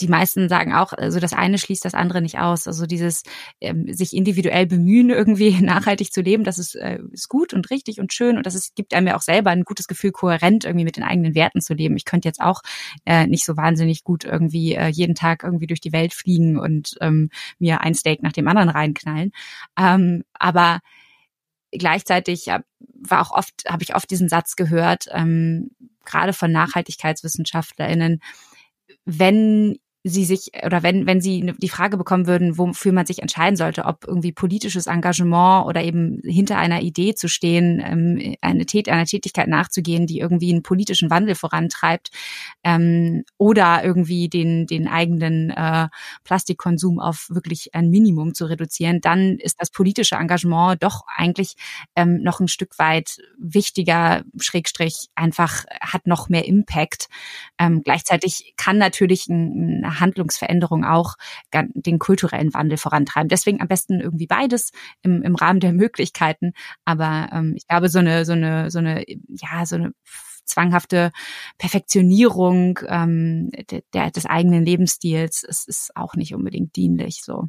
die 0.00 0.08
meisten 0.08 0.48
sagen 0.48 0.74
auch, 0.74 0.92
also 0.92 1.20
das 1.20 1.32
eine 1.32 1.56
schließt 1.56 1.84
das 1.84 1.94
andere 1.94 2.20
nicht 2.20 2.38
aus. 2.38 2.66
Also 2.66 2.84
dieses 2.84 3.22
ähm, 3.60 3.92
sich 3.92 4.14
individuell 4.14 4.66
bemühen, 4.66 5.10
irgendwie 5.10 5.58
nachhaltig 5.62 6.12
zu 6.12 6.22
leben, 6.22 6.44
das 6.44 6.58
ist, 6.58 6.74
äh, 6.74 6.98
ist 7.12 7.28
gut 7.28 7.54
und 7.54 7.70
richtig 7.70 8.00
und 8.00 8.12
schön 8.12 8.36
und 8.36 8.44
das 8.44 8.54
ist, 8.54 8.74
gibt 8.74 8.92
einem 8.92 9.06
ja 9.06 9.16
auch 9.16 9.22
selber 9.22 9.50
ein 9.50 9.62
gutes 9.62 9.86
Gefühl, 9.86 10.10
kohärent 10.10 10.64
irgendwie 10.64 10.84
mit 10.84 10.96
den 10.96 11.04
eigenen 11.04 11.34
Werten 11.34 11.60
zu 11.60 11.74
leben. 11.74 11.96
Ich 11.96 12.04
könnte 12.04 12.28
jetzt 12.28 12.40
auch 12.40 12.62
äh, 13.04 13.26
nicht 13.26 13.44
so 13.44 13.56
wahnsinnig 13.56 14.02
gut 14.04 14.24
irgendwie 14.24 14.74
äh, 14.74 14.88
jeden 14.88 15.14
Tag 15.14 15.44
irgendwie 15.44 15.68
durch 15.68 15.80
die 15.80 15.92
Welt 15.92 16.12
fliegen 16.12 16.58
und 16.58 16.95
ähm, 17.00 17.30
mir 17.58 17.80
ein 17.80 17.94
Steak 17.94 18.22
nach 18.22 18.32
dem 18.32 18.48
anderen 18.48 18.68
reinknallen. 18.68 19.32
Ähm, 19.78 20.24
aber 20.34 20.80
gleichzeitig 21.72 22.46
war 22.46 23.20
auch 23.20 23.30
oft, 23.30 23.64
habe 23.68 23.82
ich 23.82 23.94
oft 23.94 24.10
diesen 24.10 24.28
Satz 24.28 24.56
gehört, 24.56 25.06
ähm, 25.10 25.70
gerade 26.04 26.32
von 26.32 26.52
NachhaltigkeitswissenschaftlerInnen, 26.52 28.20
wenn 29.04 29.78
sie 30.08 30.24
sich 30.24 30.52
oder 30.64 30.82
wenn 30.82 31.06
wenn 31.06 31.20
sie 31.20 31.52
die 31.58 31.68
Frage 31.68 31.96
bekommen 31.96 32.26
würden, 32.26 32.58
wofür 32.58 32.92
man 32.92 33.06
sich 33.06 33.20
entscheiden 33.20 33.56
sollte, 33.56 33.84
ob 33.84 34.04
irgendwie 34.06 34.30
politisches 34.30 34.86
Engagement 34.86 35.66
oder 35.66 35.82
eben 35.82 36.20
hinter 36.22 36.58
einer 36.58 36.80
Idee 36.82 37.14
zu 37.14 37.28
stehen, 37.28 37.82
ähm, 37.84 38.36
eine 38.40 38.66
Tät 38.66 38.88
einer 38.88 39.04
Tätigkeit 39.04 39.48
nachzugehen, 39.48 40.06
die 40.06 40.20
irgendwie 40.20 40.52
einen 40.52 40.62
politischen 40.62 41.10
Wandel 41.10 41.34
vorantreibt 41.34 42.10
ähm, 42.62 43.24
oder 43.36 43.82
irgendwie 43.84 44.28
den 44.28 44.66
den 44.66 44.86
eigenen 44.86 45.50
äh, 45.50 45.88
Plastikkonsum 46.22 47.00
auf 47.00 47.26
wirklich 47.28 47.74
ein 47.74 47.90
Minimum 47.90 48.34
zu 48.34 48.44
reduzieren, 48.46 49.00
dann 49.00 49.36
ist 49.38 49.60
das 49.60 49.70
politische 49.70 50.14
Engagement 50.14 50.82
doch 50.82 51.02
eigentlich 51.16 51.54
ähm, 51.96 52.22
noch 52.22 52.38
ein 52.38 52.48
Stück 52.48 52.78
weit 52.78 53.18
wichtiger, 53.38 54.22
Schrägstrich 54.40 55.08
einfach 55.16 55.64
hat 55.80 56.06
noch 56.06 56.28
mehr 56.28 56.46
Impact. 56.46 57.08
Ähm, 57.58 57.82
gleichzeitig 57.82 58.54
kann 58.56 58.78
natürlich 58.78 59.26
ein, 59.28 59.82
ein 59.84 59.95
Handlungsveränderung 60.00 60.84
auch 60.84 61.14
den 61.52 61.98
kulturellen 61.98 62.54
Wandel 62.54 62.78
vorantreiben. 62.78 63.28
Deswegen 63.28 63.60
am 63.60 63.68
besten 63.68 64.00
irgendwie 64.00 64.26
beides 64.26 64.72
im, 65.02 65.22
im 65.22 65.34
Rahmen 65.34 65.60
der 65.60 65.72
Möglichkeiten. 65.72 66.52
Aber 66.84 67.28
ähm, 67.32 67.54
ich 67.56 67.66
glaube, 67.66 67.88
so 67.88 67.98
eine, 67.98 68.24
so 68.24 68.32
eine, 68.32 68.70
so 68.70 68.78
eine, 68.78 69.04
ja, 69.06 69.66
so 69.66 69.76
eine 69.76 69.92
zwanghafte 70.46 71.10
Perfektionierung 71.58 72.78
ähm, 72.86 73.50
der, 73.70 73.82
der, 73.92 74.10
des 74.10 74.26
eigenen 74.26 74.64
Lebensstils 74.64 75.42
ist, 75.42 75.68
ist 75.68 75.96
auch 75.96 76.14
nicht 76.14 76.34
unbedingt 76.34 76.76
dienlich. 76.76 77.22
So. 77.22 77.48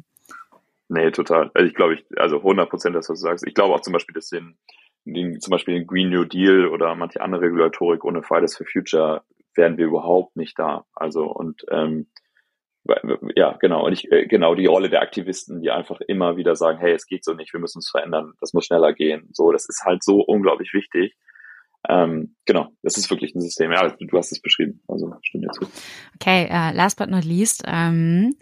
Nee, 0.88 1.10
total. 1.10 1.50
Also 1.54 1.68
ich 1.68 1.74
glaube, 1.74 1.94
ich, 1.94 2.04
also 2.16 2.38
100 2.38 2.68
Prozent 2.68 2.96
das, 2.96 3.08
was 3.08 3.20
du 3.20 3.26
sagst. 3.26 3.46
Ich 3.46 3.54
glaube 3.54 3.74
auch 3.74 3.80
zum 3.80 3.92
Beispiel, 3.92 4.14
dass 4.14 4.28
den, 4.28 4.58
den, 5.04 5.40
zum 5.40 5.50
Beispiel 5.50 5.74
den 5.74 5.86
Green 5.86 6.10
New 6.10 6.24
Deal 6.24 6.68
oder 6.68 6.94
manche 6.94 7.20
andere 7.20 7.42
Regulatorik 7.42 8.04
ohne 8.04 8.22
Fridays 8.22 8.56
for 8.56 8.66
Future 8.66 9.22
wären 9.54 9.76
wir 9.76 9.86
überhaupt 9.86 10.36
nicht 10.36 10.58
da. 10.58 10.86
Also 10.94 11.24
und 11.24 11.64
ähm, 11.70 12.06
ja, 13.36 13.56
genau. 13.60 13.86
Und 13.86 13.92
ich, 13.92 14.10
äh, 14.10 14.26
genau, 14.26 14.54
die 14.54 14.66
Rolle 14.66 14.88
der 14.88 15.02
Aktivisten, 15.02 15.60
die 15.60 15.70
einfach 15.70 16.00
immer 16.06 16.36
wieder 16.36 16.56
sagen, 16.56 16.78
hey, 16.78 16.92
es 16.92 17.06
geht 17.06 17.24
so 17.24 17.34
nicht, 17.34 17.52
wir 17.52 17.60
müssen 17.60 17.78
uns 17.78 17.90
verändern, 17.90 18.32
das 18.40 18.52
muss 18.52 18.66
schneller 18.66 18.92
gehen. 18.92 19.28
So, 19.32 19.52
das 19.52 19.68
ist 19.68 19.84
halt 19.84 20.02
so 20.02 20.20
unglaublich 20.20 20.72
wichtig. 20.72 21.16
Ähm, 21.88 22.34
genau, 22.44 22.68
das 22.82 22.96
ist 22.96 23.10
wirklich 23.10 23.34
ein 23.34 23.40
System. 23.40 23.72
Ja, 23.72 23.88
du 23.88 24.18
hast 24.18 24.32
es 24.32 24.40
beschrieben, 24.40 24.82
also 24.88 25.12
stimmt 25.22 25.44
dir 25.44 25.50
zu. 25.50 25.66
Okay, 26.16 26.46
uh, 26.46 26.74
last 26.74 26.98
but 26.98 27.08
not 27.08 27.24
least, 27.24 27.62
ähm, 27.66 28.34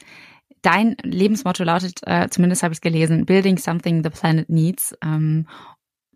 dein 0.62 0.97
Lebensmotto 1.03 1.62
lautet, 1.62 2.01
äh, 2.07 2.28
zumindest 2.30 2.62
habe 2.62 2.72
ich 2.72 2.78
es 2.78 2.80
gelesen, 2.80 3.26
Building 3.26 3.59
something 3.59 4.03
the 4.03 4.11
planet 4.11 4.49
needs. 4.49 4.97
Ähm, 5.03 5.47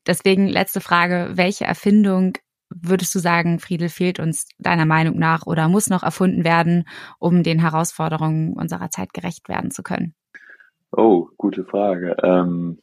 deswegen 0.07 0.49
letzte 0.49 0.81
Frage, 0.81 1.33
welche 1.35 1.65
Erfindung 1.65 2.33
würdest 2.71 3.15
du 3.15 3.19
sagen, 3.19 3.59
Friedel 3.59 3.89
fehlt 3.89 4.21
uns 4.21 4.49
deiner 4.59 4.87
Meinung 4.87 5.19
nach 5.19 5.47
oder 5.47 5.69
muss 5.69 5.91
noch 5.91 6.03
erfunden 6.03 6.45
werden, 6.45 6.85
um 7.19 7.43
den 7.43 7.59
Herausforderungen 7.59 8.55
unserer 8.55 8.91
Zeit 8.91 9.13
gerecht 9.13 9.49
werden 9.49 9.71
zu 9.71 9.83
können? 9.83 10.15
Oh, 10.93 11.29
gute 11.37 11.65
Frage. 11.65 12.17
Ähm, 12.23 12.79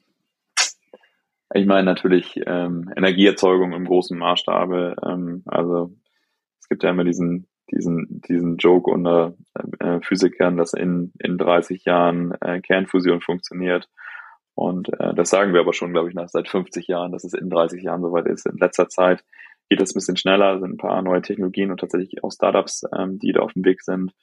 ich 1.53 1.65
meine 1.65 1.85
natürlich 1.85 2.39
ähm, 2.45 2.91
Energieerzeugung 2.95 3.73
im 3.73 3.85
großen 3.85 4.17
Maßstabe. 4.17 4.95
Ähm, 5.05 5.43
also 5.45 5.91
es 6.59 6.67
gibt 6.69 6.83
ja 6.83 6.89
immer 6.89 7.03
diesen 7.03 7.47
diesen 7.71 8.21
diesen 8.27 8.57
Joke 8.57 8.89
unter 8.89 9.35
äh, 9.79 9.99
Physikern, 10.01 10.57
dass 10.57 10.73
in 10.73 11.11
in 11.19 11.37
30 11.37 11.83
Jahren 11.85 12.33
äh, 12.41 12.61
Kernfusion 12.61 13.21
funktioniert. 13.21 13.89
Und 14.55 14.89
äh, 14.99 15.13
das 15.13 15.29
sagen 15.29 15.53
wir 15.53 15.61
aber 15.61 15.73
schon, 15.73 15.91
glaube 15.91 16.09
ich, 16.09 16.15
nach 16.15 16.29
seit 16.29 16.47
50 16.47 16.87
Jahren, 16.87 17.11
dass 17.11 17.23
es 17.23 17.33
in 17.33 17.49
30 17.49 17.83
Jahren 17.83 18.01
soweit 18.01 18.25
ist. 18.25 18.47
In 18.47 18.57
letzter 18.57 18.89
Zeit 18.89 19.23
geht 19.69 19.81
es 19.81 19.91
ein 19.91 19.95
bisschen 19.95 20.17
schneller, 20.17 20.59
sind 20.59 20.73
ein 20.73 20.77
paar 20.77 21.01
neue 21.01 21.21
Technologien 21.21 21.71
und 21.71 21.79
tatsächlich 21.79 22.23
auch 22.23 22.31
Startups, 22.31 22.83
ähm, 22.97 23.19
die 23.19 23.33
da 23.33 23.41
auf 23.41 23.53
dem 23.53 23.65
Weg 23.65 23.81
sind. 23.81 24.13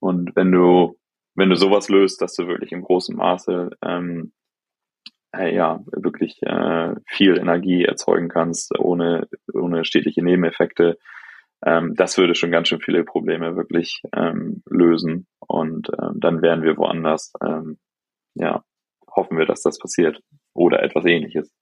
Und 0.00 0.34
wenn 0.36 0.50
du, 0.50 0.98
wenn 1.34 1.50
du 1.50 1.56
sowas 1.56 1.88
löst, 1.88 2.22
dass 2.22 2.34
du 2.34 2.46
wirklich 2.46 2.72
im 2.72 2.82
großen 2.82 3.16
Maße 3.16 3.70
ähm, 3.84 4.32
äh, 5.36 5.54
ja 5.54 5.80
wirklich 5.92 6.42
äh, 6.42 6.94
viel 7.06 7.38
Energie 7.38 7.84
erzeugen 7.84 8.28
kannst, 8.28 8.78
ohne, 8.78 9.28
ohne 9.52 9.84
schädliche 9.84 10.22
Nebeneffekte, 10.22 10.98
ähm, 11.64 11.94
das 11.94 12.16
würde 12.16 12.34
schon 12.34 12.50
ganz 12.50 12.68
schön 12.68 12.80
viele 12.80 13.04
Probleme 13.04 13.56
wirklich 13.56 14.02
ähm, 14.14 14.62
lösen. 14.66 15.26
Und 15.40 15.90
ähm, 16.00 16.14
dann 16.18 16.42
wären 16.42 16.62
wir 16.62 16.76
woanders. 16.76 17.32
Ähm, 17.44 17.78
ja, 18.34 18.64
hoffen 19.14 19.36
wir, 19.36 19.46
dass 19.46 19.62
das 19.62 19.78
passiert. 19.78 20.20
Oder 20.54 20.82
etwas 20.82 21.04
ähnliches. 21.04 21.52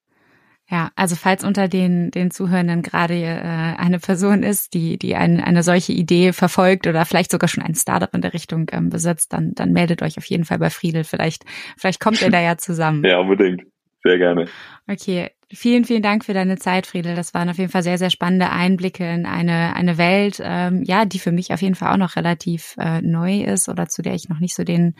Ja, 0.71 0.91
also 0.97 1.17
falls 1.17 1.45
unter 1.45 1.67
den, 1.67 2.11
den 2.11 2.31
Zuhörenden 2.31 2.83
gerade 2.83 3.15
äh, 3.15 3.41
eine 3.41 3.99
Person 3.99 4.43
ist, 4.43 4.75
die, 4.75 4.99
die 4.99 5.17
ein, 5.17 5.41
eine 5.41 5.63
solche 5.63 5.93
Idee 5.93 6.35
verfolgt 6.35 6.87
oder 6.87 7.07
vielleicht 7.07 7.31
sogar 7.31 7.49
schon 7.49 7.65
ein 7.65 7.75
Startup 7.75 8.13
in 8.15 8.21
der 8.21 8.35
Richtung 8.35 8.67
ähm, 8.73 8.91
besitzt, 8.91 9.33
dann, 9.33 9.55
dann 9.55 9.73
meldet 9.73 10.03
euch 10.03 10.19
auf 10.19 10.27
jeden 10.27 10.45
Fall 10.45 10.59
bei 10.59 10.69
Friedel. 10.69 11.05
Vielleicht, 11.05 11.45
vielleicht 11.79 12.01
kommt 12.01 12.21
ihr 12.21 12.31
da 12.31 12.41
ja 12.41 12.59
zusammen. 12.59 13.03
ja, 13.07 13.19
unbedingt. 13.19 13.63
Sehr 14.03 14.19
gerne. 14.19 14.45
Okay, 14.87 15.31
Vielen, 15.51 15.85
vielen 15.85 16.03
Dank 16.03 16.27
für 16.27 16.35
deine 16.35 16.59
Zeit, 16.59 16.87
Friedel. 16.87 17.15
Das 17.15 17.33
waren 17.33 17.49
auf 17.49 17.57
jeden 17.57 17.71
Fall 17.71 17.83
sehr, 17.83 17.97
sehr 17.97 18.11
spannende 18.11 18.51
Einblicke 18.51 19.11
in 19.11 19.25
eine, 19.25 19.75
eine 19.75 19.97
Welt, 19.97 20.43
ähm, 20.45 20.83
ja, 20.85 21.07
die 21.07 21.19
für 21.19 21.33
mich 21.33 21.55
auf 21.55 21.63
jeden 21.63 21.75
Fall 21.75 21.91
auch 21.95 21.97
noch 21.97 22.17
relativ 22.17 22.75
äh, 22.79 23.01
neu 23.01 23.45
ist 23.45 23.71
oder 23.71 23.89
zu 23.89 24.03
der 24.03 24.15
ich 24.15 24.29
noch 24.29 24.41
nicht 24.41 24.55
so 24.55 24.63
den, 24.63 24.95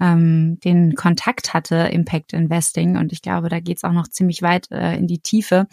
ähm, 0.00 0.58
den 0.62 0.94
Kontakt 0.94 1.54
hatte, 1.54 1.88
Impact 1.90 2.34
Investing. 2.34 2.98
Und 2.98 3.14
ich 3.14 3.22
glaube, 3.22 3.48
da 3.48 3.60
geht's 3.60 3.82
auch 3.82 3.92
noch 3.92 4.06
ziemlich 4.06 4.42
weit 4.42 4.70
äh, 4.70 4.94
in 4.94 5.06
die 5.06 5.20
Tiefe. 5.20 5.68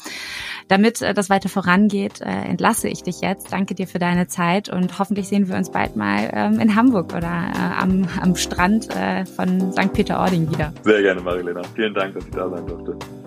Damit 0.69 1.01
äh, 1.01 1.13
das 1.13 1.29
weiter 1.29 1.49
vorangeht, 1.49 2.21
äh, 2.21 2.29
entlasse 2.29 2.87
ich 2.87 3.03
dich 3.03 3.19
jetzt. 3.19 3.51
Danke 3.51 3.75
dir 3.75 3.87
für 3.87 3.99
deine 3.99 4.27
Zeit 4.27 4.69
und 4.69 4.97
hoffentlich 4.97 5.27
sehen 5.27 5.49
wir 5.49 5.57
uns 5.57 5.71
bald 5.71 5.97
mal 5.97 6.31
ähm, 6.33 6.57
in 6.61 6.77
Hamburg 6.77 7.13
oder 7.13 7.51
äh, 7.53 7.81
am, 7.81 8.07
am 8.21 8.37
Strand 8.37 8.95
äh, 8.95 9.25
von 9.25 9.73
St. 9.73 9.91
Peter-Ording 9.91 10.49
wieder. 10.49 10.73
Sehr 10.83 11.01
gerne, 11.01 11.19
Marilena. 11.19 11.63
Vielen 11.75 11.93
Dank, 11.93 12.13
dass 12.13 12.23
ich 12.23 12.31
da 12.31 12.49
sein 12.49 12.65
durfte. 12.65 13.20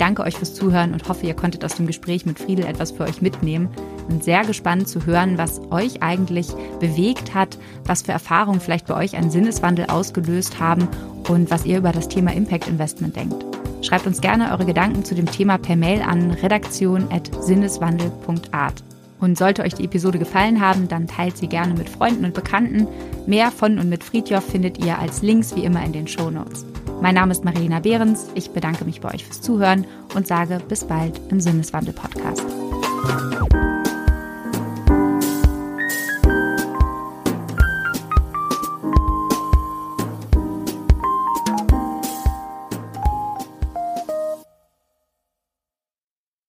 Danke 0.00 0.22
euch 0.22 0.36
fürs 0.36 0.54
Zuhören 0.54 0.92
und 0.92 1.08
hoffe, 1.08 1.26
ihr 1.26 1.34
konntet 1.34 1.64
aus 1.64 1.74
dem 1.74 1.86
Gespräch 1.86 2.26
mit 2.26 2.38
Friedel 2.38 2.66
etwas 2.66 2.92
für 2.92 3.04
euch 3.04 3.20
mitnehmen. 3.20 3.68
Bin 4.08 4.20
sehr 4.20 4.44
gespannt 4.44 4.88
zu 4.88 5.06
hören, 5.06 5.38
was 5.38 5.60
euch 5.70 6.02
eigentlich 6.02 6.48
bewegt 6.80 7.34
hat, 7.34 7.58
was 7.84 8.02
für 8.02 8.12
Erfahrungen 8.12 8.60
vielleicht 8.60 8.86
bei 8.86 8.94
euch 8.94 9.16
einen 9.16 9.30
Sinneswandel 9.30 9.86
ausgelöst 9.86 10.58
haben 10.58 10.88
und 11.28 11.50
was 11.50 11.66
ihr 11.66 11.78
über 11.78 11.92
das 11.92 12.08
Thema 12.08 12.32
Impact 12.32 12.68
Investment 12.68 13.16
denkt. 13.16 13.44
Schreibt 13.82 14.06
uns 14.06 14.20
gerne 14.20 14.50
eure 14.50 14.66
Gedanken 14.66 15.04
zu 15.04 15.14
dem 15.14 15.26
Thema 15.26 15.58
per 15.58 15.76
Mail 15.76 16.02
an 16.02 16.30
redaktion.sinneswandel.art. 16.30 18.84
Und 19.20 19.36
sollte 19.36 19.62
euch 19.62 19.74
die 19.74 19.84
Episode 19.84 20.18
gefallen 20.18 20.60
haben, 20.60 20.88
dann 20.88 21.06
teilt 21.06 21.36
sie 21.36 21.46
gerne 21.46 21.74
mit 21.74 21.88
Freunden 21.88 22.24
und 22.24 22.34
Bekannten. 22.34 22.88
Mehr 23.26 23.50
von 23.50 23.78
und 23.78 23.88
mit 23.88 24.02
Friedjof 24.02 24.44
findet 24.44 24.84
ihr 24.84 24.98
als 24.98 25.22
Links 25.22 25.54
wie 25.54 25.64
immer 25.64 25.84
in 25.84 25.92
den 25.92 26.08
Show 26.08 26.30
Notes. 26.30 26.64
Mein 27.00 27.14
Name 27.14 27.32
ist 27.32 27.44
Marina 27.44 27.80
Behrens. 27.80 28.28
Ich 28.34 28.50
bedanke 28.50 28.84
mich 28.84 29.00
bei 29.00 29.12
euch 29.14 29.24
fürs 29.24 29.40
Zuhören 29.40 29.86
und 30.14 30.26
sage 30.26 30.60
bis 30.68 30.84
bald 30.84 31.20
im 31.30 31.40
Sinneswandel-Podcast. 31.40 32.44